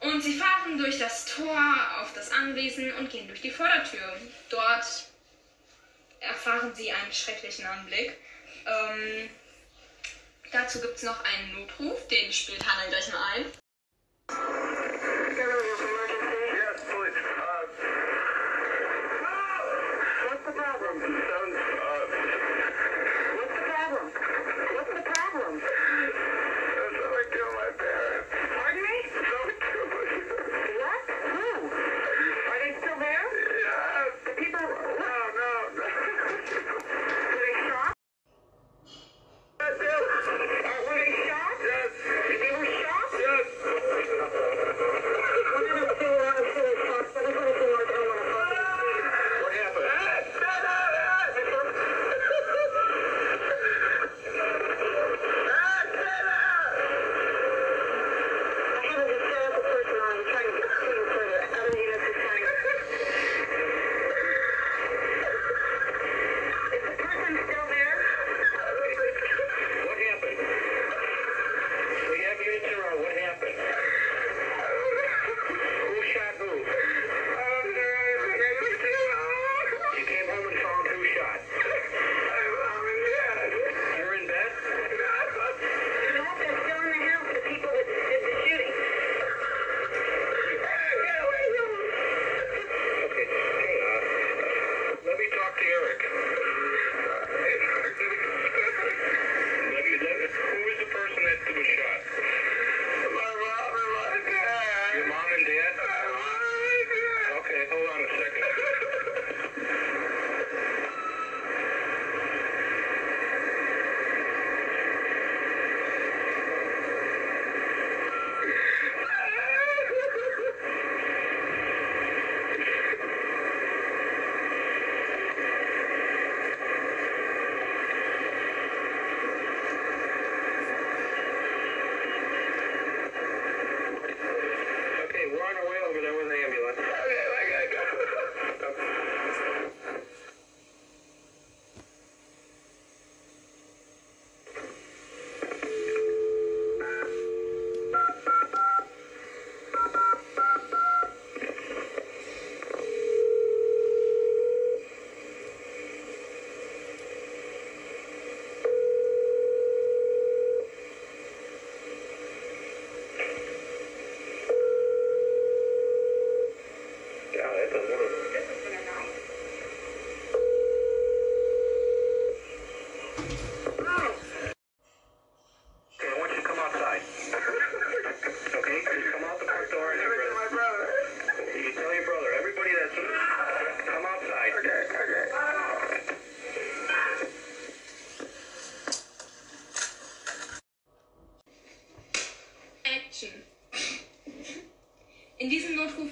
und 0.00 0.22
sie 0.22 0.38
fahren 0.38 0.78
durch 0.78 0.98
das 0.98 1.26
Tor 1.26 1.60
auf 2.00 2.12
das 2.14 2.30
Anwesen 2.30 2.92
und 2.94 3.10
gehen 3.10 3.28
durch 3.28 3.40
die 3.40 3.50
Vordertür. 3.50 4.16
Dort 4.48 4.84
erfahren 6.20 6.74
sie 6.74 6.90
einen 6.90 7.12
schrecklichen 7.12 7.66
Anblick. 7.66 8.16
Ähm, 8.66 9.30
dazu 10.50 10.80
gibt 10.80 10.96
es 10.96 11.02
noch 11.02 11.22
einen 11.24 11.52
Notruf, 11.52 12.08
den 12.08 12.32
spielt 12.32 12.64
Hannah 12.66 12.88
gleich 12.88 13.12
mal 13.12 13.22
ein. 13.34 14.71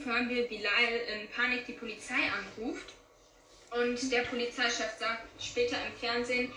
Hören 0.04 0.28
wir, 0.28 0.48
wie 0.50 0.58
Lyle 0.58 0.98
in 1.14 1.28
Panik 1.28 1.66
die 1.66 1.72
Polizei 1.72 2.14
anruft. 2.14 2.92
Und 3.70 4.10
der 4.10 4.22
Polizeichef 4.22 4.98
sagt 4.98 5.22
später 5.40 5.76
im 5.86 5.92
Fernsehen, 5.98 6.52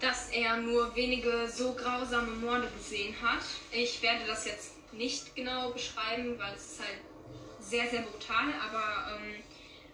dass 0.00 0.30
er 0.30 0.56
nur 0.56 0.94
wenige 0.96 1.48
so 1.48 1.74
grausame 1.74 2.32
Morde 2.32 2.68
gesehen 2.76 3.14
hat. 3.22 3.44
Ich 3.70 4.02
werde 4.02 4.26
das 4.26 4.44
jetzt 4.46 4.72
nicht 4.92 5.34
genau 5.36 5.70
beschreiben, 5.70 6.38
weil 6.38 6.54
es 6.54 6.72
ist 6.72 6.80
halt 6.80 6.98
sehr, 7.60 7.88
sehr 7.88 8.02
brutal, 8.02 8.52
aber 8.60 9.16
ähm, 9.16 9.42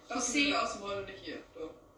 José, 0.09 0.55
aus 0.55 0.73
dem 0.73 0.81
Morde 0.81 1.03
nicht 1.03 1.23
hier. 1.23 1.37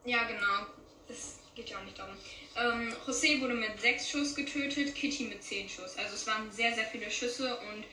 Ja 0.05 0.23
genau, 0.25 0.67
das 1.07 1.39
geht 1.55 1.69
ja 1.69 1.77
auch 1.77 1.83
nicht 1.83 1.97
darum. 1.97 2.15
Ähm, 2.55 2.93
José 3.07 3.41
wurde 3.41 3.53
mit 3.53 3.79
sechs 3.79 4.09
Schuss 4.09 4.35
getötet, 4.35 4.93
Kitty 4.95 5.23
mit 5.23 5.43
zehn 5.43 5.67
Schuss. 5.67 5.97
Also 5.97 6.15
es 6.15 6.27
waren 6.27 6.51
sehr, 6.51 6.73
sehr 6.73 6.85
viele 6.85 7.09
Schüsse 7.09 7.57
und 7.57 7.85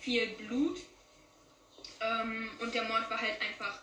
viel 0.00 0.26
Blut. 0.28 0.78
Ähm, 2.00 2.50
und 2.60 2.74
der 2.74 2.84
Mord 2.84 3.10
war 3.10 3.20
halt 3.20 3.40
einfach 3.40 3.80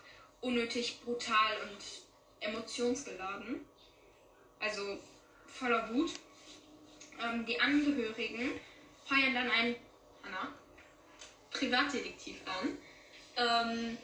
unnötig 0.56 1.02
brutal 1.04 1.58
und 1.64 1.78
emotionsgeladen. 2.40 3.66
Also 4.60 5.00
voller 5.48 5.94
Wut. 5.94 6.12
Ähm, 7.22 7.46
die 7.46 7.60
Angehörigen 7.60 8.52
heuern 9.10 9.34
dann 9.34 9.52
einen 9.52 9.76
Anna, 10.24 10.54
Privatdetektiv 11.52 12.38
an. 12.46 12.78
Ähm, 13.38 13.98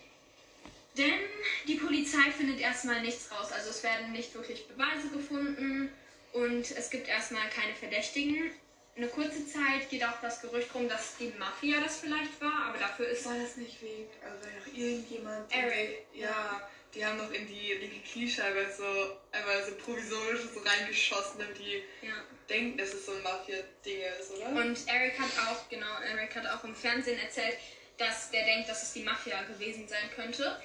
denn 0.97 1.20
die 1.68 1.76
Polizei 1.76 2.32
findet 2.32 2.60
erstmal 2.60 3.02
nichts 3.02 3.32
raus. 3.32 3.52
Also 3.52 3.70
es 3.70 3.82
werden 3.84 4.12
nicht 4.12 4.34
wirklich 4.36 4.68
Beweise 4.68 5.08
gefunden 5.10 5.89
und 6.34 6.70
es 6.72 6.89
gibt 6.89 7.08
erstmal 7.08 7.49
keine 7.49 7.76
Verdächtigen. 7.76 8.52
Eine 8.96 9.08
kurze 9.08 9.48
Zeit 9.48 9.89
geht 9.89 10.04
auch 10.04 10.20
das 10.22 10.42
Gerücht 10.42 10.74
rum, 10.76 10.89
dass 10.89 11.16
die 11.18 11.34
Mafia 11.39 11.80
das 11.80 12.00
vielleicht 12.02 12.39
war, 12.42 12.68
aber 12.68 12.78
dafür 12.78 13.08
ist 13.08 13.26
War 13.26 13.38
das 13.39 13.56
nicht 13.56 13.82
wegen, 13.82 14.10
also 14.24 14.50
noch 14.50 14.78
irgendjemand? 14.78 15.54
Eric. 15.54 16.06
Ja, 16.14 16.70
die 16.94 17.06
haben 17.06 17.18
noch 17.18 17.32
in 17.32 17.48
die 17.48 17.74
linke 17.74 18.02
Kniescheibe 18.02 18.68
so 18.76 18.84
einmal 19.32 19.64
so 19.66 19.76
provisorisch 19.76 20.42
so 20.54 20.60
reingeschossen, 20.60 21.39
damit 21.39 21.58
die 21.58 21.84
ja. 22.06 22.14
denken, 22.50 22.78
dass 22.78 22.94
es 22.94 23.06
so 23.06 23.14
ein 23.14 23.24
Mafia-Ding 23.24 24.02
ist, 24.20 24.32
oder? 24.32 24.48
Und 24.48 24.78
Eric 24.88 25.18
hat 25.18 25.48
auch, 25.48 25.70
genau, 25.70 26.00
Eric 26.06 26.36
hat 26.36 26.48
auch 26.48 26.64
im 26.66 26.76
Fernsehen 26.76 27.20
erzählt, 27.20 27.58
dass 27.98 28.30
der 28.32 28.44
denkt, 28.44 28.68
dass 28.68 28.84
es 28.84 28.94
die 28.94 29.04
Mafia 29.04 29.42
gewesen 29.44 29.88
sein 29.88 30.10
könnte. 30.16 30.60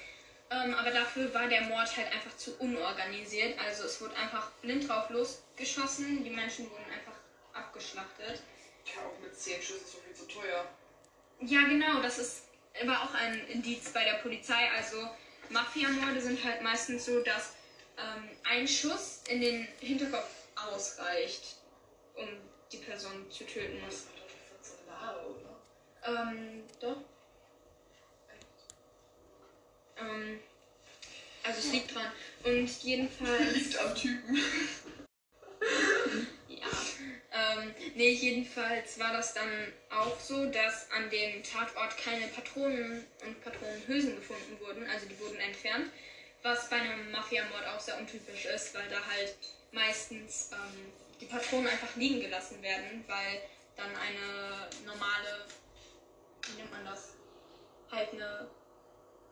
Ähm, 0.51 0.75
aber 0.75 0.91
dafür 0.91 1.33
war 1.35 1.49
der 1.49 1.63
Mord 1.63 1.97
halt 1.97 2.13
einfach 2.13 2.37
zu 2.37 2.57
unorganisiert. 2.59 3.59
Also 3.59 3.85
es 3.85 4.01
wurde 4.01 4.17
einfach 4.17 4.51
blind 4.63 4.89
drauf 4.89 5.11
losgeschossen, 5.11 6.25
die 6.25 6.31
Menschen 6.31 6.71
wurden 6.71 6.85
einfach 6.85 7.16
abgeschlachtet. 7.57 8.43
ja, 8.85 9.03
auch 9.03 9.19
mit 9.21 9.37
10 9.39 9.63
Schüssen 9.63 9.85
ist 9.85 9.93
so 9.93 9.99
viel 9.99 10.15
zu 10.15 10.27
teuer. 10.27 10.67
Ja, 11.41 11.63
genau, 11.67 12.01
das 12.01 12.19
ist 12.19 12.47
war 12.85 13.05
auch 13.05 13.15
ein 13.15 13.47
Indiz 13.49 13.91
bei 13.93 14.05
der 14.05 14.15
Polizei. 14.15 14.71
Also 14.77 15.09
Mafiamorde 15.51 16.21
sind 16.21 16.43
halt 16.45 16.63
meistens 16.63 17.07
so, 17.07 17.23
dass 17.23 17.55
ähm, 17.97 18.29
ein 18.45 18.69
Schuss 18.69 19.23
in 19.29 19.41
den 19.41 19.69
Hinterkopf 19.81 20.29
ausreicht, 20.57 21.57
um 22.15 22.29
die 22.73 22.79
Person 22.79 23.31
zu 23.31 23.45
töten. 23.45 23.81
Das 23.87 24.07
war 24.07 24.13
doch 24.17 24.29
14 24.63 24.87
Jahre, 24.87 25.27
oder? 25.27 26.31
Ähm, 26.31 26.65
doch. 26.81 26.97
Ähm, 29.99 30.41
also 31.43 31.59
es 31.59 31.73
liegt 31.73 31.95
dran. 31.95 32.13
Und 32.45 32.83
jedenfalls. 32.83 33.53
Liegt 33.55 33.79
am 33.79 33.95
Typen. 33.95 34.37
Ähm, 37.37 37.75
nee, 37.95 38.11
jedenfalls 38.13 38.99
war 38.99 39.13
das 39.13 39.35
dann 39.35 39.73
auch 39.91 40.19
so, 40.21 40.47
dass 40.47 40.91
an 40.91 41.11
dem 41.11 41.43
Tatort 41.43 41.97
keine 41.99 42.29
Patronen 42.29 43.07
und 43.25 43.41
Patronenhülsen 43.43 44.17
gefunden 44.17 44.59
wurden, 44.61 44.89
also 44.89 45.07
die 45.07 45.19
wurden 45.21 45.37
entfernt, 45.37 45.91
was 46.43 46.71
bei 46.71 46.77
einem 46.77 47.11
Mafiamord 47.11 47.67
auch 47.67 47.81
sehr 47.81 47.99
untypisch 47.99 48.47
ist, 48.47 48.75
weil 48.75 48.89
da 48.89 49.05
halt 49.07 49.37
meistens 49.73 50.51
ähm, 50.53 50.93
die 51.21 51.27
Patronen 51.27 51.67
einfach 51.67 51.95
liegen 51.97 52.21
gelassen 52.21 52.63
werden, 52.63 53.05
weil 53.07 53.43
dann 53.77 53.95
eine 53.97 54.71
normale, 54.87 55.45
wie 56.47 56.53
nennt 56.57 56.71
man 56.71 56.85
das, 56.87 57.11
halt 57.91 58.13
eine 58.15 58.49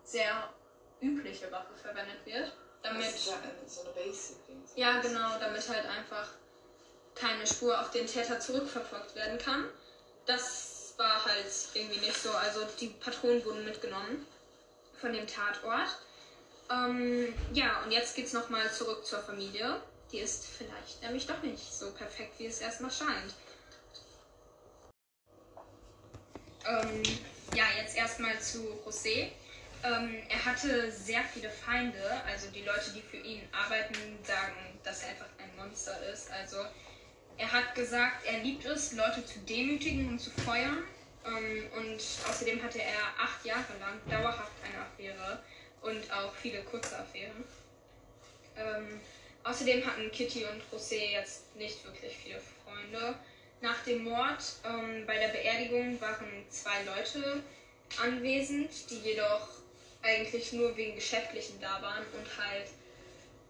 sehr 0.04 0.52
übliche 1.00 1.50
Waffe 1.50 1.74
verwendet 1.74 2.24
wird, 2.26 2.52
damit 2.82 3.02
Das 3.06 3.14
ist 3.14 3.26
ja 3.28 3.40
ein- 3.40 3.68
so 3.68 3.80
eine 3.80 3.90
Basic-Ding. 3.90 4.62
ja, 4.74 5.00
genau, 5.00 5.38
damit 5.38 5.66
halt 5.68 5.86
einfach 5.86 6.34
keine 7.14 7.46
Spur 7.46 7.80
auf 7.80 7.90
den 7.90 8.06
Täter 8.06 8.40
zurückverfolgt 8.40 9.14
werden 9.14 9.38
kann. 9.38 9.64
Das 10.26 10.94
war 10.96 11.24
halt 11.24 11.46
irgendwie 11.74 12.00
nicht 12.00 12.16
so. 12.16 12.30
Also 12.30 12.60
die 12.80 12.88
Patronen 12.88 13.44
wurden 13.44 13.64
mitgenommen 13.64 14.26
von 15.00 15.12
dem 15.12 15.26
Tatort. 15.26 15.98
Ähm, 16.70 17.34
ja, 17.52 17.82
und 17.82 17.90
jetzt 17.90 18.16
geht's 18.16 18.32
nochmal 18.32 18.70
zurück 18.72 19.04
zur 19.04 19.20
Familie. 19.20 19.80
Die 20.12 20.18
ist 20.18 20.46
vielleicht 20.46 21.02
nämlich 21.02 21.26
doch 21.26 21.42
nicht 21.42 21.72
so 21.72 21.90
perfekt, 21.92 22.38
wie 22.38 22.46
es 22.46 22.60
erstmal 22.60 22.90
scheint. 22.90 23.34
Ähm, 26.66 27.02
ja, 27.54 27.64
jetzt 27.76 27.96
erstmal 27.96 28.38
zu 28.40 28.80
José. 28.86 29.32
Ähm, 29.82 30.22
er 30.30 30.44
hatte 30.46 30.90
sehr 30.90 31.22
viele 31.24 31.50
Feinde, 31.50 32.02
also 32.26 32.48
die 32.50 32.62
Leute, 32.62 32.90
die 32.94 33.02
für 33.02 33.18
ihn 33.18 33.46
arbeiten, 33.52 34.18
sagen, 34.24 34.54
dass 34.82 35.02
er 35.02 35.10
einfach 35.10 35.26
ein 35.38 35.54
Monster 35.56 35.94
ist. 36.10 36.30
Also 36.30 36.56
er 37.36 37.52
hat 37.52 37.74
gesagt, 37.74 38.24
er 38.26 38.38
liebt 38.38 38.64
es, 38.64 38.92
Leute 38.92 39.24
zu 39.24 39.38
demütigen 39.40 40.08
und 40.08 40.18
zu 40.18 40.30
feuern. 40.30 40.84
Ähm, 41.26 41.66
und 41.76 41.96
außerdem 42.28 42.62
hatte 42.62 42.82
er 42.82 43.00
acht 43.18 43.44
Jahre 43.44 43.78
lang 43.80 44.00
dauerhaft 44.08 44.52
eine 44.62 44.84
Affäre 44.84 45.42
und 45.82 46.10
auch 46.12 46.34
viele 46.34 46.62
kurze 46.62 46.98
Affären. 46.98 47.44
Ähm, 48.56 49.00
außerdem 49.42 49.84
hatten 49.84 50.10
Kitty 50.12 50.44
und 50.44 50.62
José 50.72 51.12
jetzt 51.12 51.54
nicht 51.56 51.84
wirklich 51.84 52.16
viele 52.16 52.40
Freunde. 52.64 53.14
Nach 53.60 53.82
dem 53.84 54.04
Mord 54.04 54.42
ähm, 54.64 55.06
bei 55.06 55.18
der 55.18 55.28
Beerdigung 55.28 56.00
waren 56.00 56.44
zwei 56.50 56.82
Leute 56.84 57.42
anwesend, 58.02 58.70
die 58.90 58.98
jedoch 58.98 59.48
eigentlich 60.02 60.52
nur 60.52 60.76
wegen 60.76 60.94
Geschäftlichen 60.94 61.58
da 61.60 61.80
waren 61.80 62.04
und 62.18 62.44
halt 62.44 62.68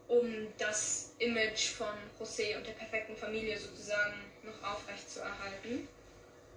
um 0.09 0.48
das 0.59 1.12
Image 1.18 1.70
von 1.70 1.88
José 2.20 2.57
und 2.57 2.66
der 2.66 2.72
perfekten 2.72 3.16
Familie 3.16 3.59
sozusagen 3.59 4.14
noch 4.42 4.62
aufrecht 4.62 5.11
zu 5.11 5.20
erhalten. 5.20 5.88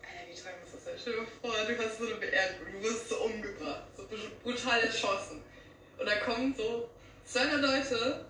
Alter, 0.01 0.29
wie 0.29 0.35
tragisch 0.41 0.63
ist 0.65 0.73
das 0.75 0.83
denn? 0.85 0.93
Stell 0.99 1.13
dir 1.13 1.27
vor, 1.41 1.53
du 1.65 1.77
hast 1.83 1.97
so 1.97 2.05
eine 2.07 2.15
Beerdigung, 2.15 2.73
du 2.73 2.83
wirst 2.83 3.09
so 3.09 3.17
umgebracht, 3.21 3.83
so 3.95 4.03
br- 4.05 4.15
brutal 4.43 4.79
erschossen. 4.81 5.41
Und 5.97 6.05
da 6.05 6.15
kommen 6.17 6.53
so 6.55 6.89
200 7.25 7.61
Leute, 7.61 8.25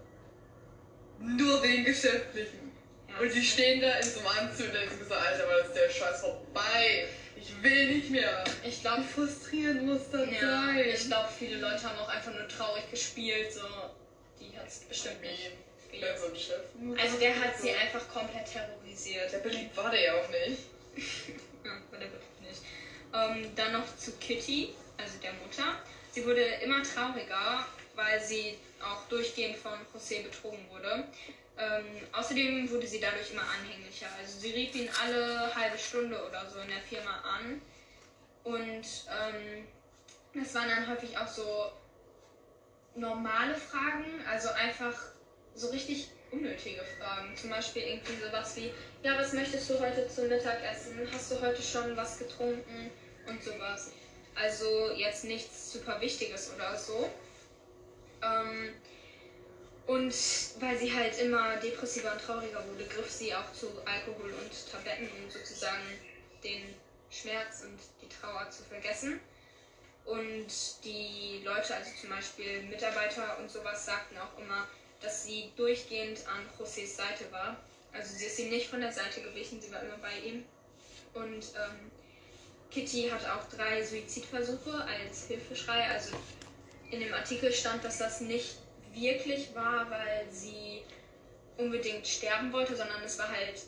nur 1.20 1.64
wegen 1.64 1.86
Geschäftlichen. 1.86 2.72
Ja, 3.10 3.20
Und 3.20 3.34
die 3.34 3.44
stehen 3.44 3.82
da 3.82 3.96
in 3.98 4.04
so 4.04 4.20
einem 4.20 4.28
Anzug 4.50 4.68
und 4.68 4.74
denken 4.74 5.06
so, 5.08 5.14
Alter, 5.16 5.48
weil 5.48 5.66
ist 5.66 5.74
der 5.76 5.90
Scheiß 5.90 6.22
vorbei. 6.22 7.08
Ich 7.36 7.62
will 7.64 7.96
nicht 7.96 8.10
mehr. 8.10 8.44
ich 8.64 8.82
glaube, 8.82 9.04
frustrierend 9.04 9.84
muss 9.84 10.10
das 10.12 10.28
ja, 10.32 10.40
sein? 10.42 10.80
ich 10.80 11.06
glaube, 11.06 11.30
viele 11.38 11.58
Leute 11.60 11.84
haben 11.84 11.98
auch 12.00 12.10
einfach 12.10 12.34
nur 12.34 12.48
traurig 12.48 12.90
gespielt. 12.92 13.52
So, 13.54 13.62
die 14.40 14.58
hat 14.58 14.68
es 14.68 14.80
bestimmt 14.80 15.22
nicht. 15.22 15.52
Wenn 15.92 16.18
so 16.18 16.28
ein 16.28 16.36
Chef. 16.36 17.02
Also 17.02 17.18
der 17.18 17.40
hat 17.40 17.58
sie 17.60 17.72
einfach 17.72 18.08
komplett 18.10 18.46
terrorisiert. 18.52 19.32
Der 19.32 19.40
beliebt 19.40 19.76
war 19.76 19.90
der 19.90 20.02
ja 20.02 20.14
auch 20.14 20.30
nicht. 20.30 20.64
Ja, 21.64 21.74
war 21.92 22.00
der 22.00 22.10
wirklich 22.12 22.40
nicht. 22.40 22.62
Ähm, 23.14 23.52
dann 23.56 23.74
noch 23.74 23.98
zu 23.98 24.14
Kitty, 24.18 24.74
also 24.98 25.18
der 25.22 25.34
Mutter. 25.34 25.82
Sie 26.12 26.26
wurde 26.26 26.44
immer 26.64 26.82
trauriger, 26.82 27.66
weil 27.96 28.24
sie 28.24 28.58
auch 28.82 29.06
durchgehend 29.10 29.58
von 29.58 29.74
José 29.94 30.24
betrogen 30.24 30.66
wurde. 30.70 31.04
Ähm, 31.58 31.86
außerdem 32.14 32.70
wurde 32.70 32.88
sie 32.88 33.00
dadurch 33.02 33.32
immer 33.32 33.42
anhänglicher. 33.42 34.08
Also 34.18 34.40
sie 34.40 34.52
rief 34.52 34.76
ihn 34.76 34.90
alle 35.04 35.54
halbe 35.54 35.78
Stunde 35.78 36.24
oder 36.26 36.50
so 36.50 36.60
in 36.60 36.70
der 36.70 36.82
Firma 36.82 37.20
an. 37.22 37.62
Und 38.44 38.86
ähm, 38.86 39.68
das 40.34 40.54
waren 40.54 40.70
dann 40.70 40.88
häufig 40.88 41.18
auch 41.18 41.28
so 41.28 41.72
normale 42.98 43.56
Fragen, 43.56 44.06
also 44.30 44.50
einfach 44.50 44.94
so 45.56 45.70
richtig 45.70 46.10
unnötige 46.32 46.84
Fragen. 46.98 47.36
Zum 47.36 47.50
Beispiel 47.50 47.84
irgendwie 47.84 48.16
sowas 48.16 48.56
wie, 48.56 48.72
ja, 49.04 49.18
was 49.18 49.34
möchtest 49.34 49.70
du 49.70 49.80
heute 49.80 50.08
zum 50.08 50.28
Mittagessen? 50.28 51.08
Hast 51.12 51.32
du 51.32 51.42
heute 51.42 51.62
schon 51.62 51.96
was 51.96 52.20
getrunken? 52.20 52.92
Und 53.28 53.44
sowas. 53.44 53.92
Also 54.36 54.92
jetzt 54.92 55.26
nichts 55.26 55.74
super 55.74 56.00
Wichtiges 56.00 56.54
oder 56.54 56.78
so. 56.78 57.10
Ähm, 58.22 58.74
und 59.86 60.14
weil 60.60 60.78
sie 60.78 60.94
halt 60.94 61.18
immer 61.20 61.58
depressiver 61.58 62.14
und 62.14 62.22
trauriger 62.22 62.66
wurde, 62.68 62.86
griff 62.86 63.10
sie 63.10 63.34
auch 63.34 63.52
zu 63.54 63.68
Alkohol 63.86 64.32
und 64.32 64.72
Tabletten, 64.72 65.10
um 65.18 65.30
sozusagen 65.30 65.84
den 66.44 66.76
Schmerz 67.10 67.64
und 67.64 67.80
die 68.02 68.10
Trauer 68.10 68.50
zu 68.50 68.64
vergessen. 68.64 69.20
Und 70.08 70.48
die 70.86 71.42
Leute, 71.44 71.76
also 71.76 71.92
zum 72.00 72.10
Beispiel 72.10 72.62
Mitarbeiter 72.64 73.38
und 73.40 73.52
sowas, 73.52 73.86
sagten 73.86 74.18
auch 74.18 74.40
immer, 74.40 74.66
dass 75.02 75.26
sie 75.26 75.52
durchgehend 75.58 76.26
an 76.28 76.48
Josés 76.58 76.96
Seite 76.96 77.30
war. 77.32 77.58
Also 77.92 78.16
sie 78.16 78.26
ist 78.26 78.40
ihm 78.40 78.50
nicht 78.50 78.70
von 78.70 78.80
der 78.80 78.92
Seite 78.92 79.22
gewichen, 79.22 79.62
sie 79.62 79.72
war 79.72 79.82
immer 79.82 79.98
bei 79.98 80.18
ihm. 80.26 80.46
Und 81.14 81.44
ähm, 81.56 81.92
Kitty 82.72 83.10
hat 83.10 83.26
auch 83.26 83.50
drei 83.50 83.84
Suizidversuche 83.84 84.86
als 84.86 85.28
Hilfeschrei. 85.28 85.90
Also 85.90 86.16
in 86.90 87.02
dem 87.02 87.14
Artikel 87.14 87.52
stand, 87.52 87.84
dass 87.84 87.98
das 87.98 88.22
nicht 88.22 88.58
wirklich 88.94 89.54
war, 89.54 89.90
weil 89.92 90.26
sie 90.32 90.84
unbedingt 91.58 92.08
sterben 92.08 92.54
wollte, 92.54 92.78
sondern 92.78 93.04
es 93.04 93.20
war 93.20 93.30
halt 93.30 93.62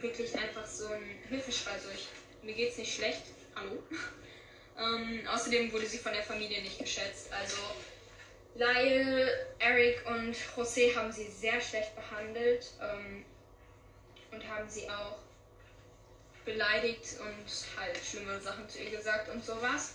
wirklich 0.00 0.34
einfach 0.34 0.66
so 0.66 0.86
ein 0.86 1.18
Hilfeschrei. 1.28 1.78
So, 1.78 1.90
ich, 1.90 2.06
mir 2.42 2.54
geht's 2.54 2.78
nicht 2.78 2.94
schlecht. 2.94 3.22
Hallo. 3.54 3.82
Ähm, 4.78 5.26
außerdem 5.28 5.72
wurde 5.72 5.86
sie 5.86 5.98
von 5.98 6.12
der 6.12 6.22
Familie 6.22 6.62
nicht 6.62 6.78
geschätzt. 6.78 7.32
Also 7.32 7.58
Lyle, 8.54 9.46
Eric 9.58 10.04
und 10.06 10.36
José 10.56 10.94
haben 10.94 11.12
sie 11.12 11.26
sehr 11.26 11.60
schlecht 11.60 11.94
behandelt 11.94 12.72
ähm, 12.80 13.24
und 14.30 14.48
haben 14.48 14.68
sie 14.68 14.88
auch 14.90 15.18
beleidigt 16.44 17.16
und 17.20 17.80
halt 17.80 17.96
schlimme 18.04 18.40
Sachen 18.40 18.68
zu 18.68 18.78
ihr 18.82 18.90
gesagt 18.90 19.28
und 19.30 19.44
sowas. 19.44 19.94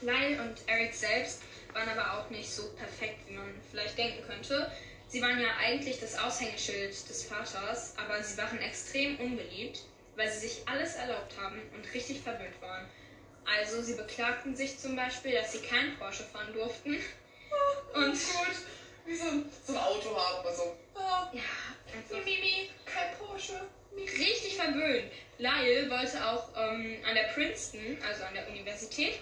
Lyle 0.00 0.40
und 0.42 0.56
Eric 0.66 0.94
selbst 0.94 1.42
waren 1.72 1.88
aber 1.88 2.18
auch 2.18 2.30
nicht 2.30 2.50
so 2.50 2.68
perfekt, 2.74 3.20
wie 3.28 3.34
man 3.34 3.54
vielleicht 3.70 3.98
denken 3.98 4.24
könnte. 4.26 4.70
Sie 5.08 5.20
waren 5.20 5.40
ja 5.40 5.48
eigentlich 5.58 6.00
das 6.00 6.18
Aushängeschild 6.18 7.08
des 7.08 7.24
Vaters, 7.24 7.94
aber 7.96 8.22
sie 8.22 8.36
waren 8.36 8.58
extrem 8.60 9.18
unbeliebt, 9.20 9.82
weil 10.16 10.30
sie 10.30 10.48
sich 10.48 10.66
alles 10.66 10.94
erlaubt 10.96 11.34
haben 11.38 11.60
und 11.74 11.94
richtig 11.94 12.20
verwöhnt 12.20 12.60
waren. 12.60 12.86
Also 13.44 13.82
sie 13.82 13.94
beklagten 13.94 14.54
sich 14.56 14.78
zum 14.78 14.96
Beispiel, 14.96 15.32
dass 15.32 15.52
sie 15.52 15.60
keinen 15.60 15.96
Porsche 15.98 16.24
fahren 16.24 16.52
durften. 16.52 16.98
Und 17.94 18.12
Gut. 18.12 18.56
Wie 19.06 19.16
so 19.16 19.24
ein, 19.26 19.44
so 19.66 19.72
ein 19.74 19.78
Auto 19.78 20.16
haben. 20.16 20.46
Also, 20.46 20.76
ah, 20.94 21.30
ja, 21.32 21.42
einfach 21.94 22.24
Mimi, 22.24 22.70
kein 22.86 23.14
Porsche. 23.18 23.60
richtig 23.96 24.56
verwöhnt. 24.56 25.10
Lyle 25.38 25.90
wollte 25.90 26.26
auch 26.26 26.48
ähm, 26.56 26.96
an 27.06 27.14
der 27.14 27.24
Princeton, 27.34 27.98
also 28.08 28.24
an 28.24 28.34
der 28.34 28.48
Universität, 28.48 29.20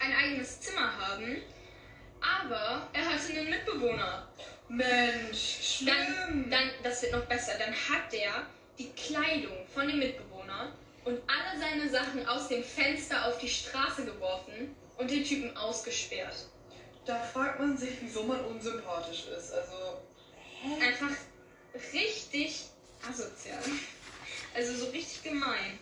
ein 0.00 0.12
eigenes 0.12 0.60
Zimmer 0.60 0.96
haben, 0.98 1.42
aber 2.20 2.88
er 2.92 3.04
hatte 3.04 3.32
einen 3.32 3.48
Mitbewohner. 3.50 4.28
Mensch, 4.68 5.84
Dann, 5.86 5.96
schlimm. 6.06 6.50
dann, 6.50 6.70
das 6.82 7.02
wird 7.02 7.12
noch 7.12 7.24
besser, 7.26 7.52
dann 7.58 7.72
hat 7.72 8.12
der 8.12 8.46
die 8.78 8.90
Kleidung 8.92 9.64
von 9.72 9.86
dem 9.86 9.98
Mitbewohner 10.00 10.72
und 11.06 11.20
alle 11.28 11.58
seine 11.58 11.88
Sachen 11.88 12.26
aus 12.28 12.48
dem 12.48 12.62
Fenster 12.62 13.26
auf 13.26 13.38
die 13.38 13.48
Straße 13.48 14.04
geworfen 14.04 14.74
und 14.98 15.10
den 15.10 15.24
Typen 15.24 15.56
ausgesperrt. 15.56 16.34
Da 17.06 17.18
fragt 17.20 17.60
man 17.60 17.78
sich, 17.78 17.92
wieso 18.00 18.24
man 18.24 18.44
unsympathisch 18.44 19.28
ist. 19.28 19.52
Also, 19.52 20.02
Einfach 20.80 21.10
richtig 21.92 22.64
asozial. 23.08 23.62
Also 24.54 24.74
so 24.74 24.90
richtig 24.90 25.22
gemein. 25.22 25.78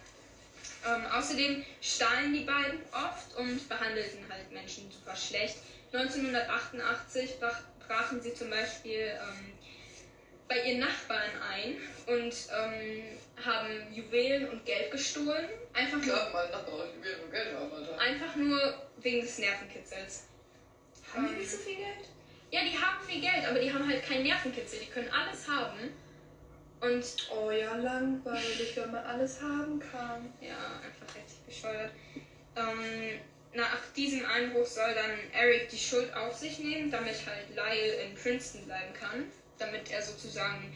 Ähm, 0.86 1.06
außerdem 1.06 1.64
stahlen 1.80 2.34
die 2.34 2.44
beiden 2.44 2.80
oft 2.92 3.34
und 3.36 3.66
behandelten 3.68 4.28
halt 4.28 4.50
Menschen 4.50 4.90
super 4.90 5.16
schlecht. 5.16 5.56
1988 5.92 7.38
brach, 7.40 7.60
brachen 7.86 8.20
sie 8.20 8.34
zum 8.34 8.50
Beispiel 8.50 9.18
ähm, 9.18 9.52
bei 10.48 10.62
ihren 10.62 10.80
Nachbarn 10.80 11.30
ein 11.52 11.76
und 12.06 12.34
ähm, 12.52 13.04
haben 13.44 13.92
Juwelen 13.92 14.48
und 14.50 14.64
Geld 14.66 14.90
gestohlen. 14.90 15.48
Einfach 15.72 15.96
nur, 15.96 16.04
klar, 16.04 16.30
mein 16.32 16.50
Nachbar, 16.50 16.86
ich 16.86 17.02
will 17.04 17.16
nur 17.18 17.30
Geld 17.30 17.54
haben, 17.56 17.72
Alter. 17.72 17.98
einfach 17.98 18.36
nur 18.36 18.74
wegen 18.98 19.20
des 19.22 19.38
Nervenkitzels. 19.38 20.24
Haben 21.12 21.28
die 21.28 21.34
nicht 21.40 21.50
so 21.50 21.58
viel 21.58 21.76
Geld? 21.76 22.08
Ja, 22.50 22.60
die 22.62 22.76
haben 22.78 23.04
viel 23.06 23.20
Geld, 23.20 23.44
aber 23.48 23.58
die 23.58 23.72
haben 23.72 23.88
halt 23.88 24.04
keinen 24.04 24.24
Nervenkitzel. 24.24 24.78
Die 24.80 24.86
können 24.90 25.08
alles 25.10 25.48
haben. 25.48 25.92
Und 26.80 27.04
Oh 27.30 27.50
ja, 27.50 27.74
langweilig, 27.76 28.72
wenn 28.76 28.90
man 28.92 29.04
alles 29.04 29.40
haben 29.40 29.80
kann. 29.80 30.32
ja, 30.40 30.56
einfach 30.84 31.14
richtig 31.16 31.38
bescheuert. 31.46 31.90
Ähm, 32.56 33.20
nach 33.54 33.78
diesem 33.96 34.26
Einbruch 34.26 34.66
soll 34.66 34.92
dann 34.94 35.10
Eric 35.32 35.68
die 35.70 35.78
Schuld 35.78 36.12
auf 36.14 36.36
sich 36.36 36.58
nehmen, 36.58 36.90
damit 36.90 37.14
halt 37.26 37.48
Lyle 37.50 37.94
in 38.02 38.14
Princeton 38.14 38.66
bleiben 38.66 38.92
kann. 38.92 39.30
Damit 39.58 39.90
er 39.90 40.02
sozusagen 40.02 40.72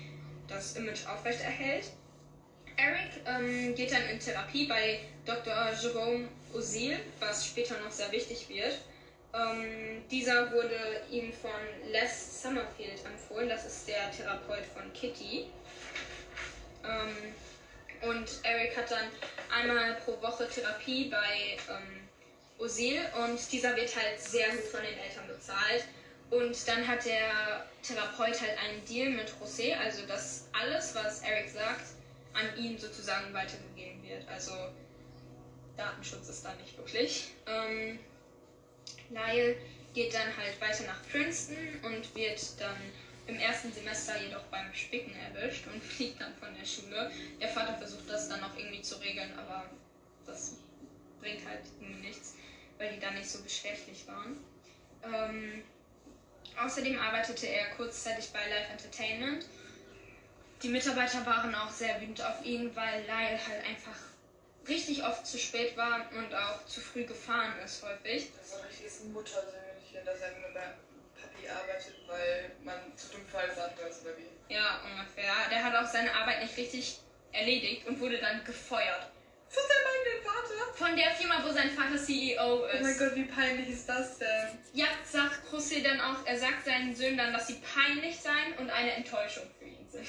das 0.46 0.76
Image 0.76 1.06
aufrechterhält. 1.06 1.90
Eric 2.76 3.10
ähm, 3.26 3.74
geht 3.74 3.92
dann 3.92 4.08
in 4.08 4.20
Therapie 4.20 4.66
bei 4.66 5.00
Dr. 5.26 5.54
Jerome 5.82 6.28
Ozil, 6.54 6.98
was 7.18 7.46
später 7.46 7.78
noch 7.80 7.90
sehr 7.90 8.10
wichtig 8.12 8.48
wird. 8.48 8.78
Ähm, 9.34 10.04
dieser 10.10 10.50
wurde 10.52 11.02
ihm 11.10 11.32
von 11.32 11.50
Les 11.90 12.42
Summerfield 12.42 13.04
empfohlen, 13.04 13.48
das 13.48 13.66
ist 13.66 13.88
der 13.88 14.10
Therapeut 14.10 14.64
von 14.64 14.90
Kitty. 14.94 15.46
Ähm, 16.84 17.34
und 18.08 18.28
Eric 18.44 18.76
hat 18.76 18.90
dann 18.90 19.08
einmal 19.50 19.94
pro 20.04 20.20
Woche 20.22 20.48
Therapie 20.48 21.10
bei 21.10 21.58
ähm, 21.68 22.08
Osil 22.58 23.00
und 23.24 23.52
dieser 23.52 23.76
wird 23.76 23.94
halt 23.94 24.20
sehr 24.20 24.48
gut 24.50 24.64
von 24.64 24.80
den 24.80 24.98
Eltern 24.98 25.26
bezahlt. 25.26 25.84
Und 26.30 26.68
dann 26.68 26.86
hat 26.86 27.04
der 27.06 27.66
Therapeut 27.82 28.40
halt 28.40 28.58
einen 28.58 28.84
Deal 28.84 29.10
mit 29.10 29.32
José, 29.40 29.74
also 29.76 30.06
dass 30.06 30.46
alles, 30.52 30.94
was 30.94 31.22
Eric 31.22 31.48
sagt, 31.48 31.86
an 32.34 32.56
ihn 32.62 32.78
sozusagen 32.78 33.32
weitergegeben 33.32 34.02
wird. 34.02 34.28
Also 34.28 34.52
Datenschutz 35.76 36.28
ist 36.28 36.44
da 36.44 36.54
nicht 36.54 36.76
wirklich. 36.76 37.30
Ähm, 37.46 37.98
Lyle 39.10 39.56
geht 39.94 40.12
dann 40.12 40.36
halt 40.36 40.60
weiter 40.60 40.84
nach 40.84 41.02
Princeton 41.10 41.80
und 41.82 42.14
wird 42.14 42.60
dann 42.60 42.76
im 43.26 43.36
ersten 43.36 43.72
Semester 43.72 44.20
jedoch 44.20 44.42
beim 44.44 44.72
Spicken 44.74 45.14
erwischt 45.16 45.66
und 45.66 45.82
fliegt 45.84 46.20
dann 46.20 46.34
von 46.34 46.54
der 46.54 46.64
Schule. 46.64 47.10
Der 47.40 47.48
Vater 47.48 47.76
versucht 47.76 48.08
das 48.08 48.28
dann 48.28 48.40
noch 48.40 48.56
irgendwie 48.56 48.82
zu 48.82 48.96
regeln, 48.96 49.32
aber 49.38 49.70
das 50.26 50.56
bringt 51.20 51.46
halt 51.46 51.62
nichts, 51.80 52.34
weil 52.76 52.92
die 52.92 53.00
dann 53.00 53.14
nicht 53.14 53.28
so 53.28 53.42
bestechlich 53.42 54.06
waren. 54.06 54.36
Ähm, 55.02 55.62
außerdem 56.64 56.98
arbeitete 56.98 57.46
er 57.46 57.70
kurzzeitig 57.70 58.30
bei 58.32 58.40
Live 58.48 58.70
Entertainment. 58.70 59.46
Die 60.62 60.68
Mitarbeiter 60.68 61.24
waren 61.24 61.54
auch 61.54 61.70
sehr 61.70 62.00
wütend 62.00 62.22
auf 62.22 62.44
ihn, 62.44 62.74
weil 62.74 63.02
Lyle 63.02 63.38
halt 63.46 63.64
einfach 63.64 63.96
richtig 64.68 65.04
oft 65.04 65.26
zu 65.26 65.38
spät 65.38 65.76
war 65.76 66.10
und 66.16 66.34
auch 66.34 66.64
zu 66.66 66.80
früh 66.80 67.04
gefahren 67.04 67.58
ist 67.64 67.82
häufig. 67.82 68.28
Das 68.36 68.48
ist 68.48 68.56
ein 68.56 68.64
richtiges 68.66 69.04
Muttersöhnchen, 69.04 70.04
dass 70.04 70.20
er 70.20 70.30
nur 70.38 70.50
bei 70.50 70.66
Papi 71.20 71.48
arbeitet, 71.48 71.94
weil 72.06 72.50
man 72.64 72.96
zu 72.96 73.08
dumm 73.08 73.24
andere 73.32 73.88
ist, 73.88 74.02
oder 74.02 74.16
wie? 74.16 74.52
Ja, 74.52 74.80
ungefähr. 74.84 75.32
Der 75.50 75.64
hat 75.64 75.74
auch 75.74 75.90
seine 75.90 76.12
Arbeit 76.12 76.42
nicht 76.42 76.56
richtig 76.56 76.98
erledigt 77.32 77.86
und 77.86 78.00
wurde 78.00 78.18
dann 78.18 78.44
gefeuert. 78.44 79.08
Von 79.48 79.62
seinem 79.66 79.86
eigenen 79.94 80.24
Vater? 80.24 80.74
Von 80.74 80.96
der 80.96 81.10
Firma, 81.12 81.44
wo 81.44 81.52
sein 81.52 81.70
Vater 81.70 81.96
CEO 81.96 82.64
ist. 82.66 82.80
Oh 82.80 82.82
mein 82.82 82.98
Gott, 82.98 83.14
wie 83.14 83.24
peinlich 83.24 83.68
ist 83.68 83.88
das 83.88 84.18
denn? 84.18 84.58
Ja, 84.74 84.86
sagt 85.04 85.40
José 85.52 85.82
dann 85.82 86.00
auch, 86.00 86.24
er 86.24 86.38
sagt 86.38 86.66
seinen 86.66 86.94
Söhnen 86.94 87.18
dann, 87.18 87.32
dass 87.32 87.46
sie 87.46 87.60
peinlich 87.74 88.18
seien 88.18 88.54
und 88.58 88.70
eine 88.70 88.92
Enttäuschung 88.92 89.44
für 89.58 89.64
ihn 89.64 89.88
sind. 89.90 90.06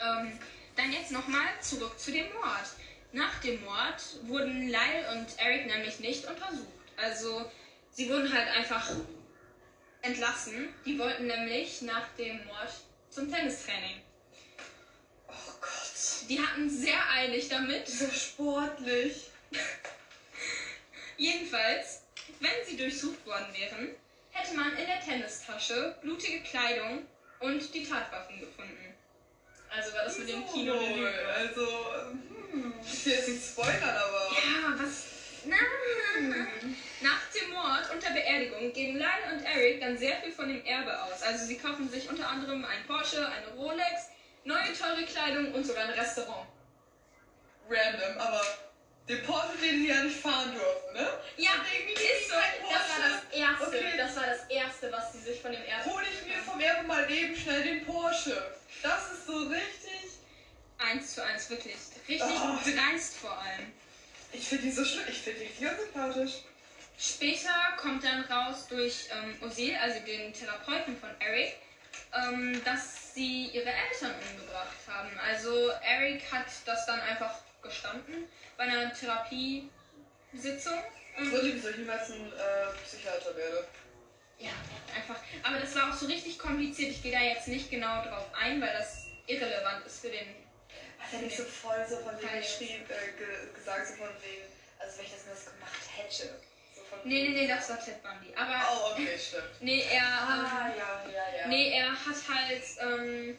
Ähm, 0.00 0.38
dann 0.76 0.92
jetzt 0.92 1.12
nochmal 1.12 1.46
zurück 1.60 1.98
zu 1.98 2.12
dem 2.12 2.26
Mord. 2.34 2.66
Nach 3.12 3.40
dem 3.40 3.64
Mord 3.64 4.02
wurden 4.22 4.68
Lyle 4.68 5.14
und 5.14 5.26
Eric 5.38 5.66
nämlich 5.66 6.00
nicht 6.00 6.26
untersucht. 6.26 6.66
Also 6.96 7.50
sie 7.90 8.10
wurden 8.10 8.32
halt 8.32 8.48
einfach 8.48 8.90
entlassen. 10.02 10.68
Die 10.84 10.98
wollten 10.98 11.26
nämlich 11.26 11.82
nach 11.82 12.08
dem 12.18 12.44
Mord 12.44 12.72
zum 13.10 13.32
Tennistraining. 13.32 14.02
Die 16.28 16.40
hatten 16.40 16.68
sehr 16.68 16.98
eilig 17.12 17.48
damit. 17.48 17.86
So 17.86 18.10
sportlich. 18.10 19.28
Jedenfalls, 21.16 22.02
wenn 22.40 22.66
sie 22.66 22.76
durchsucht 22.76 23.24
worden 23.24 23.46
wären, 23.56 23.90
hätte 24.32 24.54
man 24.54 24.76
in 24.76 24.86
der 24.86 25.00
Tennistasche 25.00 25.96
blutige 26.02 26.40
Kleidung 26.42 27.06
und 27.40 27.74
die 27.74 27.84
Tatwaffen 27.84 28.40
gefunden. 28.40 28.94
Also 29.70 29.94
war 29.94 30.04
das 30.04 30.18
mit 30.18 30.28
dem 30.28 30.46
Kino 30.46 30.78
eine? 30.78 30.94
Lüge. 30.96 31.28
Also, 31.34 31.66
hm, 32.52 32.74
ich 32.84 33.06
will 33.06 33.12
jetzt 33.12 33.28
nicht 33.28 33.44
spoilern, 33.44 33.82
aber. 33.82 34.30
Ja, 34.32 34.74
was. 34.78 35.04
Na, 35.44 35.56
Nach 37.02 37.20
dem 37.30 37.50
Mord 37.52 37.90
und 37.92 38.02
der 38.02 38.10
Beerdigung 38.10 38.72
geben 38.72 38.96
Lyle 38.96 39.32
und 39.32 39.44
Eric 39.44 39.80
dann 39.80 39.96
sehr 39.96 40.16
viel 40.16 40.32
von 40.32 40.48
dem 40.48 40.64
Erbe 40.64 41.02
aus. 41.04 41.22
Also 41.22 41.44
sie 41.46 41.56
kaufen 41.56 41.88
sich 41.88 42.08
unter 42.08 42.28
anderem 42.28 42.64
ein 42.64 42.84
Porsche, 42.86 43.28
eine 43.28 43.48
Rolex, 43.54 44.10
neue 44.46 44.72
teure 44.72 45.04
Kleidung 45.04 45.52
und 45.52 45.64
sogar 45.64 45.84
ein 45.84 45.90
Restaurant. 45.90 46.46
Random, 47.68 48.18
aber 48.18 48.40
den 49.08 49.22
Porsche, 49.24 49.56
den 49.60 49.80
sie 49.80 49.88
ja 49.88 50.02
nicht 50.02 50.20
fahren 50.20 50.52
durften, 50.54 50.94
ne? 50.94 51.08
Ja, 51.36 51.50
irgendwie 51.72 52.02
ist 52.02 52.28
so. 52.28 52.34
kein 52.34 52.62
Das 52.62 52.88
war 52.88 53.08
das 53.08 53.38
erste. 53.38 53.66
Okay. 53.66 53.96
Das 53.96 54.16
war 54.16 54.26
das 54.26 54.48
erste, 54.48 54.92
was 54.92 55.12
sie 55.12 55.18
sich 55.18 55.40
von 55.40 55.52
dem 55.52 55.62
Erbe. 55.64 55.90
Hol 55.90 56.02
ich 56.02 56.26
mir 56.26 56.42
vom 56.42 56.60
Erbe 56.60 56.86
mal 56.86 57.10
eben 57.10 57.36
schnell 57.36 57.62
den 57.62 57.84
Porsche. 57.84 58.54
Das 58.82 59.12
ist 59.12 59.26
so 59.26 59.36
richtig. 59.48 59.92
Eins 60.78 61.14
zu 61.14 61.24
eins, 61.24 61.50
wirklich. 61.50 61.74
Richtig 62.08 62.28
Oh. 62.28 62.58
dreist 62.64 63.16
vor 63.16 63.36
allem. 63.38 63.72
Ich 64.32 64.48
finde 64.48 64.64
die 64.64 64.72
so 64.72 64.84
schlimm. 64.84 65.04
Ich 65.08 65.18
finde 65.18 65.40
die 65.40 65.46
richtig 65.46 65.68
unsympathisch. 65.68 66.32
Später 66.98 67.54
kommt 67.78 68.04
dann 68.04 68.24
raus 68.24 68.66
durch 68.68 69.08
ähm, 69.10 69.36
Osil, 69.42 69.76
also 69.76 70.00
den 70.00 70.32
Therapeuten 70.32 70.96
von 70.96 71.10
Eric, 71.20 71.56
ähm, 72.14 72.62
dass 72.64 73.14
sie 73.14 73.46
ihre 73.46 73.70
Eltern 73.70 74.14
umgebracht 74.30 74.76
haben. 74.86 75.10
Also 75.18 75.70
Eric 75.82 76.22
hat 76.32 76.46
das 76.64 76.86
dann 76.86 77.00
einfach 77.00 77.40
gestanden 77.62 78.28
bei 78.56 78.64
einer 78.64 78.92
Therapiesitzung. 78.92 80.82
Und 81.18 81.42
lieb, 81.42 81.62
dass 81.62 81.70
ich 81.70 81.78
niemals 81.78 82.10
ein 82.10 82.26
äh, 82.26 82.84
Psychiater 82.84 83.34
werde. 83.36 83.66
ja, 84.38 84.50
einfach. 84.94 85.16
Aber 85.42 85.58
das 85.58 85.74
war 85.74 85.90
auch 85.90 85.96
so 85.96 86.06
richtig 86.06 86.38
kompliziert. 86.38 86.90
Ich 86.90 87.02
gehe 87.02 87.12
da 87.12 87.20
jetzt 87.20 87.48
nicht 87.48 87.70
genau 87.70 88.04
drauf 88.04 88.26
ein, 88.38 88.60
weil 88.60 88.72
das 88.74 89.06
irrelevant 89.26 89.86
ist 89.86 90.00
für 90.00 90.10
den. 90.10 90.26
Hat 90.98 91.12
er 91.12 91.20
nicht 91.20 91.36
so 91.36 91.44
voll 91.44 91.86
so 91.88 91.96
von 91.98 92.20
wegen 92.20 92.38
geschrieben, 92.38 92.84
äh, 92.88 93.18
ge 93.18 93.54
gesagt, 93.54 93.88
so 93.88 93.94
von 93.94 94.08
wegen, 94.22 94.44
also 94.78 94.98
wenn 94.98 95.04
ich 95.06 95.12
das 95.12 95.24
nur 95.24 95.34
das 95.34 95.44
gemacht 95.46 95.80
hätte. 95.96 96.40
Von 96.90 96.98
Nee, 97.04 97.28
nee, 97.28 97.40
nee, 97.40 97.46
das 97.48 97.68
war 97.68 97.78
Ted 97.84 98.02
Bundy. 98.02 98.32
Aber 98.36 98.66
Oh, 98.72 98.92
okay, 98.92 99.18
stimmt. 99.18 99.44
nee, 99.60 99.82
er. 99.90 100.02
Ah, 100.02 100.68
ähm, 100.68 100.74
ja, 100.78 101.04
ja, 101.12 101.38
ja. 101.40 101.46
Nee, 101.48 101.70
er 101.78 101.90
hat 101.90 102.16
halt, 102.28 102.62
ähm, 102.80 103.38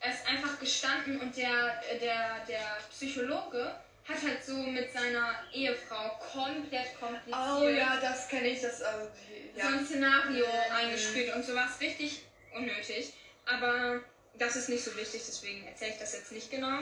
er 0.00 0.10
ist 0.12 0.26
einfach 0.26 0.58
gestanden 0.58 1.20
und 1.20 1.36
der, 1.36 1.82
der, 2.00 2.44
der 2.48 2.78
Psychologe 2.90 3.74
hat 4.08 4.22
halt 4.22 4.42
so 4.42 4.54
mit 4.54 4.90
seiner 4.92 5.34
Ehefrau 5.52 6.08
komplett 6.32 6.98
kompliziert 6.98 7.36
Oh 7.36 7.68
ja, 7.68 7.98
das 8.00 8.28
kenne 8.28 8.48
ich, 8.48 8.60
das, 8.62 8.80
also, 8.80 9.08
die- 9.28 9.60
so 9.60 9.66
ein 9.66 9.78
ja. 9.80 9.84
Szenario 9.84 10.46
Mhm. 10.46 10.76
eingespielt 10.76 11.34
und 11.34 11.44
sowas 11.44 11.80
richtig 11.80 12.22
unnötig. 12.54 13.12
aber 13.46 14.00
das 14.34 14.56
ist 14.56 14.68
nicht 14.68 14.84
so 14.84 14.94
wichtig, 14.96 15.22
deswegen 15.26 15.66
erzähle 15.66 15.92
ich 15.92 15.98
das 15.98 16.12
jetzt 16.12 16.32
nicht 16.32 16.50
genau. 16.50 16.80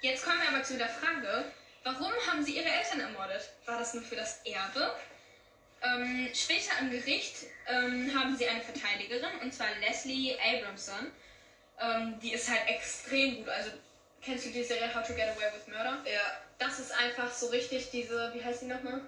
Jetzt 0.00 0.24
kommen 0.24 0.40
wir 0.40 0.48
aber 0.48 0.62
zu 0.62 0.76
der 0.76 0.88
Frage, 0.88 1.44
warum 1.94 2.12
haben 2.26 2.44
sie 2.44 2.56
ihre 2.56 2.68
Eltern 2.68 3.00
ermordet? 3.00 3.48
War 3.66 3.78
das 3.78 3.94
nur 3.94 4.02
für 4.02 4.16
das 4.16 4.40
Erbe? 4.44 4.94
Ähm, 5.82 6.28
später 6.34 6.72
im 6.80 6.90
Gericht 6.90 7.36
ähm, 7.68 8.12
haben 8.18 8.36
sie 8.36 8.48
eine 8.48 8.60
Verteidigerin, 8.60 9.38
und 9.42 9.54
zwar 9.54 9.68
Leslie 9.80 10.36
Abramson. 10.40 11.12
Ähm, 11.80 12.18
die 12.20 12.32
ist 12.32 12.50
halt 12.50 12.68
extrem 12.68 13.36
gut. 13.36 13.48
Also, 13.48 13.70
kennst 14.20 14.46
du 14.46 14.50
die 14.50 14.64
Serie 14.64 14.92
How 14.92 15.06
to 15.06 15.14
Get 15.14 15.28
Away 15.28 15.52
with 15.54 15.68
Murder? 15.68 15.98
Ja, 16.04 16.40
Das 16.58 16.80
ist 16.80 16.90
einfach 16.92 17.32
so 17.32 17.46
richtig 17.46 17.90
diese, 17.90 18.34
wie 18.34 18.44
heißt 18.44 18.62
die 18.62 18.66
nochmal? 18.66 19.00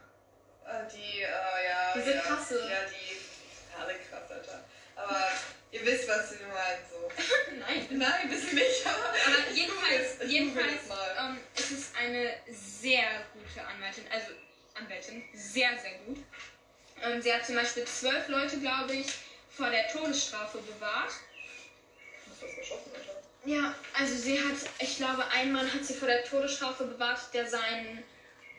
äh, 0.71 0.89
die, 0.95 1.23
äh, 1.23 1.27
ja. 1.27 1.93
Diese 1.95 2.15
ja, 2.15 2.21
krasse. 2.21 2.61
Ja, 2.61 2.79
die. 2.89 3.17
Alle 3.81 3.95
krass, 3.95 4.31
Alter. 4.31 4.65
Aber 4.95 5.29
ihr 5.73 5.85
wisst, 5.85 6.09
was 6.09 6.33
ich 6.33 6.41
meine, 6.41 6.81
so. 6.91 7.11
Nein. 7.59 7.87
Nein, 7.91 8.31
wissen 8.31 8.55
nicht, 8.55 8.87
aber. 8.87 9.09
Aber 9.09 9.51
jedenfalls, 9.53 10.17
jedenfalls 10.31 10.83
ähm, 11.19 11.39
es 11.57 11.71
ist 11.71 11.97
eine 11.97 12.35
sehr 12.81 13.05
gute 13.33 13.67
Anwältin, 13.67 14.05
also 14.11 14.29
Anwältin, 14.75 15.23
sehr, 15.35 15.79
sehr 15.79 15.99
gut. 16.07 16.19
Ähm, 17.03 17.21
sie 17.21 17.33
hat 17.33 17.47
zum 17.47 17.57
Beispiel 17.57 17.85
zwölf 17.85 18.29
Leute, 18.29 18.59
glaube 18.59 18.95
ich, 18.95 19.07
vor 19.51 19.71
der 19.71 19.89
Todesstrafe 19.89 20.59
bewahrt. 20.59 21.13
Muss 22.27 22.43
was 22.43 22.55
verschossen, 22.55 22.93
Alter. 22.95 23.23
Ja, 23.45 23.75
also 23.99 24.15
sie 24.15 24.39
hat, 24.39 24.57
ich 24.79 24.97
glaube, 24.97 25.25
ein 25.29 25.53
Mann 25.53 25.73
hat 25.73 25.85
sie 25.85 25.95
vor 25.95 26.09
der 26.09 26.25
Todesstrafe 26.25 26.85
bewahrt, 26.85 27.33
der 27.33 27.47
seinen 27.47 28.03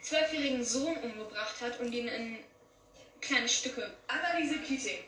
zwölfjährigen 0.02 0.64
Sohn 0.64 0.98
umgebracht 0.98 1.56
hat 1.62 1.80
und 1.80 1.94
ihn 1.94 2.08
in 2.08 2.40
kleine 3.22 3.48
Stücke. 3.48 3.92
Anneliese 4.08 4.58
Keating. 4.60 5.04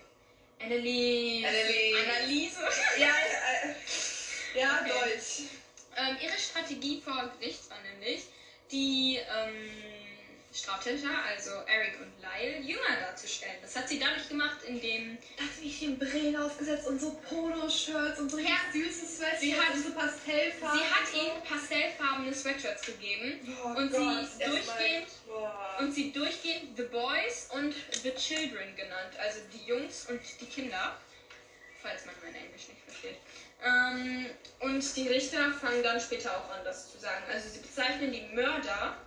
Anneliese. 0.61 1.47
Anneliese. 1.47 1.97
Anneliese. 2.15 2.59
Ja, 2.97 3.07
äh, 3.07 4.59
ja, 4.59 4.79
Okay. 4.81 4.91
Deutsch. 4.91 5.49
Ähm, 5.95 6.17
ihre 6.21 6.37
Strategie 6.37 7.01
vor 7.01 7.31
Gericht 7.39 7.69
war 7.69 7.77
nämlich, 7.81 8.23
die 8.73 9.19
ähm, 9.29 9.71
Straftäter, 10.53 11.09
also 11.27 11.49
Eric 11.67 11.99
und 12.01 12.13
Lyle, 12.21 12.59
jünger 12.61 12.95
darzustellen. 12.99 13.55
Das 13.61 13.75
hat 13.75 13.87
sie 13.89 13.97
dadurch 13.99 14.27
gemacht, 14.29 14.57
indem 14.67 15.17
Da 15.37 15.43
hat 15.43 15.51
sie 15.55 15.63
richtig 15.63 15.97
Brillen 15.99 16.35
aufgesetzt 16.35 16.85
und 16.87 16.99
so 16.99 17.11
Polo-Shirts 17.27 18.19
und 18.19 18.29
so 18.29 18.37
Ja. 18.37 18.57
süßes 18.71 19.17
Sweatshirt. 19.17 19.39
Sie 19.39 19.55
hat- 19.59 19.75
so 19.77 19.91
Pastellfarben. 19.93 20.79
sie 20.79 20.85
hat 20.85 21.13
und 21.13 21.21
ihnen 21.33 21.43
pastellfarbene 21.43 22.33
Sweatshirts 22.33 22.85
gegeben 22.85 23.39
Oh 23.63 23.67
und 23.69 23.91
Gott, 23.91 24.27
sie 24.37 24.43
durchgehend 24.45 25.07
Boah. 25.27 25.77
und 25.79 25.91
sie 25.93 26.11
durchgehend 26.11 26.77
The 26.77 26.83
Boys 26.83 27.47
und 27.53 27.73
The 28.03 28.11
Children 28.11 28.75
genannt, 28.75 29.15
also 29.19 29.39
die 29.51 29.65
Jungs 29.65 30.05
und 30.09 30.21
die 30.39 30.45
Kinder, 30.45 30.97
falls 31.81 32.05
man 32.05 32.13
mein 32.23 32.35
Englisch 32.35 32.67
nicht 32.67 32.81
versteht. 32.85 33.17
Ähm, 33.63 34.29
und 34.59 34.95
die 34.95 35.07
Richter 35.07 35.51
fangen 35.53 35.83
dann 35.83 35.99
später 35.99 36.37
auch 36.37 36.49
an, 36.49 36.63
das 36.63 36.91
zu 36.91 36.99
sagen. 36.99 37.23
Also 37.31 37.49
sie 37.49 37.59
bezeichnen 37.59 38.11
die 38.11 38.23
Mörder 38.33 38.97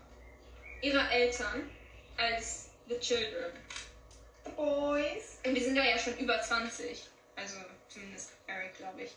ihrer 0.80 1.10
Eltern 1.10 1.70
als 2.16 2.70
The 2.88 2.98
Children. 2.98 3.52
Boys. 4.54 5.38
Und 5.44 5.54
die 5.54 5.62
sind 5.62 5.76
ja 5.76 5.84
ja 5.84 5.98
schon 5.98 6.16
über 6.18 6.40
20. 6.40 7.02
Also 7.34 7.56
zumindest 7.88 8.30
Eric, 8.46 8.76
glaube 8.76 9.02
ich. 9.02 9.10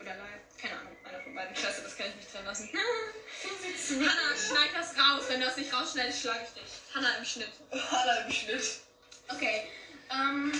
Oder 0.00 0.14
Lyle. 0.14 0.40
Keine 0.60 0.80
Ahnung, 0.80 0.96
einer 1.04 1.20
von 1.20 1.34
beiden. 1.34 1.54
Scheiße, 1.54 1.82
das 1.82 1.96
kann 1.96 2.08
ich 2.08 2.16
nicht 2.16 2.34
drin 2.34 2.44
lassen. 2.44 2.70
Hannah, 2.72 4.36
schneid 4.36 4.70
das 4.74 4.96
raus. 4.96 5.24
Wenn 5.28 5.40
du 5.40 5.46
das 5.46 5.56
nicht 5.56 5.72
rausschneidest, 5.72 6.22
schlage 6.22 6.40
ich 6.44 6.62
dich. 6.62 6.72
Hannah 6.94 7.16
im 7.18 7.24
Schnitt. 7.24 7.52
Hannah 7.70 8.26
im 8.26 8.32
Schnitt. 8.32 8.80
Okay. 9.28 9.68
Ähm, 10.10 10.52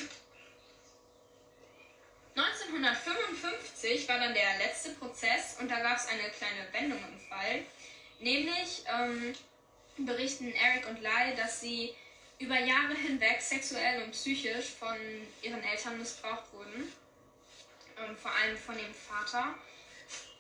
1955 2.35 4.09
war 4.09 4.19
dann 4.19 4.33
der 4.35 4.59
letzte 4.59 4.91
Prozess 4.91 5.57
und 5.61 5.71
da 5.71 5.81
gab 5.81 5.99
es 5.99 6.07
eine 6.07 6.31
kleine 6.31 6.73
Wendung 6.73 6.99
im 6.99 7.21
Fall. 7.21 7.63
Nämlich 8.21 8.85
ähm, 8.87 9.35
berichten 9.99 10.53
Eric 10.53 10.89
und 10.89 11.01
Lyle, 11.01 11.37
dass 11.37 11.61
sie 11.61 11.95
über 12.39 12.59
Jahre 12.59 12.95
hinweg 12.95 13.41
sexuell 13.41 14.03
und 14.03 14.13
psychisch 14.13 14.71
von 14.79 14.97
ihren 15.43 15.63
Eltern 15.63 15.99
missbraucht 15.99 16.53
wurden. 16.53 16.93
Ähm, 17.99 18.17
vor 18.17 18.33
allem 18.33 18.57
von 18.57 18.77
dem 18.77 18.95
Vater. 18.95 19.55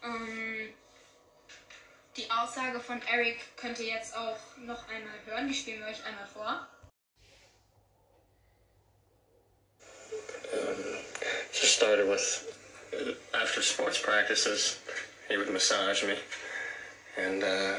Ähm, 0.02 0.72
die 2.16 2.30
Aussage 2.30 2.80
von 2.80 3.00
Eric 3.02 3.38
könnt 3.56 3.78
ihr 3.78 3.86
jetzt 3.86 4.16
auch 4.16 4.38
noch 4.58 4.88
einmal 4.88 5.18
hören. 5.26 5.48
Die 5.48 5.54
spielen 5.54 5.80
wir 5.80 5.88
euch 5.88 6.04
einmal 6.04 6.26
vor. 6.26 6.66
Just 11.52 11.76
started 11.76 12.08
with 12.08 12.56
uh, 12.94 13.38
after 13.38 13.62
sports 13.62 14.00
practices 14.00 14.78
he 15.28 15.36
would 15.36 15.50
massage 15.50 16.04
me. 16.04 16.14
And 17.16 17.42
uh, 17.42 17.74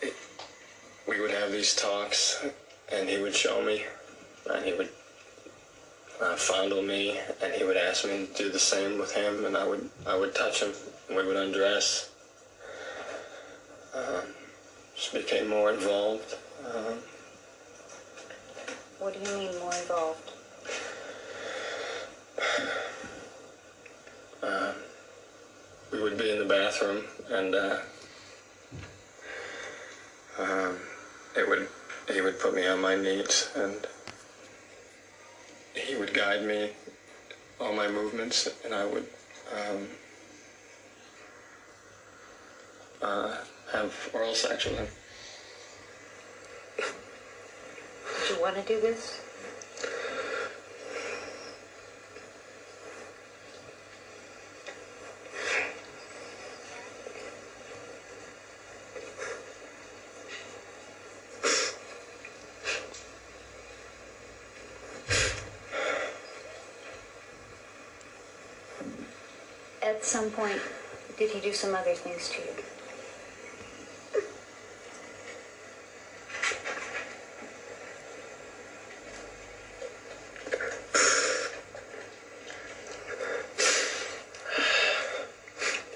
it, 0.00 0.14
we 1.06 1.20
would 1.20 1.30
have 1.30 1.52
these 1.52 1.74
talks 1.74 2.44
and 2.92 3.08
he 3.08 3.18
would 3.18 3.34
show 3.34 3.62
me 3.62 3.84
and 4.50 4.64
he 4.64 4.72
would 4.72 4.88
uh, 6.20 6.36
fondle 6.36 6.82
me 6.82 7.18
and 7.42 7.52
he 7.52 7.64
would 7.64 7.76
ask 7.76 8.04
me 8.04 8.26
to 8.26 8.44
do 8.44 8.50
the 8.50 8.58
same 8.58 8.98
with 8.98 9.14
him 9.14 9.44
and 9.44 9.56
I 9.56 9.66
would 9.66 9.88
I 10.06 10.16
would 10.16 10.34
touch 10.34 10.62
him 10.62 10.72
and 11.08 11.16
we 11.16 11.26
would 11.26 11.36
undress. 11.36 12.10
Um, 13.94 14.22
just 14.94 15.12
became 15.12 15.48
more 15.48 15.72
involved 15.72 16.36
um, 16.74 16.98
What 18.98 19.14
do 19.14 19.30
you 19.30 19.36
mean 19.36 19.58
more 19.60 19.74
involved? 19.74 20.32
we 25.92 26.02
would 26.02 26.18
be 26.18 26.30
in 26.30 26.38
the 26.38 26.44
bathroom 26.44 27.04
and 27.30 27.54
uh, 27.54 27.78
um, 30.38 30.76
it 31.36 31.48
would 31.48 31.68
he 32.12 32.20
would 32.20 32.38
put 32.38 32.54
me 32.54 32.66
on 32.66 32.80
my 32.80 32.94
knees 32.94 33.48
and 33.56 33.86
he 35.74 35.96
would 35.96 36.12
guide 36.14 36.44
me 36.44 36.70
all 37.60 37.72
my 37.72 37.88
movements 37.88 38.48
and 38.64 38.74
I 38.74 38.84
would 38.84 39.06
um, 39.52 39.88
uh, 43.02 43.36
have 43.72 44.10
oral 44.12 44.34
sex 44.34 44.64
with 44.66 44.78
him. 44.78 44.88
Did 48.26 48.36
you 48.36 48.37
want 48.48 48.66
to 48.66 48.74
do 48.74 48.80
this? 48.80 49.20
At 69.82 70.04
some 70.04 70.30
point, 70.30 70.58
did 71.18 71.30
he 71.32 71.40
do 71.40 71.52
some 71.52 71.74
other 71.74 71.92
things 71.94 72.30
to 72.30 72.38
you? 72.38 72.64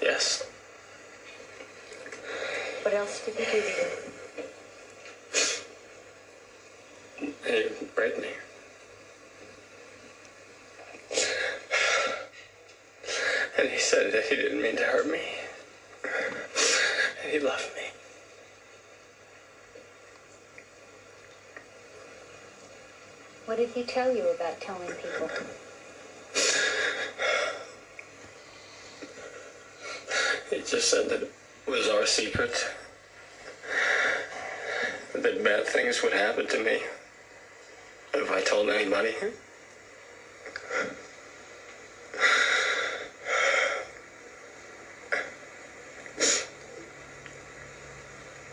Yes. 0.03 0.43
What 2.83 2.93
else 2.93 3.25
did 3.25 3.35
he 3.35 3.45
do 3.45 3.51
to 3.51 3.67
you? 7.21 7.33
He 7.45 7.53
would 7.79 7.95
break 7.95 8.19
me. 8.19 8.27
And 13.57 13.69
he 13.69 13.79
said 13.79 14.11
that 14.11 14.25
he 14.25 14.35
didn't 14.35 14.61
mean 14.61 14.75
to 14.75 14.83
hurt 14.83 15.07
me. 15.09 15.21
And 17.23 17.31
he 17.31 17.39
loved 17.39 17.71
me. 17.75 17.83
What 23.45 23.52
did 23.63 23.71
he 23.71 23.83
tell 23.83 24.13
you 24.13 24.27
about 24.29 24.59
telling 24.59 24.89
people? 24.89 25.29
He 30.49 30.57
just 30.57 30.89
said 30.89 31.07
that 31.07 31.23
it 31.23 31.31
was 31.65 31.87
our 31.87 32.05
secret. 32.05 32.53
That 35.13 35.41
bad 35.45 35.65
things 35.65 36.03
would 36.03 36.11
happen 36.11 36.45
to 36.47 36.61
me 36.61 36.79
if 38.13 38.29
I 38.29 38.41
told 38.41 38.69
anybody. 38.69 39.13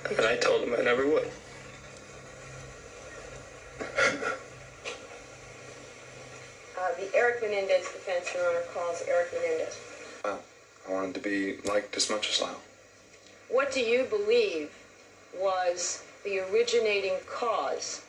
And 0.08 0.20
I 0.24 0.36
told 0.36 0.62
him 0.62 0.74
I 0.78 0.82
never 0.82 1.04
would. 1.04 1.32
the 7.00 7.16
Eric 7.16 7.40
Menendez 7.40 7.90
defense, 7.92 8.32
Your 8.34 8.48
Honor, 8.48 8.60
calls 8.74 9.02
Eric 9.08 9.32
Menendez. 9.32 9.78
Well, 10.24 10.40
I 10.86 10.92
wanted 10.92 11.14
to 11.14 11.20
be 11.20 11.56
liked 11.66 11.89
as 12.00 12.08
much 12.08 12.30
as 12.30 12.40
Lyle. 12.40 12.60
What 13.50 13.72
do 13.72 13.80
you 13.80 14.04
believe 14.04 14.70
was 15.36 16.02
the 16.24 16.38
originating 16.38 17.16
cause 17.28 18.00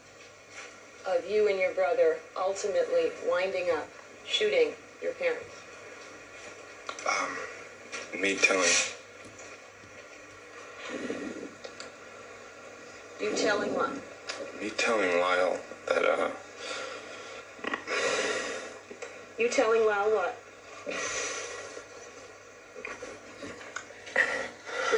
of 1.06 1.30
you 1.30 1.50
and 1.50 1.60
your 1.60 1.74
brother 1.74 2.18
ultimately 2.38 3.12
winding 3.30 3.70
up 3.72 3.90
shooting 4.26 4.70
your 5.04 5.12
parents? 5.14 5.44
Um, 7.06 8.22
me 8.22 8.36
telling, 8.36 8.70
You 13.20 13.36
telling 13.36 13.74
what? 13.74 13.92
me 14.62 14.70
telling 14.78 15.20
Lyle 15.20 15.60
that, 15.90 16.06
uh, 16.06 16.30
You 19.38 19.50
telling 19.50 19.86
Lyle 19.86 20.10
what? 20.12 20.38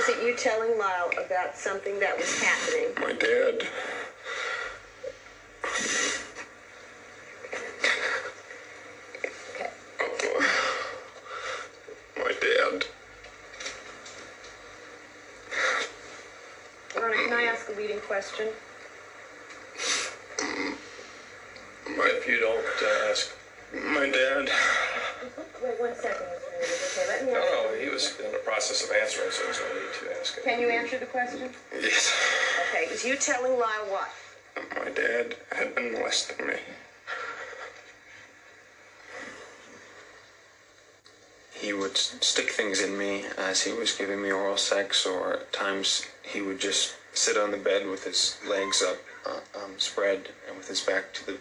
Was 0.06 0.18
it 0.18 0.26
you 0.26 0.36
telling 0.36 0.78
Lyle 0.78 1.12
about 1.18 1.56
something 1.56 1.98
that 2.02 2.18
was 2.18 2.38
happening? 2.42 2.90
my 3.00 3.14
dad. 3.14 3.66
Okay. 9.54 9.70
My 12.18 12.34
dad. 12.42 12.86
Your 16.96 17.14
can 17.14 17.32
I 17.32 17.44
ask 17.44 17.70
a 17.70 17.72
leading 17.72 18.00
question? 18.00 18.50
My, 21.88 22.12
if 22.14 22.28
you 22.28 22.40
don't 22.42 22.60
uh, 22.60 23.10
ask 23.10 23.32
my 23.74 24.10
dad. 24.10 24.52
Wait 25.64 25.80
one 25.80 25.96
second. 25.96 26.43
Okay, 26.96 27.08
let 27.08 27.26
me 27.26 27.32
No, 27.34 27.40
ask. 27.40 27.52
no, 27.52 27.80
he 27.80 27.90
was 27.90 28.20
in 28.20 28.32
the 28.32 28.38
process 28.40 28.84
of 28.84 28.92
answering, 28.96 29.32
so 29.32 29.44
there's 29.44 29.60
no 29.60 29.74
need 29.74 29.94
to 30.14 30.20
ask 30.20 30.36
him. 30.38 30.44
Can 30.44 30.60
you 30.60 30.70
answer 30.70 31.00
the 31.00 31.06
question? 31.08 31.50
Yes. 31.74 32.14
Okay, 32.70 32.88
was 32.92 33.04
you 33.04 33.16
telling 33.16 33.54
Lyle 33.54 33.86
what? 33.90 34.10
My 34.78 34.92
dad 34.92 35.36
had 35.52 35.74
been 35.74 35.94
molesting 35.94 36.46
me. 36.46 36.54
He 41.54 41.74
would 41.74 41.98
stick 41.98 42.52
things 42.52 42.82
in 42.82 42.98
me 42.98 43.26
as 43.38 43.62
he 43.64 43.72
was 43.74 43.94
giving 43.94 44.22
me 44.22 44.32
oral 44.32 44.58
sex, 44.58 45.06
or 45.06 45.34
at 45.34 45.54
times 45.54 46.06
he 46.22 46.42
would 46.42 46.60
just 46.60 46.94
sit 47.14 47.38
on 47.38 47.52
the 47.52 47.58
bed 47.58 47.88
with 47.88 48.04
his 48.04 48.38
legs 48.48 48.84
up, 48.84 48.98
uh, 49.26 49.40
um, 49.64 49.72
spread, 49.80 50.30
and 50.48 50.58
with 50.58 50.68
his 50.68 50.82
back 50.82 51.14
to 51.14 51.26
the 51.26 51.38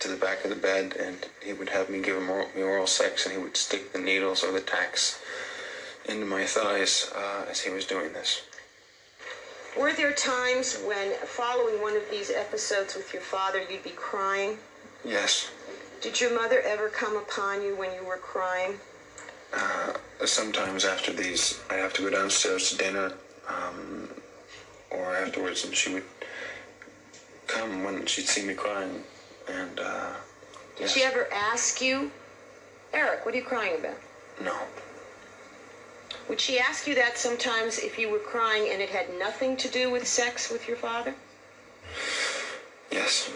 to 0.00 0.08
the 0.08 0.16
back 0.16 0.44
of 0.44 0.50
the 0.50 0.56
bed, 0.56 0.96
and 0.98 1.28
he 1.42 1.52
would 1.52 1.68
have 1.68 1.88
me 1.88 2.00
give 2.00 2.16
him 2.16 2.28
oral, 2.28 2.48
me 2.54 2.62
oral 2.62 2.86
sex, 2.86 3.26
and 3.26 3.34
he 3.34 3.40
would 3.40 3.56
stick 3.56 3.92
the 3.92 3.98
needles 3.98 4.42
or 4.42 4.52
the 4.52 4.60
tacks 4.60 5.20
into 6.06 6.26
my 6.26 6.44
thighs 6.44 7.12
uh, 7.14 7.44
as 7.48 7.60
he 7.60 7.70
was 7.70 7.84
doing 7.84 8.12
this. 8.12 8.42
Were 9.78 9.92
there 9.92 10.12
times 10.12 10.76
when, 10.86 11.12
following 11.24 11.80
one 11.80 11.96
of 11.96 12.02
these 12.10 12.30
episodes 12.30 12.96
with 12.96 13.12
your 13.12 13.22
father, 13.22 13.62
you'd 13.70 13.84
be 13.84 13.90
crying? 13.90 14.58
Yes. 15.04 15.50
Did 16.00 16.20
your 16.20 16.34
mother 16.34 16.60
ever 16.62 16.88
come 16.88 17.16
upon 17.16 17.62
you 17.62 17.76
when 17.76 17.92
you 17.94 18.04
were 18.04 18.16
crying? 18.16 18.80
Uh, 19.52 19.92
sometimes 20.24 20.84
after 20.84 21.12
these, 21.12 21.60
I 21.70 21.74
have 21.74 21.92
to 21.94 22.02
go 22.02 22.10
downstairs 22.10 22.70
to 22.70 22.78
dinner, 22.78 23.12
um, 23.48 24.08
or 24.90 25.14
afterwards, 25.14 25.64
and 25.64 25.74
she 25.74 25.94
would 25.94 26.04
come 27.46 27.84
when 27.84 28.06
she'd 28.06 28.28
see 28.28 28.44
me 28.44 28.54
crying, 28.54 29.02
and 29.58 29.80
uh, 29.80 30.10
Did 30.76 30.82
yes. 30.82 30.92
she 30.92 31.02
ever 31.02 31.28
ask 31.32 31.80
you, 31.80 32.10
Eric, 32.92 33.24
what 33.24 33.34
are 33.34 33.38
you 33.38 33.44
crying 33.44 33.78
about? 33.78 33.96
no, 34.42 34.56
Would 36.28 36.40
she 36.40 36.58
ask 36.58 36.86
you 36.86 36.94
that 36.94 37.18
sometimes 37.18 37.78
if 37.78 37.98
you 37.98 38.08
were 38.10 38.18
crying 38.18 38.68
and 38.72 38.80
it 38.80 38.88
had 38.88 39.06
nothing 39.18 39.56
to 39.58 39.68
do 39.68 39.90
with 39.90 40.06
sex 40.06 40.50
with 40.50 40.66
your 40.66 40.76
father? 40.76 41.14
yes, 42.90 43.30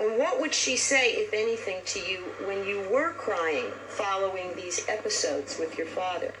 And 0.00 0.18
what 0.18 0.40
would 0.40 0.54
she 0.54 0.76
say, 0.76 1.12
if 1.12 1.32
anything, 1.32 1.78
to 1.86 2.00
you 2.00 2.18
when 2.46 2.66
you 2.66 2.80
were 2.90 3.10
crying 3.12 3.66
following 3.88 4.54
these 4.56 4.86
episodes 4.88 5.58
with 5.58 5.76
your 5.78 5.86
father? 5.86 6.32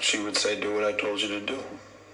she 0.00 0.18
would 0.20 0.36
say, 0.36 0.58
"Do 0.60 0.74
what 0.74 0.84
I 0.84 0.92
told 0.92 1.20
you 1.20 1.28
to 1.28 1.40
do." 1.40 1.58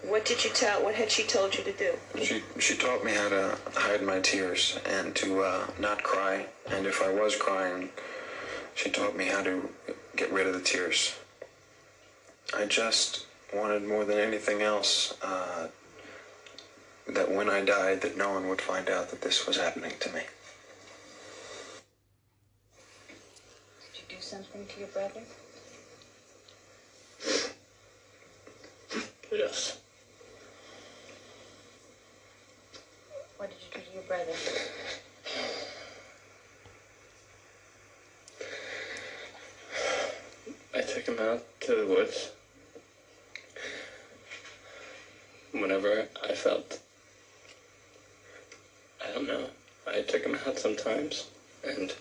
What 0.08 0.24
did 0.24 0.42
you 0.42 0.50
tell? 0.50 0.82
What 0.82 0.94
had 0.94 1.10
she 1.10 1.24
told 1.24 1.54
you 1.54 1.62
to 1.64 1.72
do? 1.72 1.92
She 2.22 2.42
she 2.58 2.76
taught 2.76 3.04
me 3.04 3.12
how 3.12 3.28
to 3.28 3.58
hide 3.74 4.02
my 4.02 4.20
tears 4.20 4.78
and 4.86 5.14
to 5.16 5.42
uh, 5.42 5.66
not 5.78 6.02
cry, 6.02 6.46
and 6.70 6.86
if 6.86 7.02
I 7.02 7.12
was 7.12 7.36
crying, 7.36 7.90
she 8.74 8.88
taught 8.88 9.14
me 9.14 9.26
how 9.26 9.42
to 9.42 9.68
get 10.16 10.32
rid 10.32 10.46
of 10.46 10.54
the 10.54 10.62
tears. 10.62 11.14
I 12.56 12.64
just 12.64 13.26
wanted 13.54 13.86
more 13.86 14.06
than 14.06 14.18
anything 14.18 14.62
else 14.62 15.14
uh, 15.20 15.68
that 17.08 17.30
when 17.30 17.50
I 17.50 17.62
died, 17.62 18.00
that 18.00 18.16
no 18.16 18.32
one 18.32 18.48
would 18.48 18.62
find 18.62 18.88
out 18.88 19.10
that 19.10 19.20
this 19.20 19.46
was 19.46 19.58
happening 19.58 19.92
to 20.00 20.08
me. 20.12 20.22
Did 23.92 24.00
you 24.08 24.16
do 24.16 24.22
something 24.22 24.66
to 24.66 24.80
your 24.80 24.88
brother? 24.88 25.20
Yes. 29.30 29.78
What 33.36 33.50
did 33.50 33.58
you 33.60 33.80
do 33.80 33.86
to 33.86 33.94
your 33.94 33.97
brother? 34.08 34.32
I 40.74 40.80
took 40.80 41.06
him 41.06 41.18
out 41.20 41.44
to 41.60 41.74
the 41.74 41.86
woods. 41.86 42.30
Whenever 45.52 46.08
I 46.22 46.32
felt, 46.32 46.80
I 49.06 49.12
don't 49.12 49.28
know, 49.28 49.44
I 49.86 50.00
took 50.00 50.22
him 50.22 50.38
out 50.46 50.58
sometimes, 50.58 51.26
and 51.62 51.94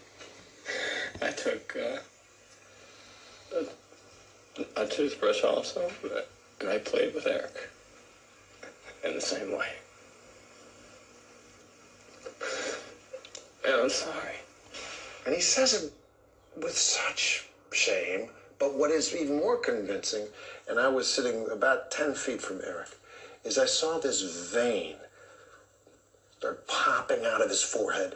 I 1.22 1.32
took 1.32 1.76
uh, 1.76 2.00
a, 3.56 4.82
a 4.82 4.88
toothbrush 4.88 5.44
also, 5.44 5.92
and 6.62 6.70
I 6.70 6.78
played 6.78 7.14
with 7.14 7.28
Eric 7.28 7.70
in 9.04 9.16
the 9.16 9.22
same 9.22 9.52
way. 9.52 9.68
I'm 13.76 13.90
sorry. 13.90 14.36
And 15.26 15.36
he 15.36 15.42
says 15.42 15.74
it 15.74 15.94
with 16.62 16.78
such 16.78 17.48
shame. 17.72 18.30
But 18.60 18.74
what 18.74 18.90
is 18.90 19.16
even 19.16 19.38
more 19.38 19.58
convincing, 19.58 20.28
and 20.68 20.80
I 20.80 20.88
was 20.88 21.08
sitting 21.08 21.48
about 21.52 21.92
10 21.92 22.16
feet 22.16 22.42
from 22.42 22.62
Eric, 22.66 22.88
is 23.44 23.58
I 23.58 23.66
saw 23.66 24.00
this 24.00 24.22
vein 24.52 24.96
start 26.40 26.68
popping 26.68 27.26
out 27.26 27.42
of 27.42 27.50
his 27.50 27.62
forehead. 27.62 28.16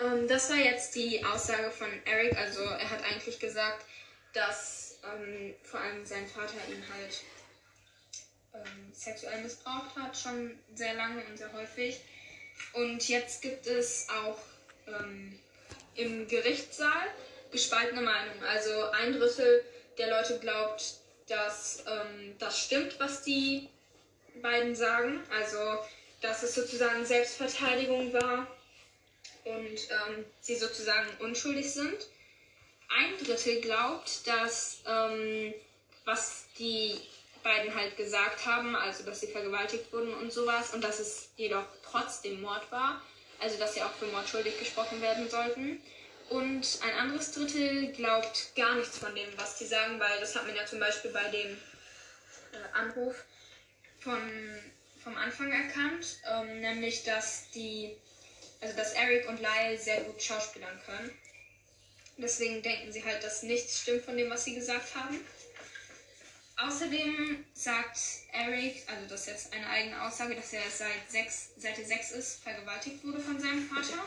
Ähm, 0.00 0.28
das 0.28 0.48
war 0.50 0.56
jetzt 0.56 0.94
die 0.94 1.24
Aussage 1.24 1.70
von 1.70 1.88
Eric. 2.06 2.36
Also 2.38 2.62
er 2.62 2.88
hat 2.90 3.02
eigentlich 3.02 3.38
gesagt, 3.40 3.84
dass 4.32 4.98
ähm, 5.04 5.54
vor 5.62 5.80
allem 5.80 6.06
sein 6.06 6.26
Vater 6.26 6.56
ihn 6.68 6.84
halt 6.94 7.22
ähm, 8.54 8.92
sexuell 8.92 9.42
missbraucht 9.42 9.96
hat, 9.96 10.16
schon 10.16 10.58
sehr 10.74 10.94
lange 10.94 11.24
und 11.26 11.36
sehr 11.36 11.52
häufig. 11.52 12.00
Und 12.72 13.08
jetzt 13.08 13.42
gibt 13.42 13.66
es 13.66 14.06
auch 14.24 14.38
ähm, 14.86 15.38
im 15.94 16.28
Gerichtssaal 16.28 17.08
gespaltene 17.50 18.02
Meinungen. 18.02 18.44
Also 18.44 18.84
ein 18.90 19.12
Drittel 19.12 19.64
der 19.96 20.10
Leute 20.10 20.38
glaubt, 20.38 20.94
dass 21.28 21.84
ähm, 21.86 22.34
das 22.38 22.58
stimmt, 22.58 22.98
was 23.00 23.22
die 23.22 23.68
beiden 24.40 24.74
sagen. 24.74 25.22
Also 25.30 25.78
dass 26.20 26.42
es 26.42 26.54
sozusagen 26.54 27.04
Selbstverteidigung 27.04 28.12
war 28.12 28.46
und 29.44 29.56
ähm, 29.90 30.24
sie 30.40 30.56
sozusagen 30.56 31.08
unschuldig 31.20 31.72
sind. 31.72 32.08
Ein 32.88 33.24
Drittel 33.24 33.60
glaubt, 33.60 34.26
dass 34.26 34.82
ähm, 34.86 35.54
was 36.04 36.46
die 36.58 37.00
beiden 37.42 37.74
halt 37.74 37.96
gesagt 37.96 38.44
haben, 38.46 38.76
also 38.76 39.04
dass 39.04 39.20
sie 39.20 39.28
vergewaltigt 39.28 39.92
wurden 39.92 40.14
und 40.14 40.32
sowas 40.32 40.74
und 40.74 40.82
dass 40.82 40.98
es 40.98 41.30
jedoch 41.36 41.64
trotzdem 41.82 42.40
Mord 42.40 42.70
war, 42.70 43.02
also 43.38 43.58
dass 43.58 43.74
sie 43.74 43.82
auch 43.82 43.92
für 43.92 44.06
Mord 44.06 44.28
schuldig 44.28 44.58
gesprochen 44.58 45.00
werden 45.00 45.28
sollten. 45.28 45.80
Und 46.30 46.78
ein 46.82 46.94
anderes 46.98 47.32
Drittel 47.32 47.92
glaubt 47.92 48.54
gar 48.54 48.74
nichts 48.74 48.98
von 48.98 49.14
dem, 49.14 49.28
was 49.36 49.56
die 49.56 49.66
sagen, 49.66 49.98
weil 49.98 50.20
das 50.20 50.36
hat 50.36 50.46
man 50.46 50.54
ja 50.54 50.66
zum 50.66 50.78
Beispiel 50.78 51.10
bei 51.10 51.24
dem 51.30 51.56
äh, 52.52 52.76
Anruf 52.78 53.24
von, 54.00 54.20
vom 55.02 55.16
Anfang 55.16 55.50
erkannt, 55.50 56.18
ähm, 56.30 56.60
nämlich 56.60 57.04
dass 57.04 57.50
die 57.50 57.96
also 58.60 58.76
dass 58.76 58.92
Eric 58.92 59.28
und 59.28 59.40
Lyle 59.40 59.78
sehr 59.78 60.00
gut 60.02 60.22
schauspielern 60.22 60.80
können. 60.84 61.10
Deswegen 62.16 62.62
denken 62.62 62.92
sie 62.92 63.04
halt, 63.04 63.22
dass 63.22 63.44
nichts 63.44 63.80
stimmt 63.82 64.04
von 64.04 64.16
dem, 64.16 64.28
was 64.30 64.44
sie 64.44 64.54
gesagt 64.54 64.94
haben. 64.96 65.20
Außerdem 66.58 67.44
sagt 67.54 67.98
Eric, 68.32 68.82
also 68.88 69.08
das 69.08 69.20
ist 69.20 69.26
jetzt 69.28 69.52
eine 69.52 69.68
eigene 69.68 70.02
Aussage, 70.02 70.34
dass 70.34 70.52
er 70.52 70.62
seit, 70.68 71.08
sechs, 71.08 71.50
seit 71.56 71.78
er 71.78 71.84
sechs 71.84 72.10
ist 72.10 72.42
vergewaltigt 72.42 73.04
wurde 73.04 73.20
von 73.20 73.38
seinem 73.38 73.68
Vater. 73.68 74.04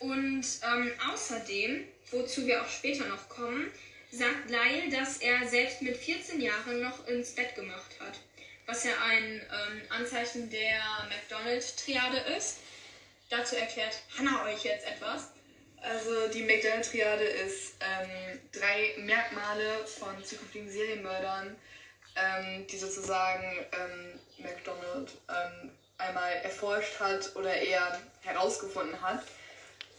Und 0.00 0.44
ähm, 0.62 0.92
außerdem, 1.10 1.84
wozu 2.10 2.46
wir 2.46 2.62
auch 2.62 2.68
später 2.68 3.06
noch 3.06 3.26
kommen, 3.30 3.70
sagt 4.10 4.50
Lyle, 4.50 4.90
dass 4.90 5.18
er 5.18 5.48
selbst 5.48 5.80
mit 5.80 5.96
14 5.96 6.42
Jahren 6.42 6.82
noch 6.82 7.06
ins 7.06 7.34
Bett 7.34 7.54
gemacht 7.54 7.96
hat. 8.00 8.18
Was 8.66 8.84
ja 8.84 8.92
ein 9.02 9.24
ähm, 9.24 9.82
Anzeichen 9.88 10.50
der 10.50 10.82
McDonald-Triade 11.08 12.18
ist. 12.36 12.58
Dazu 13.30 13.56
erklärt 13.56 13.98
Hannah 14.16 14.44
euch 14.44 14.64
jetzt 14.64 14.86
etwas. 14.86 15.30
Also 15.82 16.28
die 16.28 16.42
McDonald-Triade 16.42 17.24
ist 17.24 17.74
ähm, 17.80 18.40
drei 18.52 18.94
Merkmale 18.98 19.86
von 19.86 20.22
zukünftigen 20.24 20.70
Serienmördern, 20.70 21.56
ähm, 22.16 22.66
die 22.66 22.78
sozusagen 22.78 23.66
ähm, 23.72 24.20
McDonald 24.38 25.12
ähm, 25.28 25.70
einmal 25.98 26.32
erforscht 26.42 27.00
hat 27.00 27.34
oder 27.36 27.54
eher 27.54 28.00
herausgefunden 28.22 29.00
hat. 29.00 29.24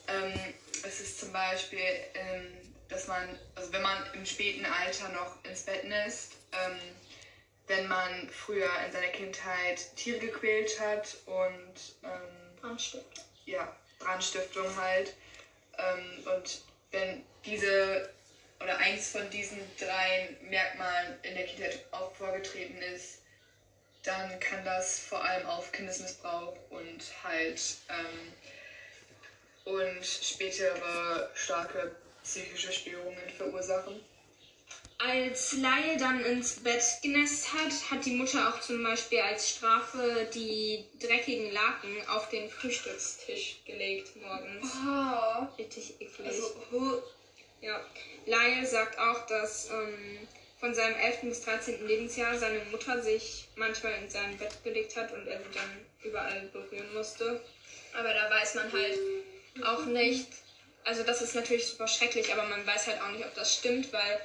Ähm, 0.07 0.33
es 0.83 0.99
ist 1.01 1.19
zum 1.19 1.31
Beispiel, 1.31 1.79
ähm, 2.13 2.73
dass 2.89 3.07
man, 3.07 3.39
also 3.55 3.71
wenn 3.73 3.81
man 3.81 3.97
im 4.13 4.25
späten 4.25 4.65
Alter 4.65 5.09
noch 5.09 5.43
ins 5.45 5.63
Bett 5.63 5.85
nässt, 5.85 6.33
ähm, 6.51 6.77
wenn 7.67 7.87
man 7.87 8.29
früher 8.29 8.69
in 8.85 8.91
seiner 8.91 9.07
Kindheit 9.07 9.95
Tiere 9.95 10.19
gequält 10.19 10.79
hat 10.79 11.17
und 11.25 11.95
ähm, 12.03 12.59
Brandstiftung. 12.59 13.23
ja, 13.45 13.75
Brandstiftung 13.99 14.75
halt. 14.75 15.13
Ähm, 15.81 16.27
und 16.35 16.61
wenn 16.91 17.23
diese 17.45 18.09
oder 18.59 18.77
eins 18.77 19.09
von 19.09 19.29
diesen 19.29 19.59
drei 19.79 20.37
Merkmalen 20.41 21.15
in 21.23 21.33
der 21.33 21.45
Kindheit 21.45 21.83
auch 21.91 22.13
vorgetreten 22.13 22.81
ist, 22.81 23.21
dann 24.03 24.39
kann 24.39 24.63
das 24.65 24.99
vor 24.99 25.23
allem 25.23 25.45
auf 25.47 25.71
Kindesmissbrauch 25.71 26.55
und 26.69 27.03
halt 27.23 27.75
ähm, 27.89 28.33
und 29.63 30.05
spätere 30.05 31.29
starke 31.33 31.95
psychische 32.23 32.71
Störungen 32.71 33.29
verursachen. 33.29 34.01
Als 35.03 35.53
Lyle 35.53 35.97
dann 35.97 36.23
ins 36.23 36.59
Bett 36.59 36.83
genässt 37.01 37.51
hat, 37.53 37.71
hat 37.89 38.05
die 38.05 38.11
Mutter 38.11 38.49
auch 38.49 38.59
zum 38.59 38.83
Beispiel 38.83 39.19
als 39.19 39.49
Strafe 39.49 40.29
die 40.33 40.85
dreckigen 40.99 41.51
Laken 41.51 42.07
auf 42.07 42.29
den 42.29 42.49
Frühstückstisch 42.49 43.57
gelegt 43.65 44.15
morgens. 44.15 44.71
Oh, 44.85 45.47
Richtig 45.57 45.99
eklig. 45.99 46.27
also, 46.27 46.53
huh, 46.71 47.01
ja. 47.61 47.83
Lyle 48.27 48.65
sagt 48.65 48.99
auch, 48.99 49.25
dass 49.25 49.69
ähm, 49.71 50.27
von 50.59 50.75
seinem 50.75 50.95
11. 50.95 51.21
bis 51.21 51.41
13. 51.41 51.87
Lebensjahr 51.87 52.37
seine 52.37 52.59
Mutter 52.65 53.01
sich 53.01 53.47
manchmal 53.55 53.93
in 54.03 54.09
sein 54.09 54.37
Bett 54.37 54.63
gelegt 54.63 54.95
hat 54.95 55.11
und 55.11 55.25
er 55.27 55.39
sie 55.39 55.49
dann 55.51 55.85
überall 56.03 56.47
berühren 56.53 56.93
musste. 56.93 57.41
Aber 57.93 58.13
da 58.13 58.29
weiß 58.29 58.55
man 58.55 58.71
halt 58.71 58.99
auch 59.63 59.85
nicht, 59.85 60.27
also 60.83 61.01
das 61.01 61.21
ist 61.23 61.33
natürlich 61.33 61.65
super 61.65 61.87
schrecklich, 61.87 62.31
aber 62.31 62.43
man 62.43 62.65
weiß 62.65 62.87
halt 62.87 63.01
auch 63.01 63.09
nicht, 63.09 63.25
ob 63.25 63.33
das 63.33 63.55
stimmt, 63.55 63.91
weil 63.91 64.21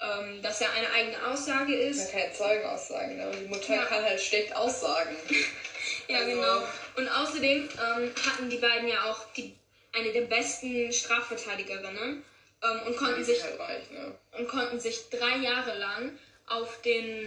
ähm, 0.00 0.40
das 0.42 0.60
ja 0.60 0.68
eine 0.76 0.90
eigene 0.90 1.26
Aussage 1.26 1.72
man 1.72 1.80
ist. 1.80 2.10
kann 2.12 2.20
ja 2.20 2.32
Zeugen 2.32 2.64
aussagen, 2.66 3.16
ne? 3.16 3.30
Die 3.40 3.46
Mutter 3.48 3.74
Ja. 3.74 3.84
kann 3.84 4.02
halt 4.04 4.20
schlecht 4.20 4.54
aussagen. 4.54 5.16
Ja, 6.08 6.18
Also- 6.18 6.30
genau. 6.30 6.62
Und 6.96 7.08
außerdem 7.08 7.68
ähm, 7.68 8.12
hatten 8.28 8.48
die 8.50 8.58
beiden 8.58 8.88
ja 8.88 9.04
auch 9.10 9.32
die, 9.34 9.56
eine 9.92 10.12
der 10.12 10.22
besten 10.22 10.92
Strafverteidigerinnen 10.92 12.24
ähm, 12.62 12.80
und 12.86 12.96
konnten 12.96 13.24
sich 13.24 13.42
halt 13.42 13.58
reich, 13.58 13.90
ne? 13.90 14.14
und 14.38 14.48
konnten 14.48 14.78
sich 14.80 15.08
drei 15.10 15.36
Jahre 15.36 15.76
lang 15.78 16.16
auf 16.46 16.80
den, 16.82 17.26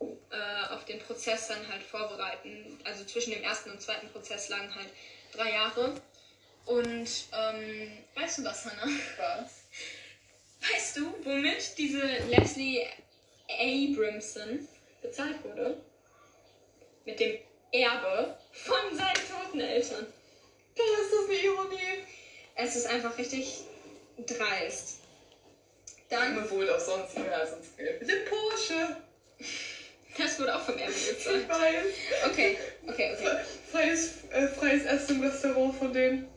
äh, 0.00 0.74
auf 0.74 0.84
den 0.84 0.98
Prozess 1.00 1.48
dann 1.48 1.66
halt 1.68 1.82
vorbereiten. 1.82 2.78
Also 2.84 3.04
zwischen 3.04 3.32
dem 3.32 3.42
ersten 3.42 3.70
und 3.70 3.80
zweiten 3.80 4.08
Prozess 4.10 4.48
lagen 4.48 4.72
halt 4.74 4.88
drei 5.32 5.50
Jahre. 5.52 5.94
Und 6.66 7.08
ähm, 7.32 7.98
weißt 8.16 8.38
du 8.38 8.44
was, 8.44 8.64
Hannah? 8.64 8.90
Was? 9.16 9.57
Weißt 10.60 10.96
du, 10.96 11.12
womit 11.24 11.78
diese 11.78 12.00
Leslie 12.28 12.86
Abramson 13.48 14.66
bezahlt 15.02 15.42
wurde? 15.44 15.80
Mit 17.04 17.20
dem 17.20 17.38
Erbe 17.72 18.36
von 18.52 18.96
seinen 18.96 19.14
toten 19.14 19.60
Eltern. 19.60 20.06
Das 20.76 20.86
ist 20.86 21.12
das 21.12 21.28
eine 21.28 21.38
Ironie. 21.38 22.04
Es 22.54 22.76
ist 22.76 22.86
einfach 22.86 23.16
richtig 23.16 23.60
dreist. 24.26 24.98
Dann, 26.08 26.34
Mir 26.34 26.50
wohl 26.50 26.68
auch 26.70 26.80
sonst 26.80 27.18
mehr 27.18 27.38
als 27.38 27.52
uns 27.52 27.76
Geld. 27.76 28.00
Mit 28.00 28.10
dem 28.10 28.24
Porsche. 28.24 28.96
das 30.16 30.40
wurde 30.40 30.54
auch 30.56 30.62
vom 30.62 30.78
Erbe 30.78 30.92
gezahlt. 30.92 31.42
Ich 31.42 31.48
weiß. 31.48 31.84
Okay, 32.26 32.58
okay, 32.86 33.12
okay. 33.14 33.38
Freies, 33.70 34.24
äh, 34.30 34.48
freies 34.48 34.84
Essen 34.84 35.16
im 35.16 35.22
Restaurant 35.22 35.76
von 35.76 35.92
denen. 35.92 36.28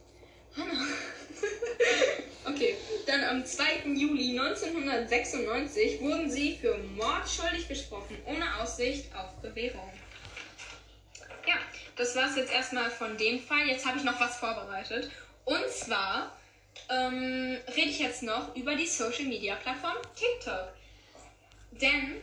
Okay, 2.43 2.75
dann 3.11 3.23
am 3.25 3.45
2. 3.45 3.89
Juli 3.93 4.39
1996 4.39 5.99
wurden 5.99 6.29
sie 6.29 6.57
für 6.57 6.77
Mord 6.95 7.27
schuldig 7.29 7.67
gesprochen, 7.67 8.17
ohne 8.25 8.55
Aussicht 8.57 9.13
auf 9.13 9.33
Bewährung. 9.41 9.91
Ja, 11.45 11.55
das 11.97 12.15
war's 12.15 12.37
jetzt 12.37 12.53
erstmal 12.53 12.89
von 12.89 13.17
dem 13.17 13.41
Fall. 13.41 13.67
Jetzt 13.67 13.85
habe 13.85 13.97
ich 13.97 14.05
noch 14.05 14.19
was 14.19 14.37
vorbereitet. 14.37 15.11
Und 15.43 15.67
zwar 15.69 16.37
ähm, 16.89 17.57
rede 17.75 17.89
ich 17.89 17.99
jetzt 17.99 18.23
noch 18.23 18.55
über 18.55 18.75
die 18.75 18.87
Social 18.87 19.25
Media 19.25 19.55
Plattform 19.55 19.97
TikTok. 20.15 20.69
Denn, 21.71 22.21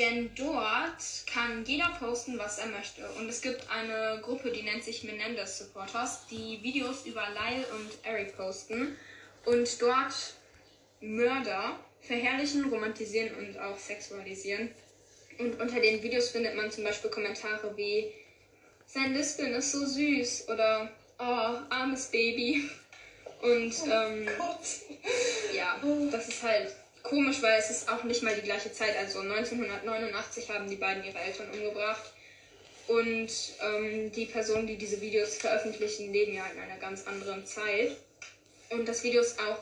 denn 0.00 0.34
dort 0.34 1.02
kann 1.32 1.64
jeder 1.64 1.90
posten, 2.00 2.38
was 2.38 2.58
er 2.58 2.66
möchte. 2.66 3.08
Und 3.18 3.28
es 3.28 3.40
gibt 3.40 3.70
eine 3.70 4.20
Gruppe, 4.20 4.50
die 4.50 4.62
nennt 4.62 4.82
sich 4.82 5.04
Menendez 5.04 5.58
Supporters, 5.58 6.26
die 6.28 6.60
Videos 6.62 7.06
über 7.06 7.22
Lyle 7.28 7.66
und 7.68 7.90
Eric 8.04 8.36
posten 8.36 8.96
und 9.46 9.80
dort 9.80 10.34
Mörder 11.00 11.78
verherrlichen, 12.02 12.68
romantisieren 12.68 13.34
und 13.36 13.58
auch 13.58 13.78
sexualisieren. 13.78 14.70
Und 15.38 15.60
unter 15.60 15.80
den 15.80 16.02
Videos 16.02 16.30
findet 16.30 16.54
man 16.54 16.70
zum 16.70 16.84
Beispiel 16.84 17.10
Kommentare 17.10 17.76
wie 17.76 18.12
sein 18.86 19.14
Lispeln 19.14 19.54
ist 19.54 19.72
so 19.72 19.84
süß 19.84 20.48
oder 20.48 20.90
oh, 21.18 21.22
armes 21.22 22.06
Baby. 22.06 22.70
Und 23.42 23.74
ähm, 23.90 24.28
ja, 25.54 25.80
das 26.10 26.28
ist 26.28 26.42
halt 26.42 26.74
komisch, 27.02 27.42
weil 27.42 27.58
es 27.58 27.70
ist 27.70 27.88
auch 27.88 28.04
nicht 28.04 28.22
mal 28.22 28.34
die 28.34 28.42
gleiche 28.42 28.72
Zeit. 28.72 28.96
Also 28.96 29.20
1989 29.20 30.50
haben 30.50 30.70
die 30.70 30.76
beiden 30.76 31.04
ihre 31.04 31.18
Eltern 31.18 31.50
umgebracht. 31.50 32.12
Und 32.86 33.30
ähm, 33.60 34.12
die 34.12 34.26
Personen, 34.26 34.66
die 34.66 34.76
diese 34.76 35.00
Videos 35.00 35.36
veröffentlichen, 35.36 36.12
leben 36.12 36.34
ja 36.34 36.46
in 36.46 36.60
einer 36.60 36.78
ganz 36.78 37.06
anderen 37.06 37.44
Zeit. 37.44 37.96
Und 38.70 38.86
das 38.86 39.02
Video 39.02 39.22
ist 39.22 39.38
auch, 39.40 39.58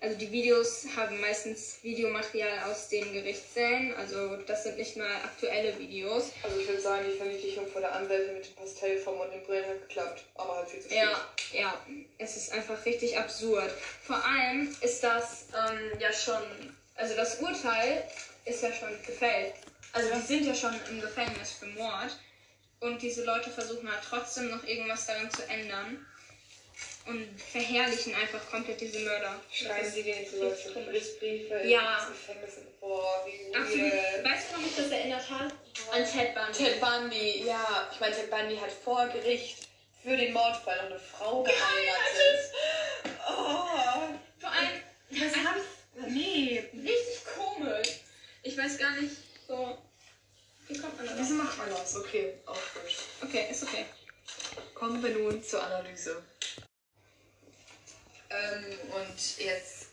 also 0.00 0.18
die 0.18 0.30
Videos 0.30 0.86
haben 0.96 1.20
meistens 1.20 1.78
Videomaterial 1.82 2.70
aus 2.70 2.88
den 2.88 3.12
Gerichtssälen. 3.12 3.94
Also 3.94 4.36
das 4.36 4.64
sind 4.64 4.76
nicht 4.76 4.96
mal 4.96 5.10
aktuelle 5.24 5.78
Videos. 5.78 6.30
Also 6.42 6.60
ich 6.60 6.68
würde 6.68 6.80
sagen, 6.80 7.04
die 7.10 7.16
Verniedlichung 7.16 7.66
von 7.68 7.80
der 7.80 7.94
Anwältin 7.94 8.34
mit 8.34 8.46
dem 8.46 8.54
Pastellform 8.54 9.20
und 9.20 9.32
dem 9.32 9.42
Brillen 9.44 9.66
hat 9.66 9.88
geklappt. 9.88 10.24
Aber 10.34 10.56
halt 10.56 10.68
viel 10.68 10.80
zu 10.80 10.88
spät. 10.88 10.98
Ja, 10.98 11.28
ja, 11.52 11.86
es 12.18 12.36
ist 12.36 12.52
einfach 12.52 12.84
richtig 12.84 13.16
absurd. 13.16 13.70
Vor 14.02 14.22
allem 14.24 14.76
ist 14.82 15.02
das 15.02 15.46
ähm, 15.56 15.98
ja 15.98 16.12
schon, 16.12 16.42
also 16.96 17.14
das 17.14 17.40
Urteil 17.40 18.06
ist 18.44 18.62
ja 18.62 18.72
schon 18.72 18.90
gefällt. 19.06 19.54
Also 19.92 20.10
die 20.12 20.26
sind 20.26 20.44
ja 20.44 20.54
schon 20.54 20.74
im 20.90 21.00
Gefängnis 21.00 21.52
für 21.52 21.66
Mord. 21.66 22.18
Und 22.80 23.00
diese 23.00 23.24
Leute 23.24 23.48
versuchen 23.48 23.90
halt 23.90 24.02
trotzdem 24.06 24.50
noch 24.50 24.64
irgendwas 24.64 25.06
daran 25.06 25.30
zu 25.30 25.42
ändern. 25.48 26.04
Und 27.06 27.38
verherrlichen 27.38 28.14
einfach 28.14 28.50
komplett 28.50 28.80
diese 28.80 29.00
Mörder. 29.00 29.38
Schreiben 29.52 29.84
Das 29.84 29.94
sie 29.94 30.00
ist 30.00 30.06
denen 30.06 30.40
so 30.40 30.48
richtig 30.48 30.72
komisch. 30.72 30.92
Liebesbriefe 30.92 31.66
Ja. 31.66 32.08
Gefängnis. 32.08 32.54
Boah, 32.80 33.26
wie 33.26 33.54
Absolut. 33.54 33.92
Weißt 33.92 34.48
du, 34.48 34.52
warum 34.52 34.64
mich 34.64 34.76
das 34.76 34.90
erinnert 34.90 35.30
hat? 35.30 35.52
An 35.92 36.04
Ted 36.10 36.34
Bundy. 36.34 36.52
Ted 36.52 36.80
Bundy, 36.80 37.44
ja. 37.46 37.90
Ich 37.92 38.00
meine, 38.00 38.14
Ted 38.14 38.30
Bundy 38.30 38.56
hat 38.56 38.72
vor 38.72 39.06
Gericht 39.08 39.68
für 40.02 40.16
den 40.16 40.32
Mordfall 40.32 40.76
noch 40.76 40.90
eine 40.90 40.98
Frau 40.98 41.42
geheiratet. 41.42 42.52
Oh. 43.28 44.14
Vor 44.38 44.50
allem, 44.50 44.82
Was 45.10 45.36
hab 45.44 45.56
ich... 45.56 46.12
Nee. 46.12 46.64
richtig 46.74 47.24
komisch. 47.36 48.00
Ich 48.42 48.56
weiß 48.56 48.78
gar 48.78 48.92
nicht, 49.00 49.16
so... 49.46 49.78
Wie 50.68 50.78
kommt 50.78 50.96
man 50.96 51.06
da 51.06 51.12
Wieso 51.18 51.34
macht 51.34 51.58
man 51.58 51.68
das? 51.70 51.96
Okay, 51.96 52.34
auch 52.46 52.54
gut. 52.54 53.28
Okay, 53.28 53.48
ist 53.50 53.62
okay. 53.62 53.84
Kommen 54.74 55.02
wir 55.02 55.10
nun 55.10 55.42
zur 55.42 55.62
Analyse. 55.62 56.22
Ähm, 58.34 58.64
und 58.90 59.38
jetzt, 59.38 59.86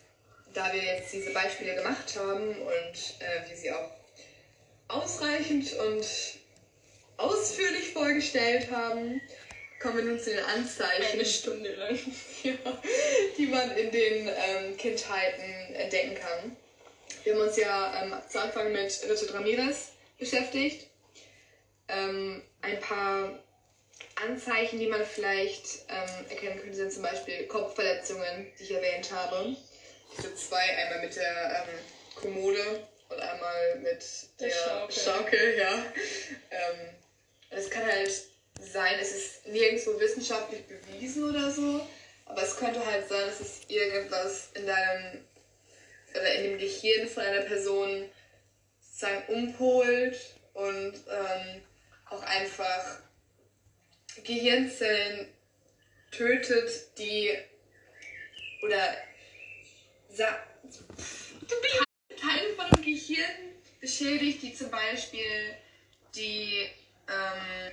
da 0.54 0.74
wir 0.74 0.84
jetzt 0.84 1.14
diese 1.14 1.32
Beispiele 1.32 1.76
gemacht 1.76 2.18
haben 2.18 2.50
und 2.50 3.16
äh, 3.20 3.50
wir 3.50 3.56
sie 3.56 3.72
auch 3.72 3.92
ausreichend 4.88 5.74
und 5.74 6.06
ausführlich 7.18 7.94
vorgestellt 7.94 8.70
haben, 8.72 9.22
kommen 9.82 9.98
wir 9.98 10.04
nun 10.04 10.20
zu 10.20 10.32
den 10.32 10.44
Anzeichen, 10.46 11.14
Eine 11.14 11.26
Stunde 11.26 11.74
lang. 11.74 11.98
ja, 12.44 12.54
die 13.38 13.48
man 13.48 13.76
in 13.76 13.92
den 13.92 14.28
ähm, 14.28 14.78
Kindheiten 14.78 15.74
entdecken 15.76 16.16
kann. 16.16 16.56
Wir 17.24 17.34
haben 17.34 17.42
uns 17.42 17.58
ja 17.58 18.04
ähm, 18.04 18.14
zu 18.30 18.42
Anfang 18.42 18.72
mit 18.72 19.02
Richard 19.10 19.34
Ramirez 19.34 19.92
beschäftigt. 20.18 20.88
Ähm, 21.88 22.42
ein 22.62 22.80
paar 22.80 23.40
Anzeichen, 24.16 24.80
die 24.80 24.88
man 24.88 25.06
vielleicht 25.06 25.86
ähm, 25.90 26.26
erkennen 26.30 26.60
könnte, 26.60 26.76
sind 26.76 26.94
zum 26.94 27.04
Beispiel 27.04 27.48
Kopfverletzungen, 27.48 28.52
die 28.60 28.64
ich 28.64 28.72
erwähnt 28.72 29.12
habe. 29.12 29.56
So 30.18 30.34
zwei, 30.36 30.62
einmal 30.78 31.02
mit 31.02 31.16
der 31.16 31.66
ähm, 31.68 31.80
Kommode 32.16 32.88
und 33.10 33.20
einmal 33.20 33.80
mit 33.80 34.04
der, 34.40 34.48
Der 34.48 34.56
Schaukel. 34.56 35.04
Schaukel, 35.04 35.58
ja. 35.58 35.86
Ähm, 36.52 36.90
es 37.50 37.70
kann 37.70 37.86
halt 37.86 38.12
sein, 38.60 38.96
es 39.00 39.12
ist 39.12 39.48
nirgendwo 39.48 40.00
wissenschaftlich 40.00 40.62
bewiesen 40.68 41.30
oder 41.30 41.52
so, 41.52 41.86
aber 42.26 42.44
es 42.44 42.56
könnte 42.58 42.86
halt 42.86 43.08
sein, 43.10 43.28
dass 43.28 43.40
es 43.40 43.62
irgendwas 43.68 44.50
in 44.54 44.68
deinem 44.68 45.26
oder 46.12 46.34
in 46.36 46.44
dem 46.44 46.60
Gehirn 46.60 47.08
von 47.08 47.24
einer 47.24 47.42
Person 47.42 48.10
sozusagen 48.82 49.34
umpolt 49.34 50.18
und 50.54 50.94
ähm, 50.94 51.62
auch 52.10 52.22
einfach 52.24 53.00
Gehirnzellen 54.24 55.28
tötet, 56.12 56.98
die 56.98 57.32
oder 58.64 58.98
Teile 62.20 62.54
von 62.56 62.70
dem 62.76 62.84
Gehirn 62.84 63.56
beschädigt, 63.80 64.44
die 64.44 64.54
zum 64.54 64.70
Beispiel 64.70 65.56
die 66.16 66.70
ähm, 67.08 67.72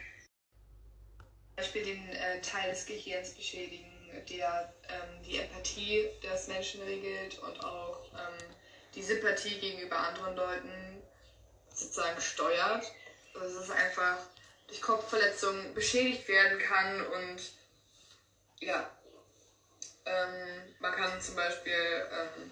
Beispiel 1.57 1.85
den 1.85 2.09
äh, 2.11 2.41
Teil 2.41 2.71
des 2.71 2.87
Gehirns 2.87 3.35
beschädigen, 3.35 3.91
der 4.31 4.73
ähm, 4.89 5.23
die 5.25 5.39
Empathie 5.39 6.09
des 6.23 6.47
Menschen 6.47 6.83
regelt 6.83 7.39
und 7.41 7.65
auch 7.65 8.05
ähm, 8.13 8.55
die 8.95 9.03
Sympathie 9.03 9.59
gegenüber 9.59 9.99
anderen 9.99 10.37
Leuten 10.37 11.03
sozusagen 11.75 12.21
steuert. 12.21 12.85
Also 13.35 13.61
es 13.61 13.71
einfach 13.71 14.19
durch 14.69 14.81
Kopfverletzungen 14.81 15.75
beschädigt 15.75 16.29
werden 16.29 16.59
kann 16.59 17.07
und 17.07 17.53
ja, 18.61 18.91
ähm, 20.05 20.75
man 20.79 20.93
kann 20.93 21.21
zum 21.21 21.37
Beispiel 21.37 22.07
ähm, 22.11 22.51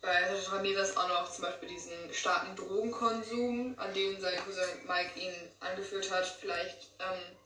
bei 0.00 0.24
Richard 0.30 0.52
Ramirez 0.52 0.96
auch 0.96 1.08
noch 1.08 1.32
zum 1.32 1.44
Beispiel 1.44 1.68
diesen 1.68 2.12
starken 2.12 2.54
Drogenkonsum, 2.56 3.74
an 3.78 3.92
den 3.94 4.20
sein 4.20 4.38
Cousin 4.44 4.86
Mike 4.86 5.18
ihn 5.18 5.32
angeführt 5.60 6.10
hat, 6.10 6.26
vielleicht 6.26 6.90
ähm, 6.98 7.36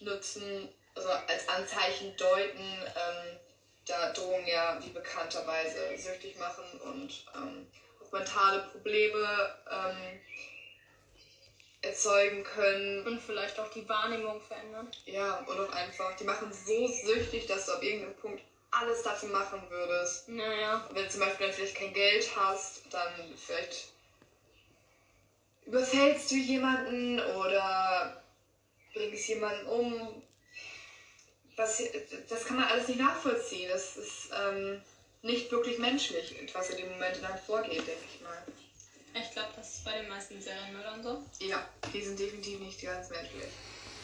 nutzen, 0.00 0.68
also 0.94 1.10
als 1.10 1.48
Anzeichen 1.48 2.16
deuten, 2.16 2.60
ähm, 2.60 3.38
da 3.86 4.10
Drogen 4.12 4.46
ja 4.46 4.78
wie 4.82 4.90
bekannterweise 4.90 5.96
süchtig 5.96 6.36
machen 6.38 6.64
und 6.80 7.24
ähm, 7.34 7.66
auch 8.02 8.10
mentale 8.10 8.62
Probleme 8.72 9.54
ähm, 9.70 10.20
erzeugen 11.82 12.42
können. 12.42 13.06
Und 13.06 13.20
vielleicht 13.20 13.58
auch 13.60 13.68
die 13.68 13.88
Wahrnehmung 13.88 14.40
verändern. 14.40 14.88
Ja, 15.04 15.38
und 15.46 15.58
auch 15.58 15.72
einfach, 15.72 16.16
die 16.16 16.24
machen 16.24 16.52
so 16.52 16.88
süchtig, 16.88 17.46
dass 17.46 17.66
du 17.66 17.72
ab 17.72 17.82
irgendeinem 17.82 18.16
Punkt 18.16 18.42
alles 18.70 19.02
dafür 19.02 19.30
machen 19.30 19.62
würdest. 19.70 20.28
Naja. 20.28 20.86
Wenn 20.92 21.04
du 21.04 21.10
zum 21.10 21.20
Beispiel 21.20 21.46
dann 21.46 21.54
vielleicht 21.54 21.76
kein 21.76 21.92
Geld 21.92 22.28
hast, 22.36 22.82
dann 22.90 23.34
vielleicht 23.36 23.88
überfällst 25.64 26.30
du 26.30 26.36
jemanden 26.36 27.20
oder 27.20 28.22
bringst 28.92 29.28
jemanden 29.28 29.66
um. 29.66 30.22
Was, 31.56 31.82
das 32.28 32.44
kann 32.44 32.56
man 32.56 32.66
alles 32.66 32.88
nicht 32.88 33.00
nachvollziehen. 33.00 33.68
Das 33.70 33.96
ist 33.96 34.28
ähm, 34.32 34.82
nicht 35.22 35.50
wirklich 35.50 35.78
menschlich, 35.78 36.34
was 36.52 36.70
in 36.70 36.76
dem 36.76 36.90
Moment 36.90 37.18
dann 37.22 37.38
vorgeht, 37.38 37.86
denke 37.86 38.04
ich 38.14 38.20
mal. 38.20 38.42
Ich 39.18 39.30
glaube, 39.32 39.48
das 39.56 39.74
ist 39.76 39.84
bei 39.84 39.92
den 39.98 40.08
meisten 40.08 40.40
Serienmördern 40.40 41.02
so. 41.02 41.22
Ja, 41.44 41.68
die 41.92 42.02
sind 42.02 42.18
definitiv 42.18 42.60
nicht 42.60 42.82
ganz 42.82 43.08
menschlich. 43.10 43.44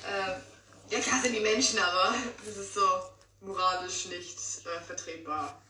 Ähm, 0.09 0.43
ja, 0.91 1.01
klar 1.01 1.21
sind 1.23 1.35
die 1.35 1.41
Menschen, 1.41 1.79
aber 1.79 2.15
das 2.45 2.57
ist 2.57 2.75
so 2.75 2.87
moralisch 3.41 4.07
nicht 4.07 4.37
äh, 4.67 4.81
vertretbar. 4.85 5.61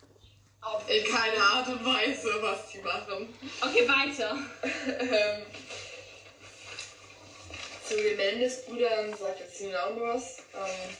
In 0.86 1.04
keiner 1.12 1.42
Art 1.42 1.68
und 1.68 1.84
Weise, 1.84 2.40
was 2.40 2.70
die 2.70 2.78
machen. 2.78 3.34
Okay, 3.60 3.88
weiter. 3.88 4.38
ähm, 4.86 5.42
zu 7.88 7.96
den 7.96 8.16
Mendes-Brüdern 8.16 9.12
sagt 9.16 9.40
jetzt 9.40 9.58
Simon 9.58 9.76
auch 9.76 9.90
noch 9.96 10.14
was. 10.14 10.38
Ähm, 10.54 10.96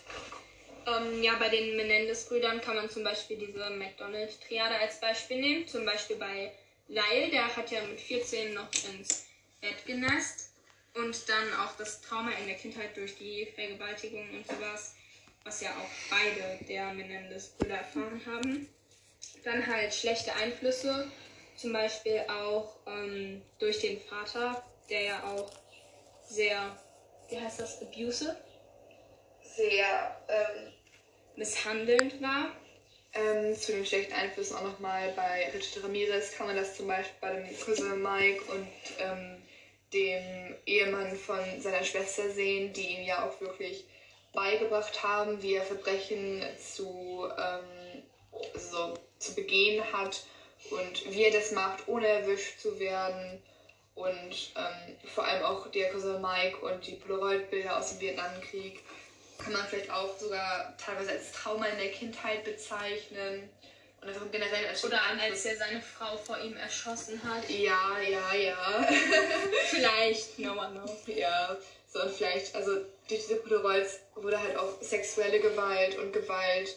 Ähm, 0.85 1.23
ja, 1.23 1.37
bei 1.37 1.49
den 1.49 1.77
Menendez-Brüdern 1.77 2.61
kann 2.61 2.75
man 2.75 2.91
zum 2.91 3.05
Beispiel 3.05 3.37
diese 3.39 3.71
McDonald-Triade 3.71 4.75
als 4.81 4.99
Beispiel 4.99 5.41
nehmen. 5.41 5.69
Zum 5.69 5.85
Beispiel 5.87 6.17
bei 6.17 6.53
Lyle, 6.89 7.31
der 7.31 7.55
hat 7.57 7.71
ja 7.71 7.83
mit 7.83 8.01
14 8.01 8.55
noch 8.55 8.69
ins 8.93 9.27
Bett 9.61 9.85
genässt. 9.87 10.51
Und 10.95 11.27
dann 11.29 11.55
auch 11.55 11.75
das 11.79 12.03
Trauma 12.03 12.33
in 12.33 12.47
der 12.47 12.57
Kindheit 12.57 12.95
durch 12.97 13.17
die 13.17 13.47
Vergewaltigung 13.55 14.29
und 14.29 14.47
sowas, 14.47 14.95
was 15.43 15.63
ja 15.63 15.71
auch 15.71 15.89
beide 16.11 16.63
der 16.67 16.93
Menendez-Brüder 16.93 17.79
erfahren 17.79 18.21
haben. 18.27 18.69
Dann 19.43 19.67
halt 19.67 19.95
schlechte 19.95 20.35
Einflüsse, 20.35 21.11
zum 21.57 21.73
Beispiel 21.73 22.23
auch 22.29 22.77
ähm, 22.87 23.41
durch 23.59 23.81
den 23.81 23.99
Vater, 24.01 24.63
der 24.91 25.03
ja 25.03 25.25
auch 25.25 25.51
sehr, 26.29 26.77
wie 27.31 27.41
heißt 27.41 27.61
das, 27.61 27.81
abusive, 27.81 28.37
sehr 29.43 30.21
ähm, 30.29 30.73
misshandelnd 31.37 32.21
war. 32.21 32.55
Ähm, 33.15 33.55
zu 33.57 33.73
den 33.73 33.85
schlechten 33.85 34.13
Einflüssen 34.13 34.57
auch 34.57 34.63
nochmal 34.63 35.13
bei 35.15 35.51
Richard 35.55 35.85
Ramirez 35.85 36.33
kann 36.33 36.47
man 36.47 36.57
das 36.57 36.77
zum 36.77 36.87
Beispiel 36.87 37.17
bei 37.21 37.33
dem 37.33 37.61
Cousin 37.61 38.03
Mike 38.03 38.43
und 38.51 38.69
ähm, 38.99 39.43
dem 39.93 40.57
Ehemann 40.65 41.17
von 41.17 41.39
seiner 41.61 41.85
Schwester 41.85 42.31
sehen, 42.31 42.73
die 42.73 42.97
ihm 42.97 43.03
ja 43.05 43.29
auch 43.29 43.41
wirklich 43.41 43.85
beigebracht 44.33 45.03
haben, 45.03 45.43
wie 45.43 45.55
er 45.55 45.63
Verbrechen 45.63 46.43
zu, 46.59 47.29
ähm, 47.39 48.03
so, 48.55 48.95
zu 49.19 49.35
begehen 49.35 49.85
hat 49.93 50.25
und 50.71 51.13
wie 51.13 51.25
er 51.25 51.33
das 51.33 51.53
macht, 51.53 51.87
ohne 51.89 52.07
erwischt 52.07 52.61
zu 52.61 52.79
werden. 52.81 53.43
Und 53.95 54.53
ähm, 54.57 54.97
vor 55.15 55.25
allem 55.25 55.45
auch 55.45 55.71
der 55.71 55.91
Cousin 55.91 56.23
Mike 56.23 56.59
und 56.65 56.87
die 56.87 56.95
Polaroid-Bilder 56.95 57.77
aus 57.77 57.91
dem 57.91 58.01
Vietnamkrieg 58.01 58.81
kann 59.43 59.53
man 59.53 59.67
vielleicht 59.67 59.91
auch 59.91 60.19
sogar 60.19 60.77
teilweise 60.77 61.13
als 61.13 61.33
Trauma 61.33 61.67
in 61.67 61.79
der 61.79 61.91
Kindheit 61.91 62.45
bezeichnen. 62.45 63.49
Und 64.01 64.09
einfach 64.09 64.31
generell 64.33 64.67
als 64.67 64.85
Oder 64.85 65.01
als 65.01 65.45
er 65.45 65.57
seine 65.57 65.81
Frau 65.81 66.17
vor 66.17 66.39
ihm 66.39 66.57
erschossen 66.57 67.23
hat. 67.23 67.49
Ja, 67.49 67.99
ja, 68.01 68.35
ja. 68.35 68.89
Vielleicht, 69.67 70.39
no 70.41 70.53
one 70.53 70.81
knows. 70.81 71.17
ja. 71.17 71.57
So, 71.93 72.01
und 72.03 72.11
vielleicht, 72.11 72.55
also 72.55 72.77
durch 73.07 73.21
diese 73.21 73.37
Polaroids 73.37 74.01
wurde 74.15 74.41
halt 74.41 74.57
auch 74.57 74.81
sexuelle 74.81 75.41
Gewalt 75.41 75.99
und 75.99 76.13
Gewalt 76.13 76.75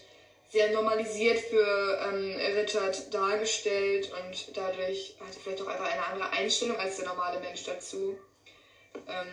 sehr 0.51 0.71
normalisiert 0.71 1.39
für 1.39 1.99
ähm, 2.03 2.35
Richard 2.57 3.13
dargestellt 3.13 4.11
und 4.11 4.57
dadurch 4.57 5.15
hat 5.19 5.33
er 5.33 5.41
vielleicht 5.41 5.61
auch 5.61 5.67
einfach 5.67 5.89
eine 5.89 6.05
andere 6.05 6.29
Einstellung 6.31 6.77
als 6.77 6.97
der 6.97 7.05
normale 7.05 7.39
Mensch 7.39 7.63
dazu. 7.63 8.17
Ähm, 9.07 9.27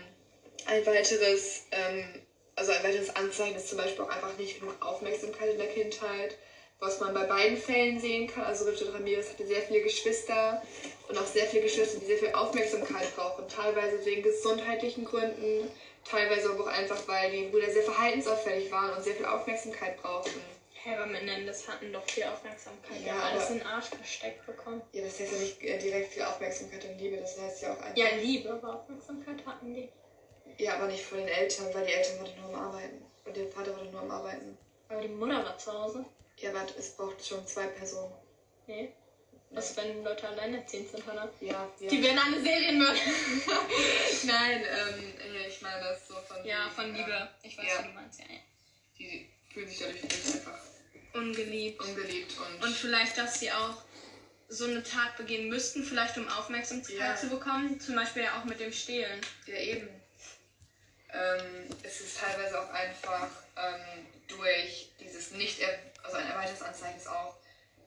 ein 0.67 0.87
weiteres, 0.87 1.65
ähm, 1.73 2.23
also 2.57 2.73
ein 2.73 2.83
weiteres 2.83 3.15
Anzeichen 3.17 3.57
ist 3.57 3.69
zum 3.69 3.79
Beispiel 3.79 4.05
auch 4.05 4.09
einfach 4.09 4.37
nicht 4.37 4.61
genug 4.61 4.75
Aufmerksamkeit 4.81 5.51
in 5.53 5.59
der 5.59 5.69
Kindheit, 5.69 6.37
was 6.81 7.01
man 7.01 7.15
bei 7.15 7.25
beiden 7.25 7.57
Fällen 7.57 8.01
sehen 8.01 8.27
kann. 8.27 8.45
Also 8.45 8.65
Richard 8.65 8.93
Ramirez 8.93 9.31
hatte 9.31 9.47
sehr 9.47 9.63
viele 9.63 9.83
Geschwister 9.83 10.61
und 11.09 11.17
auch 11.17 11.27
sehr 11.27 11.47
viele 11.47 11.63
Geschwister, 11.63 11.99
die 12.01 12.07
sehr 12.07 12.19
viel 12.19 12.33
Aufmerksamkeit 12.33 13.15
brauchen. 13.15 13.49
Teilweise 13.49 14.05
wegen 14.05 14.23
gesundheitlichen 14.23 15.05
Gründen, 15.05 15.71
teilweise 16.05 16.51
aber 16.51 16.65
auch 16.65 16.67
einfach, 16.67 17.07
weil 17.07 17.31
die 17.31 17.45
Brüder 17.45 17.71
sehr 17.71 17.85
verhaltensauffällig 17.85 18.71
waren 18.71 18.97
und 18.97 19.03
sehr 19.03 19.15
viel 19.15 19.27
Aufmerksamkeit 19.27 19.97
brauchten. 20.03 20.41
Herr 20.85 21.01
aber 21.01 21.13
Menendez 21.13 21.69
hatten 21.69 21.93
doch 21.93 22.03
viel 22.03 22.25
Aufmerksamkeit. 22.25 23.01
Ja, 23.07 23.13
haben 23.13 23.37
alles 23.37 23.51
in 23.51 23.59
den 23.59 23.67
Arsch 23.67 23.91
gesteckt 23.91 24.45
bekommen. 24.45 24.83
Ja, 24.93 25.03
das 25.03 25.21
heißt 25.21 25.33
ja 25.33 25.39
nicht 25.39 25.63
äh, 25.63 25.79
direkt 25.79 26.13
viel 26.13 26.25
Aufmerksamkeit 26.25 26.85
und 26.85 26.99
Liebe, 26.99 27.19
das 27.19 27.39
heißt 27.39 27.63
ja 27.63 27.73
auch 27.73 27.81
einfach. 27.81 27.97
Ja, 27.97 28.07
Liebe, 28.21 28.51
aber 28.51 28.81
Aufmerksamkeit 28.81 29.47
hatten 29.47 29.73
die. 29.73 29.89
Ja, 30.59 30.75
aber 30.75 30.87
nicht 30.89 31.05
von 31.05 31.19
den 31.19 31.29
Eltern, 31.29 31.73
weil 31.75 31.87
die 31.87 31.93
Eltern 31.93 32.19
waren 32.21 32.41
nur 32.41 32.49
am 32.55 32.67
Arbeiten. 32.69 33.03
Und 33.25 33.37
der 33.37 33.49
Vater 33.49 33.77
war 33.77 33.85
nur 33.85 34.01
am 34.01 34.11
Arbeiten. 34.11 34.59
Aber 34.89 35.01
die 35.01 35.09
Mutter 35.09 35.45
war 35.45 35.57
zu 35.59 35.73
Hause. 35.73 36.05
Ja, 36.39 36.51
aber 36.51 36.67
es 36.79 36.97
braucht 36.97 37.25
schon 37.25 37.47
zwei 37.47 37.67
Personen. 37.67 38.13
Nee. 38.67 38.93
Was, 39.51 39.77
wenn 39.77 40.03
Leute 40.03 40.27
alleinerziehend 40.29 40.91
sind, 40.91 41.07
oder? 41.07 41.31
Ja, 41.41 41.69
ja. 41.79 41.89
Die 41.91 42.03
werden 42.03 42.19
eine 42.19 42.41
Serienmörder. 42.43 42.99
Nein, 44.25 44.63
ähm, 44.65 45.13
ja, 45.35 45.47
ich 45.47 45.61
meine 45.61 45.85
das 45.85 46.09
so 46.09 46.15
von. 46.15 46.45
Ja, 46.45 46.71
von 46.71 46.95
Liebe. 46.95 47.29
Ich 47.43 47.59
weiß, 47.59 47.67
Ja. 47.67 47.79
was 47.79 47.87
du 47.87 47.93
meinst, 47.93 48.21
ja, 48.21 48.27
ja. 48.31 48.41
Die 48.99 49.29
fühlen 49.53 49.69
sich 49.69 49.79
dadurch 49.79 50.01
vielleicht 50.01 50.37
einfach 50.37 50.59
Ungeliebt. 51.15 51.81
ungeliebt 51.83 52.33
und. 52.39 52.65
Und 52.65 52.75
vielleicht, 52.75 53.19
dass 53.19 53.41
sie 53.41 53.53
auch 53.53 53.77
so 54.49 54.65
eine 54.65 54.83
Tat 54.83 55.17
begehen 55.19 55.49
müssten, 55.49 55.83
vielleicht 55.85 56.17
um 56.17 56.29
Aufmerksamkeit 56.29 56.97
Ja. 56.99 57.17
zu 57.17 57.29
bekommen. 57.29 57.79
Zum 57.81 57.95
Beispiel 57.95 58.23
ja 58.23 58.41
auch 58.41 58.45
mit 58.45 58.59
dem 58.61 58.73
Stehlen. 58.73 59.21
Ja, 59.47 59.57
eben. 59.57 59.89
Ähm, 61.13 61.69
es 61.83 62.01
ist 62.01 62.19
teilweise 62.19 62.61
auch 62.61 62.71
einfach 62.71 63.29
ähm, 63.57 64.07
durch 64.29 64.91
dieses 64.99 65.33
nicht, 65.33 65.61
also 66.03 66.17
ein 66.17 66.27
erweitertes 66.29 66.63
Anzeichen 66.63 66.97
ist 66.97 67.09
auch 67.09 67.37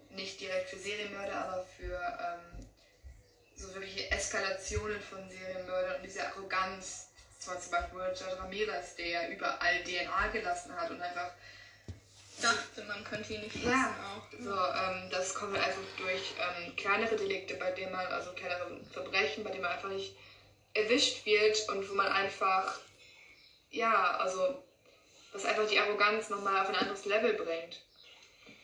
nicht 0.10 0.40
direkt 0.40 0.70
für 0.70 0.78
Serienmörder, 0.78 1.36
aber 1.36 1.66
für 1.78 1.96
ähm, 1.96 2.68
so 3.56 3.74
wirkliche 3.74 4.12
Eskalationen 4.12 5.02
von 5.02 5.30
Serienmördern 5.30 5.98
und 5.98 6.04
diese 6.04 6.26
Arroganz 6.28 7.08
zwar 7.40 7.60
zum 7.60 7.72
Beispiel 7.72 8.00
Richard 8.00 8.40
Ramirez, 8.40 8.96
der 8.96 9.30
überall 9.30 9.84
DNA 9.84 10.28
gelassen 10.28 10.76
hat 10.76 10.90
und 10.90 11.02
einfach 11.02 11.32
Dachte, 12.42 12.84
man 12.84 13.04
könnte 13.06 13.34
ihn 13.34 13.42
nicht 13.42 13.54
fassen 13.54 13.70
Ja, 13.70 13.96
auch. 14.18 14.40
so, 14.40 14.52
ähm, 14.52 15.10
das 15.10 15.34
kommt 15.34 15.56
einfach 15.56 15.82
durch 15.98 16.34
ähm, 16.38 16.76
kleinere 16.76 17.16
Delikte, 17.16 17.56
bei 17.56 17.72
denen 17.72 17.94
man, 17.94 18.06
also 18.08 18.34
kleinere 18.34 18.82
Verbrechen, 18.92 19.44
bei 19.44 19.52
denen 19.52 19.62
man 19.62 19.72
einfach 19.72 19.90
nicht 19.90 20.18
erwischt 20.74 21.26
wird 21.26 21.58
und 21.70 21.90
wo 21.90 21.94
man 21.94 22.08
einfach, 22.08 22.78
ja, 23.76 24.18
also, 24.18 24.64
was 25.34 25.46
einfach 25.46 25.68
die 25.68 25.80
Arroganz 25.80 26.30
nochmal 26.30 26.62
auf 26.62 26.70
ein 26.70 26.76
anderes 26.76 27.06
Level 27.06 27.34
bringt. 27.34 27.82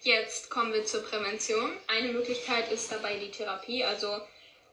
Jetzt 0.02 0.50
kommen 0.50 0.74
wir 0.74 0.86
zur 0.86 1.04
Prävention. 1.04 1.78
Eine 1.88 2.14
Möglichkeit 2.14 2.72
ist 2.72 2.92
dabei 2.92 3.18
die 3.18 3.30
Therapie, 3.30 3.84
also 3.84 4.22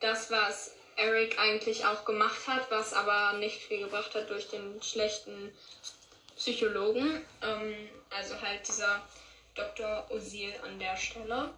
das, 0.00 0.30
was 0.30 0.74
Eric 0.96 1.38
eigentlich 1.38 1.84
auch 1.84 2.04
gemacht 2.04 2.46
hat, 2.46 2.70
was 2.70 2.92
aber 2.92 3.34
nicht 3.38 3.60
viel 3.60 3.80
gebracht 3.80 4.14
hat 4.14 4.30
durch 4.30 4.48
den 4.48 4.80
schlechten 4.82 5.52
Psychologen. 6.36 7.24
Ähm, 7.42 7.90
also 8.10 8.40
halt 8.40 8.66
dieser 8.66 9.02
Dr. 9.54 10.06
Osil 10.10 10.54
an 10.62 10.78
der 10.78 10.96
Stelle. 10.96 11.50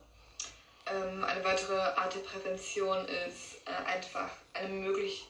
Ähm, 0.86 1.22
eine 1.22 1.44
weitere 1.44 1.78
Art 1.78 2.14
der 2.14 2.20
Prävention 2.20 3.06
ist 3.26 3.60
äh, 3.66 3.86
einfach 3.86 4.30
eine 4.54 4.68
möglich 4.68 5.29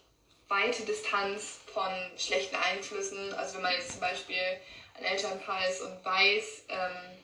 weite 0.51 0.83
Distanz 0.85 1.61
von 1.73 1.91
schlechten 2.19 2.57
Einflüssen. 2.57 3.33
Also 3.35 3.57
wenn 3.57 3.63
man 3.63 3.73
jetzt 3.73 3.93
zum 3.93 4.01
Beispiel 4.01 4.37
ein 4.99 5.05
Elternpaar 5.05 5.69
ist 5.69 5.81
und 5.81 6.05
weiß, 6.05 6.65
ähm, 6.69 7.21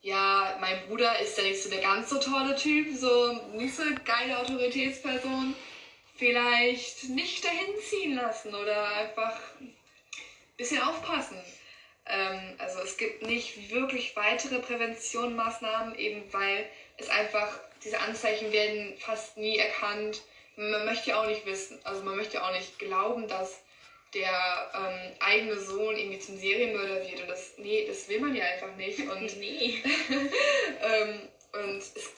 ja, 0.00 0.56
mein 0.60 0.86
Bruder 0.86 1.18
ist 1.18 1.36
ja 1.36 1.44
nicht 1.44 1.62
so 1.62 1.68
der 1.68 1.80
ganz 1.80 2.08
so 2.08 2.18
tolle 2.18 2.54
Typ, 2.56 2.96
so 2.96 3.32
nicht 3.52 3.74
so 3.74 3.82
geile 4.04 4.38
Autoritätsperson, 4.38 5.54
vielleicht 6.16 7.08
nicht 7.10 7.44
dahin 7.44 7.74
ziehen 7.88 8.14
lassen 8.14 8.54
oder 8.54 8.86
einfach 8.92 9.38
ein 9.60 9.74
bisschen 10.56 10.80
aufpassen. 10.80 11.38
Ähm, 12.06 12.54
also 12.58 12.80
es 12.80 12.96
gibt 12.96 13.22
nicht 13.22 13.70
wirklich 13.70 14.14
weitere 14.16 14.60
Präventionsmaßnahmen, 14.60 15.98
eben 15.98 16.32
weil 16.32 16.68
es 16.96 17.10
einfach, 17.10 17.60
diese 17.84 18.00
Anzeichen 18.00 18.52
werden 18.52 18.96
fast 18.98 19.36
nie 19.36 19.58
erkannt. 19.58 20.22
Man 20.58 20.84
möchte 20.86 21.10
ja 21.10 21.20
auch 21.22 21.26
nicht 21.26 21.46
wissen, 21.46 21.78
also 21.84 22.02
man 22.02 22.16
möchte 22.16 22.34
ja 22.34 22.48
auch 22.48 22.52
nicht 22.52 22.78
glauben, 22.80 23.28
dass 23.28 23.60
der 24.12 24.70
ähm, 24.74 25.14
eigene 25.20 25.56
Sohn 25.58 25.96
irgendwie 25.96 26.18
zum 26.18 26.36
Serienmörder 26.36 27.00
wird. 27.06 27.20
Und 27.20 27.28
das, 27.28 27.52
nee, 27.58 27.86
das 27.86 28.08
will 28.08 28.20
man 28.20 28.34
ja 28.34 28.44
einfach 28.44 28.74
nicht. 28.74 28.98
Und, 29.00 29.36
Nee. 29.38 29.82
ähm, 30.82 31.28
und 31.52 31.78
es, 31.78 32.10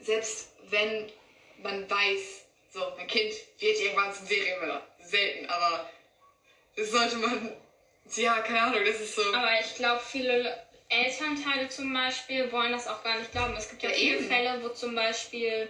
selbst 0.00 0.52
wenn 0.70 1.10
man 1.58 1.90
weiß, 1.90 2.44
so, 2.72 2.92
mein 2.96 3.08
Kind 3.08 3.34
wird 3.58 3.80
irgendwann 3.80 4.14
zum 4.14 4.26
Serienmörder, 4.26 4.86
selten, 5.00 5.46
aber 5.46 5.88
das 6.76 6.90
sollte 6.92 7.16
man, 7.16 7.52
ja, 8.14 8.40
keine 8.40 8.60
Ahnung, 8.62 8.84
das 8.84 9.00
ist 9.00 9.16
so. 9.16 9.34
Aber 9.34 9.50
ich 9.60 9.74
glaube, 9.74 10.00
viele 10.00 10.56
Elternteile 10.88 11.68
zum 11.68 11.92
Beispiel 11.92 12.52
wollen 12.52 12.70
das 12.72 12.86
auch 12.86 13.02
gar 13.02 13.18
nicht 13.18 13.32
glauben. 13.32 13.56
Es 13.56 13.68
gibt 13.68 13.82
ja, 13.82 13.88
Ja, 13.90 13.96
viele 13.96 14.16
eben. 14.18 14.28
Fälle, 14.28 14.62
wo 14.62 14.68
zum 14.68 14.94
Beispiel 14.94 15.68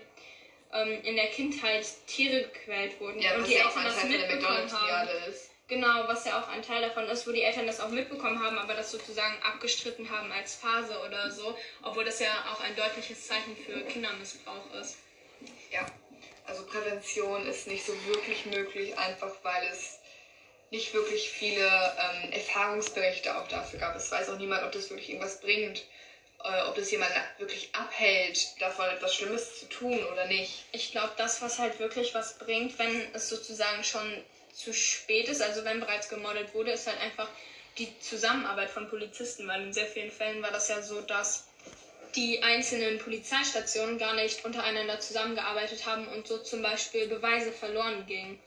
ähm, 0.73 1.03
in 1.03 1.17
der 1.17 1.29
Kindheit 1.29 1.87
Tiere 2.07 2.43
gequält 2.43 3.01
wurden 3.01 3.21
ja, 3.21 3.37
und 3.37 3.47
die 3.47 3.55
ja 3.55 3.67
auch 3.67 3.77
Eltern 3.77 3.85
das 3.85 4.05
mitbekommen 4.05 4.73
haben. 4.73 5.09
Ist. 5.29 5.51
Genau, 5.69 6.09
was 6.09 6.25
ja 6.25 6.41
auch 6.41 6.49
ein 6.49 6.63
Teil 6.63 6.81
davon 6.81 7.05
ist, 7.05 7.27
wo 7.27 7.33
die 7.33 7.43
Eltern 7.43 7.67
das 7.67 7.81
auch 7.81 7.91
mitbekommen 7.91 8.43
haben, 8.43 8.59
aber 8.59 8.75
das 8.75 8.91
sozusagen 8.91 9.37
abgestritten 9.43 10.11
haben 10.11 10.33
als 10.33 10.55
Phase 10.55 10.99
oder 11.07 11.31
so, 11.31 11.55
obwohl 11.83 12.05
das 12.05 12.21
ja 12.21 12.33
auch 12.51 12.61
ein 12.63 12.75
deutliches 12.75 13.27
Zeichen 13.27 13.55
für 13.55 13.83
Kindermissbrauch 13.83 14.73
ist. 14.81 14.97
Ja, 15.71 15.85
also 16.47 16.65
Prävention 16.65 17.47
ist 17.47 17.67
nicht 17.67 17.85
so 17.85 17.93
wirklich 18.07 18.47
möglich, 18.47 18.97
einfach 18.97 19.33
weil 19.43 19.67
es 19.71 19.99
nicht 20.71 20.95
wirklich 20.95 21.29
viele 21.29 21.67
ähm, 21.67 22.33
Erfahrungsberichte 22.33 23.37
auch 23.37 23.49
dafür 23.49 23.79
gab. 23.79 23.97
Es 23.97 24.11
weiß 24.11 24.31
auch 24.31 24.39
niemand, 24.39 24.65
ob 24.65 24.73
das 24.73 24.89
wirklich 24.89 25.11
irgendwas 25.11 25.41
bringt, 25.41 25.85
ob 26.39 26.75
das 26.77 26.91
jemand 26.91 27.11
wirklich 27.39 27.75
abhält, 27.75 28.61
davon 28.61 28.89
etwas 28.89 29.15
Schlimmes 29.15 29.59
zu 29.59 29.67
tun 29.69 30.03
oder 30.05 30.25
nicht. 30.27 30.65
Ich 30.73 30.93
glaube, 30.93 31.13
das, 31.17 31.41
was 31.43 31.59
halt 31.59 31.79
wirklich 31.79 32.15
was 32.15 32.39
bringt, 32.39 32.79
wenn 32.79 33.13
es 33.13 33.29
sozusagen 33.29 33.83
schon 33.83 34.23
zu 34.53 34.73
spät 34.73 35.29
ist, 35.29 35.43
also 35.43 35.65
wenn 35.65 35.81
bereits 35.81 36.09
gemodelt 36.09 36.55
wurde, 36.55 36.71
ist 36.73 36.87
halt 36.87 37.01
einfach 37.01 37.29
die 37.79 37.89
Zusammenarbeit 38.01 38.71
von 38.71 38.89
Polizisten, 38.89 39.47
weil 39.47 39.63
in 39.63 39.73
sehr 39.73 39.87
vielen 39.87 40.11
Fällen 40.11 40.43
war 40.43 40.51
das 40.51 40.69
ja 40.69 40.83
so, 40.83 41.01
dass 41.01 41.45
die 42.15 42.43
einzelnen 42.43 42.99
Polizeistationen 42.99 43.99
gar 43.99 44.15
nicht 44.15 44.45
untereinander 44.45 44.99
zusammengearbeitet 44.99 45.87
haben 45.87 46.09
und 46.09 46.27
so 46.27 46.39
zum 46.39 46.63
Beispiel 46.63 47.07
Beweise 47.07 47.53
verloren 47.53 48.07
gingen. 48.07 48.39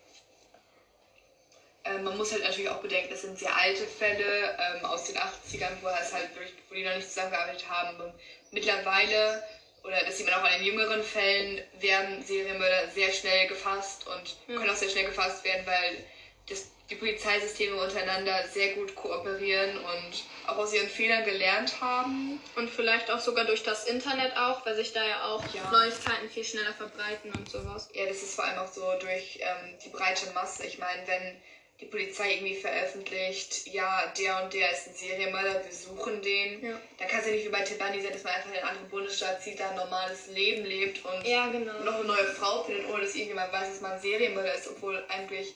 Ähm, 1.84 2.04
man 2.04 2.18
muss 2.18 2.32
halt 2.32 2.44
natürlich 2.44 2.70
auch 2.70 2.82
bedenken, 2.82 3.10
das 3.10 3.22
sind 3.22 3.40
sehr 3.40 3.56
alte 3.56 3.86
Fälle 3.88 4.58
ähm, 4.60 4.86
aus 4.86 5.06
den 5.06 5.18
80ern, 5.18 5.78
wo, 5.82 5.88
es 5.88 6.14
halt 6.14 6.34
wirklich, 6.36 6.54
wo 6.70 6.76
die 6.76 6.84
noch 6.84 6.96
nicht 6.96 7.08
zusammengearbeitet 7.08 7.68
haben. 7.68 8.00
Und 8.00 8.14
mittlerweile, 8.52 9.44
oder 9.84 10.04
das 10.04 10.18
sieht 10.18 10.28
man 10.28 10.36
auch 10.36 10.44
an 10.44 10.54
den 10.60 10.66
jüngeren 10.66 11.04
Fällen, 11.04 11.62
werden 11.80 12.24
Serienmörder 12.24 12.90
sehr 12.90 13.12
schnell 13.12 13.48
gefasst 13.48 14.06
und 14.08 14.38
können 14.48 14.70
auch 14.70 14.76
sehr 14.76 14.90
schnell 14.90 15.06
gefasst 15.06 15.44
werden, 15.44 15.66
weil 15.66 16.06
das, 16.48 16.68
die 16.90 16.96
Polizeisysteme 16.96 17.76
untereinander 17.82 18.48
sehr 18.48 18.74
gut 18.74 18.94
kooperieren 18.96 19.78
und 19.78 20.24
auch 20.46 20.58
aus 20.58 20.74
ihren 20.74 20.90
Fehlern 20.90 21.24
gelernt 21.24 21.82
haben. 21.82 22.40
Und 22.56 22.70
vielleicht 22.70 23.10
auch 23.10 23.20
sogar 23.20 23.46
durch 23.46 23.64
das 23.64 23.86
Internet 23.86 24.36
auch, 24.38 24.64
weil 24.68 24.76
sich 24.76 24.94
da 24.94 25.04
ja 25.04 25.26
auch 25.26 25.44
Ja. 25.54 25.72
Neuigkeiten 25.72 26.30
viel 26.30 26.44
schneller 26.44 26.74
verbreiten 26.74 27.34
und 27.34 27.50
sowas. 27.50 27.90
Ja, 27.94 28.06
das 28.06 28.22
ist 28.22 28.36
vor 28.36 28.44
allem 28.44 28.60
auch 28.60 28.72
so 28.72 28.94
durch 29.00 29.40
ähm, 29.42 29.78
die 29.84 29.90
breite 29.90 30.30
Masse. 30.32 30.66
Ich 30.66 30.78
meine, 30.78 31.08
wenn 31.08 31.42
die 31.82 31.88
Polizei 31.88 32.34
irgendwie 32.36 32.56
veröffentlicht, 32.56 33.66
ja, 33.68 34.06
der 34.18 34.44
und 34.44 34.54
der 34.54 34.72
ist 34.72 34.88
ein 34.88 34.94
Serienmörder, 34.94 35.66
wir 35.66 35.72
suchen 35.74 36.22
den, 36.22 36.64
Ja. 36.64 36.80
dann 37.00 37.08
kann 37.08 37.20
es 37.22 37.26
ja 37.26 37.32
nicht 37.32 37.46
wie 37.46 37.50
bei 37.50 37.62
Ted 37.62 37.80
Bundy 37.80 38.00
sein, 38.02 38.14
dass 38.14 38.24
man 38.24 38.34
einfach 38.34 38.50
in 38.52 38.58
einen 38.58 38.68
anderen 38.68 38.90
Bundesstaat 38.90 39.42
zieht, 39.42 39.60
da 39.60 39.70
ein 39.72 39.76
normales 39.76 40.28
Leben 40.28 40.64
lebt 40.64 41.04
und 41.04 41.26
Ja, 41.28 41.48
genau. 41.48 41.74
noch 41.80 41.96
eine 41.96 42.04
neue 42.06 42.26
Frau 42.26 42.64
findet, 42.64 42.88
ohne 42.88 43.02
dass 43.02 43.16
irgendjemand 43.16 43.52
weiß, 43.52 43.70
dass 43.70 43.82
man 43.82 43.94
ein 43.94 44.00
Serienmörder 44.02 44.54
ist, 44.54 44.68
obwohl 44.68 45.04
eigentlich 45.10 45.56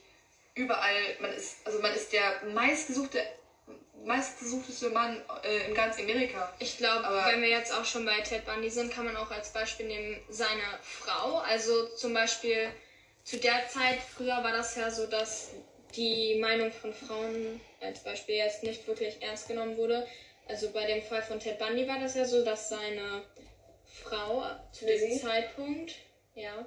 überall, 0.56 1.16
man 1.20 1.32
ist, 1.32 1.58
also 1.64 1.80
man 1.80 1.94
ist 1.94 2.12
der 2.12 2.42
meistgesuchte, 2.54 3.22
meistgesuchteste 4.04 4.90
Mann 4.90 5.22
äh, 5.44 5.68
in 5.68 5.76
ganz 5.76 6.00
Amerika. 6.00 6.52
Ich 6.60 6.78
glaube, 6.78 7.08
wenn 7.28 7.42
wir 7.42 7.50
jetzt 7.50 7.72
auch 7.72 7.86
schon 7.86 8.04
bei 8.06 8.20
Ted 8.22 8.46
Bundy 8.46 8.70
sind, 8.70 8.92
kann 8.92 9.06
man 9.06 9.16
auch 9.16 9.30
als 9.32 9.50
Beispiel 9.54 9.86
nehmen 9.86 10.20
seine 10.30 10.62
Frau. 10.82 11.38
Also 11.40 11.88
zum 11.90 12.14
Beispiel 12.14 12.70
zu 13.24 13.38
der 13.38 13.68
Zeit, 13.68 14.00
früher 14.16 14.44
war 14.44 14.52
das 14.52 14.76
ja 14.76 14.90
so, 14.90 15.06
dass 15.08 15.52
die 15.96 16.36
Meinung 16.36 16.72
von 16.72 16.94
Frauen 16.94 17.60
als 17.82 18.00
Beispiel 18.00 18.36
jetzt 18.36 18.64
nicht 18.64 18.88
wirklich 18.88 19.22
ernst 19.22 19.48
genommen 19.48 19.78
wurde. 19.78 20.08
Also 20.48 20.70
bei 20.72 20.86
dem 20.86 21.02
Fall 21.02 21.24
von 21.24 21.40
Ted 21.40 21.58
Bundy 21.58 21.88
war 21.88 22.00
das 22.00 22.16
ja 22.16 22.26
so, 22.26 22.44
dass 22.44 22.70
seine 22.70 23.24
Frau 23.88 24.44
zu 24.72 24.86
diesem? 24.86 25.20
Zeitpunkt, 25.20 25.96
ja, 26.36 26.66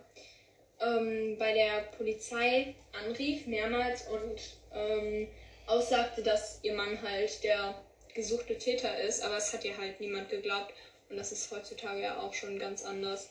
ähm, 0.80 1.36
bei 1.38 1.52
der 1.52 1.82
Polizei 1.96 2.74
anrief 2.92 3.46
mehrmals 3.46 4.09
und 4.09 4.40
ähm, 4.72 5.28
aussagte, 5.66 6.22
dass 6.22 6.60
ihr 6.62 6.74
Mann 6.74 7.00
halt 7.02 7.42
der 7.44 7.74
gesuchte 8.14 8.59
Täter 8.59 8.98
ist, 9.00 9.22
aber 9.22 9.36
es 9.36 9.52
hat 9.52 9.64
ihr 9.64 9.76
halt 9.76 10.00
niemand 10.00 10.30
geglaubt 10.30 10.72
und 11.09 11.16
das 11.16 11.32
ist 11.32 11.50
heutzutage 11.50 12.02
ja 12.02 12.20
auch 12.20 12.34
schon 12.34 12.59
ganz 12.59 12.84
anders. 12.84 13.30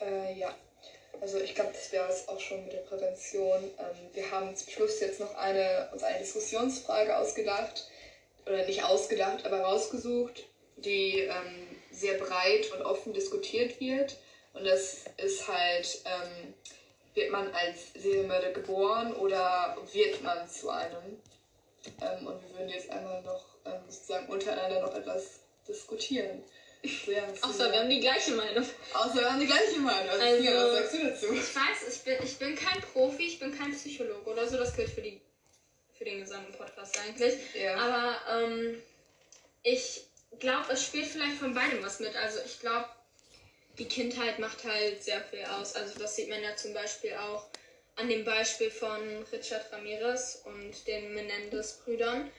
Äh, 0.00 0.38
ja, 0.38 0.54
also 1.20 1.38
ich 1.38 1.54
glaube, 1.54 1.72
das 1.72 1.92
wäre 1.92 2.08
es 2.08 2.28
auch 2.28 2.40
schon 2.40 2.64
mit 2.64 2.72
der 2.72 2.78
Prävention. 2.78 3.62
Ähm, 3.78 4.10
wir 4.12 4.30
haben 4.30 4.54
zum 4.56 4.72
Schluss 4.72 5.00
jetzt 5.00 5.20
noch 5.20 5.34
eine, 5.36 5.88
uns 5.92 6.02
eine 6.02 6.18
Diskussionsfrage 6.18 7.16
ausgedacht, 7.16 7.88
oder 8.46 8.64
nicht 8.64 8.84
ausgedacht, 8.84 9.44
aber 9.46 9.60
rausgesucht, 9.60 10.44
die 10.76 11.20
ähm, 11.20 11.66
sehr 11.90 12.18
breit 12.18 12.72
und 12.72 12.82
offen 12.82 13.12
diskutiert 13.12 13.80
wird. 13.80 14.16
Und 14.52 14.64
das 14.66 15.04
ist 15.16 15.48
halt, 15.48 16.02
ähm, 16.04 16.54
wird 17.14 17.30
man 17.30 17.52
als 17.52 17.92
Serienmörder 17.94 18.52
geboren 18.52 19.14
oder 19.14 19.76
wird 19.92 20.22
man 20.22 20.48
zu 20.48 20.70
einem? 20.70 21.20
Ähm, 22.00 22.26
und 22.26 22.42
wir 22.42 22.58
würden 22.58 22.68
jetzt 22.68 22.90
einmal 22.90 23.22
noch 23.22 23.44
ähm, 23.64 23.80
sozusagen 23.88 24.28
untereinander 24.28 24.80
noch 24.80 24.94
etwas 24.94 25.40
diskutieren. 25.68 26.42
Ja, 26.82 27.22
Außer 27.42 27.70
wir 27.70 27.78
haben 27.78 27.90
die 27.90 28.00
gleiche 28.00 28.32
Meinung. 28.32 28.66
Außer 28.94 29.14
wir 29.14 29.30
haben 29.30 29.38
die 29.40 29.46
gleiche 29.46 29.78
Meinung. 29.78 30.08
Also, 30.10 30.24
Also- 30.24 30.44
was 30.44 30.72
sagst 30.72 30.94
du 30.94 31.08
dazu? 31.08 31.32
Ich 31.32 31.54
weiß, 31.54 31.94
ich 31.94 32.02
bin, 32.02 32.16
ich 32.24 32.38
bin 32.38 32.56
kein 32.56 32.80
Profi, 32.80 33.22
ich 33.26 33.38
bin 33.38 33.56
kein 33.56 33.72
Psychologe 33.72 34.28
oder 34.30 34.48
so, 34.48 34.56
das 34.56 34.74
gilt 34.74 34.90
für, 34.90 35.00
die, 35.02 35.20
für 35.96 36.04
den 36.04 36.18
gesamten 36.18 36.52
Podcast 36.52 36.98
eigentlich. 36.98 37.34
Ja. 37.54 37.76
Aber 37.76 38.42
ähm, 38.44 38.82
ich 39.62 40.02
glaube, 40.40 40.72
es 40.72 40.84
spielt 40.84 41.06
vielleicht 41.06 41.36
von 41.38 41.54
beidem 41.54 41.84
was 41.84 42.00
mit. 42.00 42.16
Also 42.16 42.40
ich 42.44 42.58
glaube, 42.58 42.88
die 43.78 43.86
Kindheit 43.86 44.40
macht 44.40 44.64
halt 44.64 45.02
sehr 45.04 45.20
viel 45.22 45.44
aus. 45.44 45.76
Also 45.76 45.98
das 45.98 46.16
sieht 46.16 46.28
man 46.28 46.42
ja 46.42 46.56
zum 46.56 46.74
Beispiel 46.74 47.14
auch 47.14 47.46
an 47.94 48.08
dem 48.08 48.24
Beispiel 48.24 48.70
von 48.70 49.22
Richard 49.30 49.70
Ramirez 49.72 50.42
und 50.46 50.86
den 50.88 51.14
Menendez-Brüdern, 51.14 52.30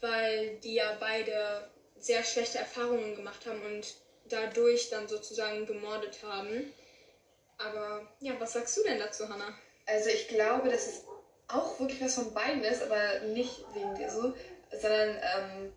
weil 0.00 0.56
die 0.58 0.74
ja 0.74 0.96
beide 1.00 1.70
sehr 1.98 2.22
schlechte 2.24 2.58
Erfahrungen 2.58 3.14
gemacht 3.14 3.46
haben 3.46 3.62
und 3.62 3.94
dadurch 4.26 4.90
dann 4.90 5.08
sozusagen 5.08 5.66
gemordet 5.66 6.18
haben. 6.22 6.72
Aber 7.58 8.06
ja, 8.20 8.34
was 8.38 8.52
sagst 8.52 8.76
du 8.76 8.82
denn 8.82 8.98
dazu, 8.98 9.28
Hannah? 9.28 9.54
Also 9.86 10.10
ich 10.10 10.28
glaube, 10.28 10.68
dass 10.68 10.86
es 10.86 11.04
auch 11.48 11.80
wirklich 11.80 12.00
was 12.00 12.14
von 12.14 12.32
beiden 12.34 12.62
ist, 12.62 12.82
aber 12.82 13.20
nicht 13.20 13.64
wegen 13.74 13.94
dir 13.94 14.10
so, 14.10 14.34
sondern 14.70 15.16
ähm, 15.16 15.72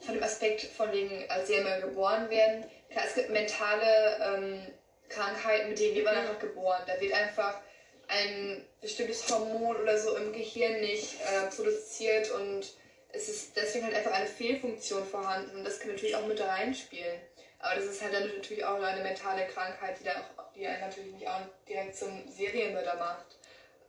von 0.00 0.14
dem 0.14 0.22
Aspekt 0.22 0.62
von 0.62 0.92
wegen, 0.92 1.24
als 1.30 1.48
sie 1.48 1.56
einmal 1.56 1.80
geboren 1.80 2.28
werden. 2.30 2.64
Klar, 2.90 3.04
es 3.06 3.14
gibt 3.14 3.30
mentale 3.30 4.18
ähm, 4.22 4.66
Krankheiten, 5.08 5.70
mit 5.70 5.78
denen 5.78 5.94
wird 5.94 6.04
man 6.04 6.16
einfach 6.16 6.38
geboren. 6.38 6.82
Da 6.86 7.00
wird 7.00 7.12
einfach 7.12 7.60
ein 8.08 8.66
bestimmtes 8.80 9.28
Hormon 9.30 9.76
oder 9.76 9.96
so 9.96 10.16
im 10.16 10.32
Gehirn 10.32 10.80
nicht 10.80 11.20
äh, 11.20 11.46
produziert 11.54 12.30
und 12.32 12.74
es 13.14 13.28
ist 13.28 13.56
deswegen 13.56 13.86
halt 13.86 13.94
einfach 13.94 14.12
eine 14.12 14.26
Fehlfunktion 14.26 15.06
vorhanden 15.06 15.56
und 15.56 15.64
das 15.64 15.78
kann 15.78 15.90
natürlich 15.90 16.16
auch 16.16 16.26
mit 16.26 16.40
reinspielen. 16.40 17.20
Aber 17.60 17.76
das 17.76 17.86
ist 17.86 18.02
halt 18.02 18.12
dann 18.12 18.26
natürlich 18.26 18.64
auch 18.64 18.82
eine 18.82 19.02
mentale 19.02 19.46
Krankheit, 19.46 19.98
die, 19.98 20.04
dann 20.04 20.16
auch, 20.16 20.52
die 20.54 20.66
einen 20.66 20.80
natürlich 20.80 21.14
nicht 21.14 21.28
auch 21.28 21.40
direkt 21.68 21.96
zum 21.96 22.28
Serienmörder 22.28 22.96
macht. 22.96 23.26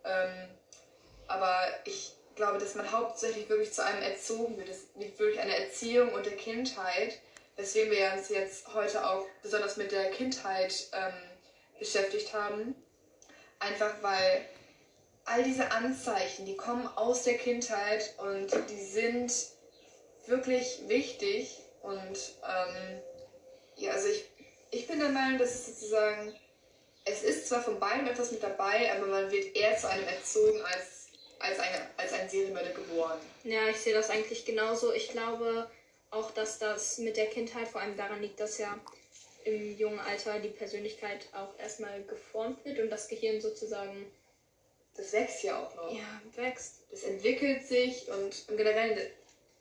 Ähm, 0.06 0.50
aber 1.28 1.68
ich 1.84 2.14
glaube, 2.36 2.60
dass 2.60 2.76
man 2.76 2.92
hauptsächlich 2.92 3.50
wirklich 3.50 3.74
zu 3.74 3.84
einem 3.84 4.02
erzogen 4.02 4.58
wird. 4.58 4.70
Es 4.70 4.88
liegt 4.96 5.20
wirklich 5.20 5.42
an 5.42 5.48
der 5.48 5.66
Erziehung 5.66 6.14
und 6.14 6.26
der 6.26 6.38
Kindheit, 6.38 7.20
weswegen 7.56 7.92
wir 7.92 8.14
uns 8.16 8.30
jetzt 8.30 8.74
heute 8.74 9.06
auch 9.10 9.26
besonders 9.42 9.78
mit 9.78 9.92
der 9.92 10.12
Kindheit 10.12 10.88
ähm, 10.94 11.14
beschäftigt 11.80 12.34
haben. 12.34 12.76
Einfach 13.60 13.94
weil 14.02 14.46
all 15.26 15.44
diese 15.44 15.72
Anzeichen, 15.72 16.46
die 16.46 16.56
kommen 16.56 16.88
aus 16.96 17.24
der 17.24 17.38
Kindheit 17.38 18.14
und 18.20 18.52
die 18.70 18.84
sind 18.84 19.32
wirklich 20.28 20.82
wichtig. 20.88 21.60
Und 21.82 22.18
ähm, 22.44 23.02
ja, 23.76 23.92
also 23.92 24.08
ich, 24.08 24.26
ich 24.72 24.88
bin 24.88 25.00
der 25.00 25.10
Meinung, 25.10 25.40
dass 25.40 25.54
es 25.54 25.66
sozusagen, 25.66 26.34
es 27.06 27.24
ist 27.24 27.48
zwar 27.48 27.62
von 27.62 27.80
beiden 27.80 28.08
etwas 28.08 28.32
mit 28.32 28.42
dabei, 28.42 28.92
aber 28.96 29.08
man 29.08 29.32
wird 29.32 29.56
eher 29.56 29.76
zu 29.78 29.90
einem 29.90 30.08
erzogen 30.08 30.62
als, 30.62 31.10
als, 31.40 31.60
eine, 31.60 31.90
als 31.98 32.14
ein 32.14 32.30
Serienmörder 32.30 32.72
geboren. 32.72 33.20
Ja, 33.44 33.68
ich 33.70 33.78
sehe 33.78 33.94
das 33.94 34.10
eigentlich 34.10 34.46
genauso. 34.46 34.94
Ich 34.94 35.10
glaube 35.10 35.70
auch, 36.12 36.32
dass 36.32 36.60
das 36.60 37.00
mit 37.00 37.18
der 37.18 37.28
Kindheit 37.28 37.68
vor 37.68 37.82
allem 37.82 37.98
daran 37.98 38.22
liegt, 38.22 38.40
dass 38.40 38.58
ja 38.58 38.80
im 39.44 39.78
jungen 39.78 40.00
Alter 40.00 40.40
die 40.40 40.50
Persönlichkeit 40.50 41.28
auch 41.34 41.60
erstmal 41.60 42.02
geformt 42.04 42.64
wird 42.66 42.80
und 42.80 42.90
das 42.90 43.08
Gehirn 43.08 43.42
sozusagen 43.42 44.12
Das 44.98 45.12
wächst 45.14 45.44
ja 45.44 45.60
auch 45.60 45.76
noch. 45.76 45.92
ja, 45.92 46.22
wächst. 46.36 46.76
Das 46.92 47.04
entwickelt 47.04 47.66
sich 47.68 48.08
und, 48.08 48.46
und 48.50 48.58
generell 48.58 49.12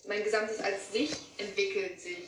mein 0.06 0.23
gesamtes 0.23 0.61
als 0.61 0.93
sich 0.93 1.11
entwickelt 1.39 2.01
sich. 2.01 2.24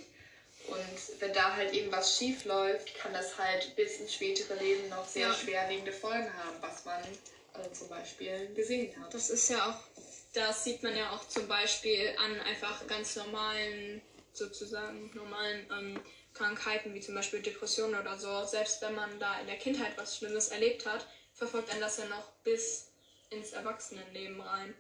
Und 0.66 1.20
wenn 1.20 1.32
da 1.32 1.54
halt 1.54 1.72
irgendwas 1.74 2.16
schief 2.18 2.44
läuft, 2.44 2.94
kann 2.96 3.12
das 3.12 3.38
halt 3.38 3.76
bis 3.76 4.00
ins 4.00 4.14
spätere 4.14 4.54
Leben 4.54 4.88
noch 4.88 5.06
sehr 5.06 5.28
Ja. 5.28 5.34
schwerwiegende 5.34 5.92
Folgen 5.92 6.32
haben, 6.42 6.56
was 6.60 6.84
man 6.84 7.00
äh, 7.02 7.72
zum 7.72 7.88
Beispiel 7.88 8.52
gesehen 8.54 8.92
hat. 9.00 9.14
Das 9.14 9.30
ist 9.30 9.48
ja 9.48 9.70
auch, 9.70 10.02
das 10.32 10.64
sieht 10.64 10.82
man 10.82 10.96
ja 10.96 11.12
auch 11.14 11.28
zum 11.28 11.46
Beispiel 11.46 12.12
an 12.18 12.40
einfach 12.40 12.84
ganz 12.88 13.14
normalen, 13.14 14.02
sozusagen 14.32 15.12
normalen 15.14 15.66
ähm, 15.70 16.00
Krankheiten, 16.34 16.92
wie 16.94 17.00
zum 17.00 17.14
Beispiel 17.14 17.40
Depressionen 17.40 18.00
oder 18.00 18.18
so. 18.18 18.44
Selbst 18.44 18.82
wenn 18.82 18.94
man 18.96 19.20
da 19.20 19.38
in 19.40 19.46
der 19.46 19.56
Kindheit 19.58 19.92
was 19.96 20.16
Schlimmes 20.16 20.48
erlebt 20.48 20.84
hat, 20.84 21.06
verfolgt 21.32 21.70
einen 21.70 21.80
das 21.80 21.98
ja 21.98 22.06
noch 22.06 22.32
bis 22.42 22.85
ins 23.30 23.52
Erwachsenenleben 23.52 24.40
rein. 24.40 24.74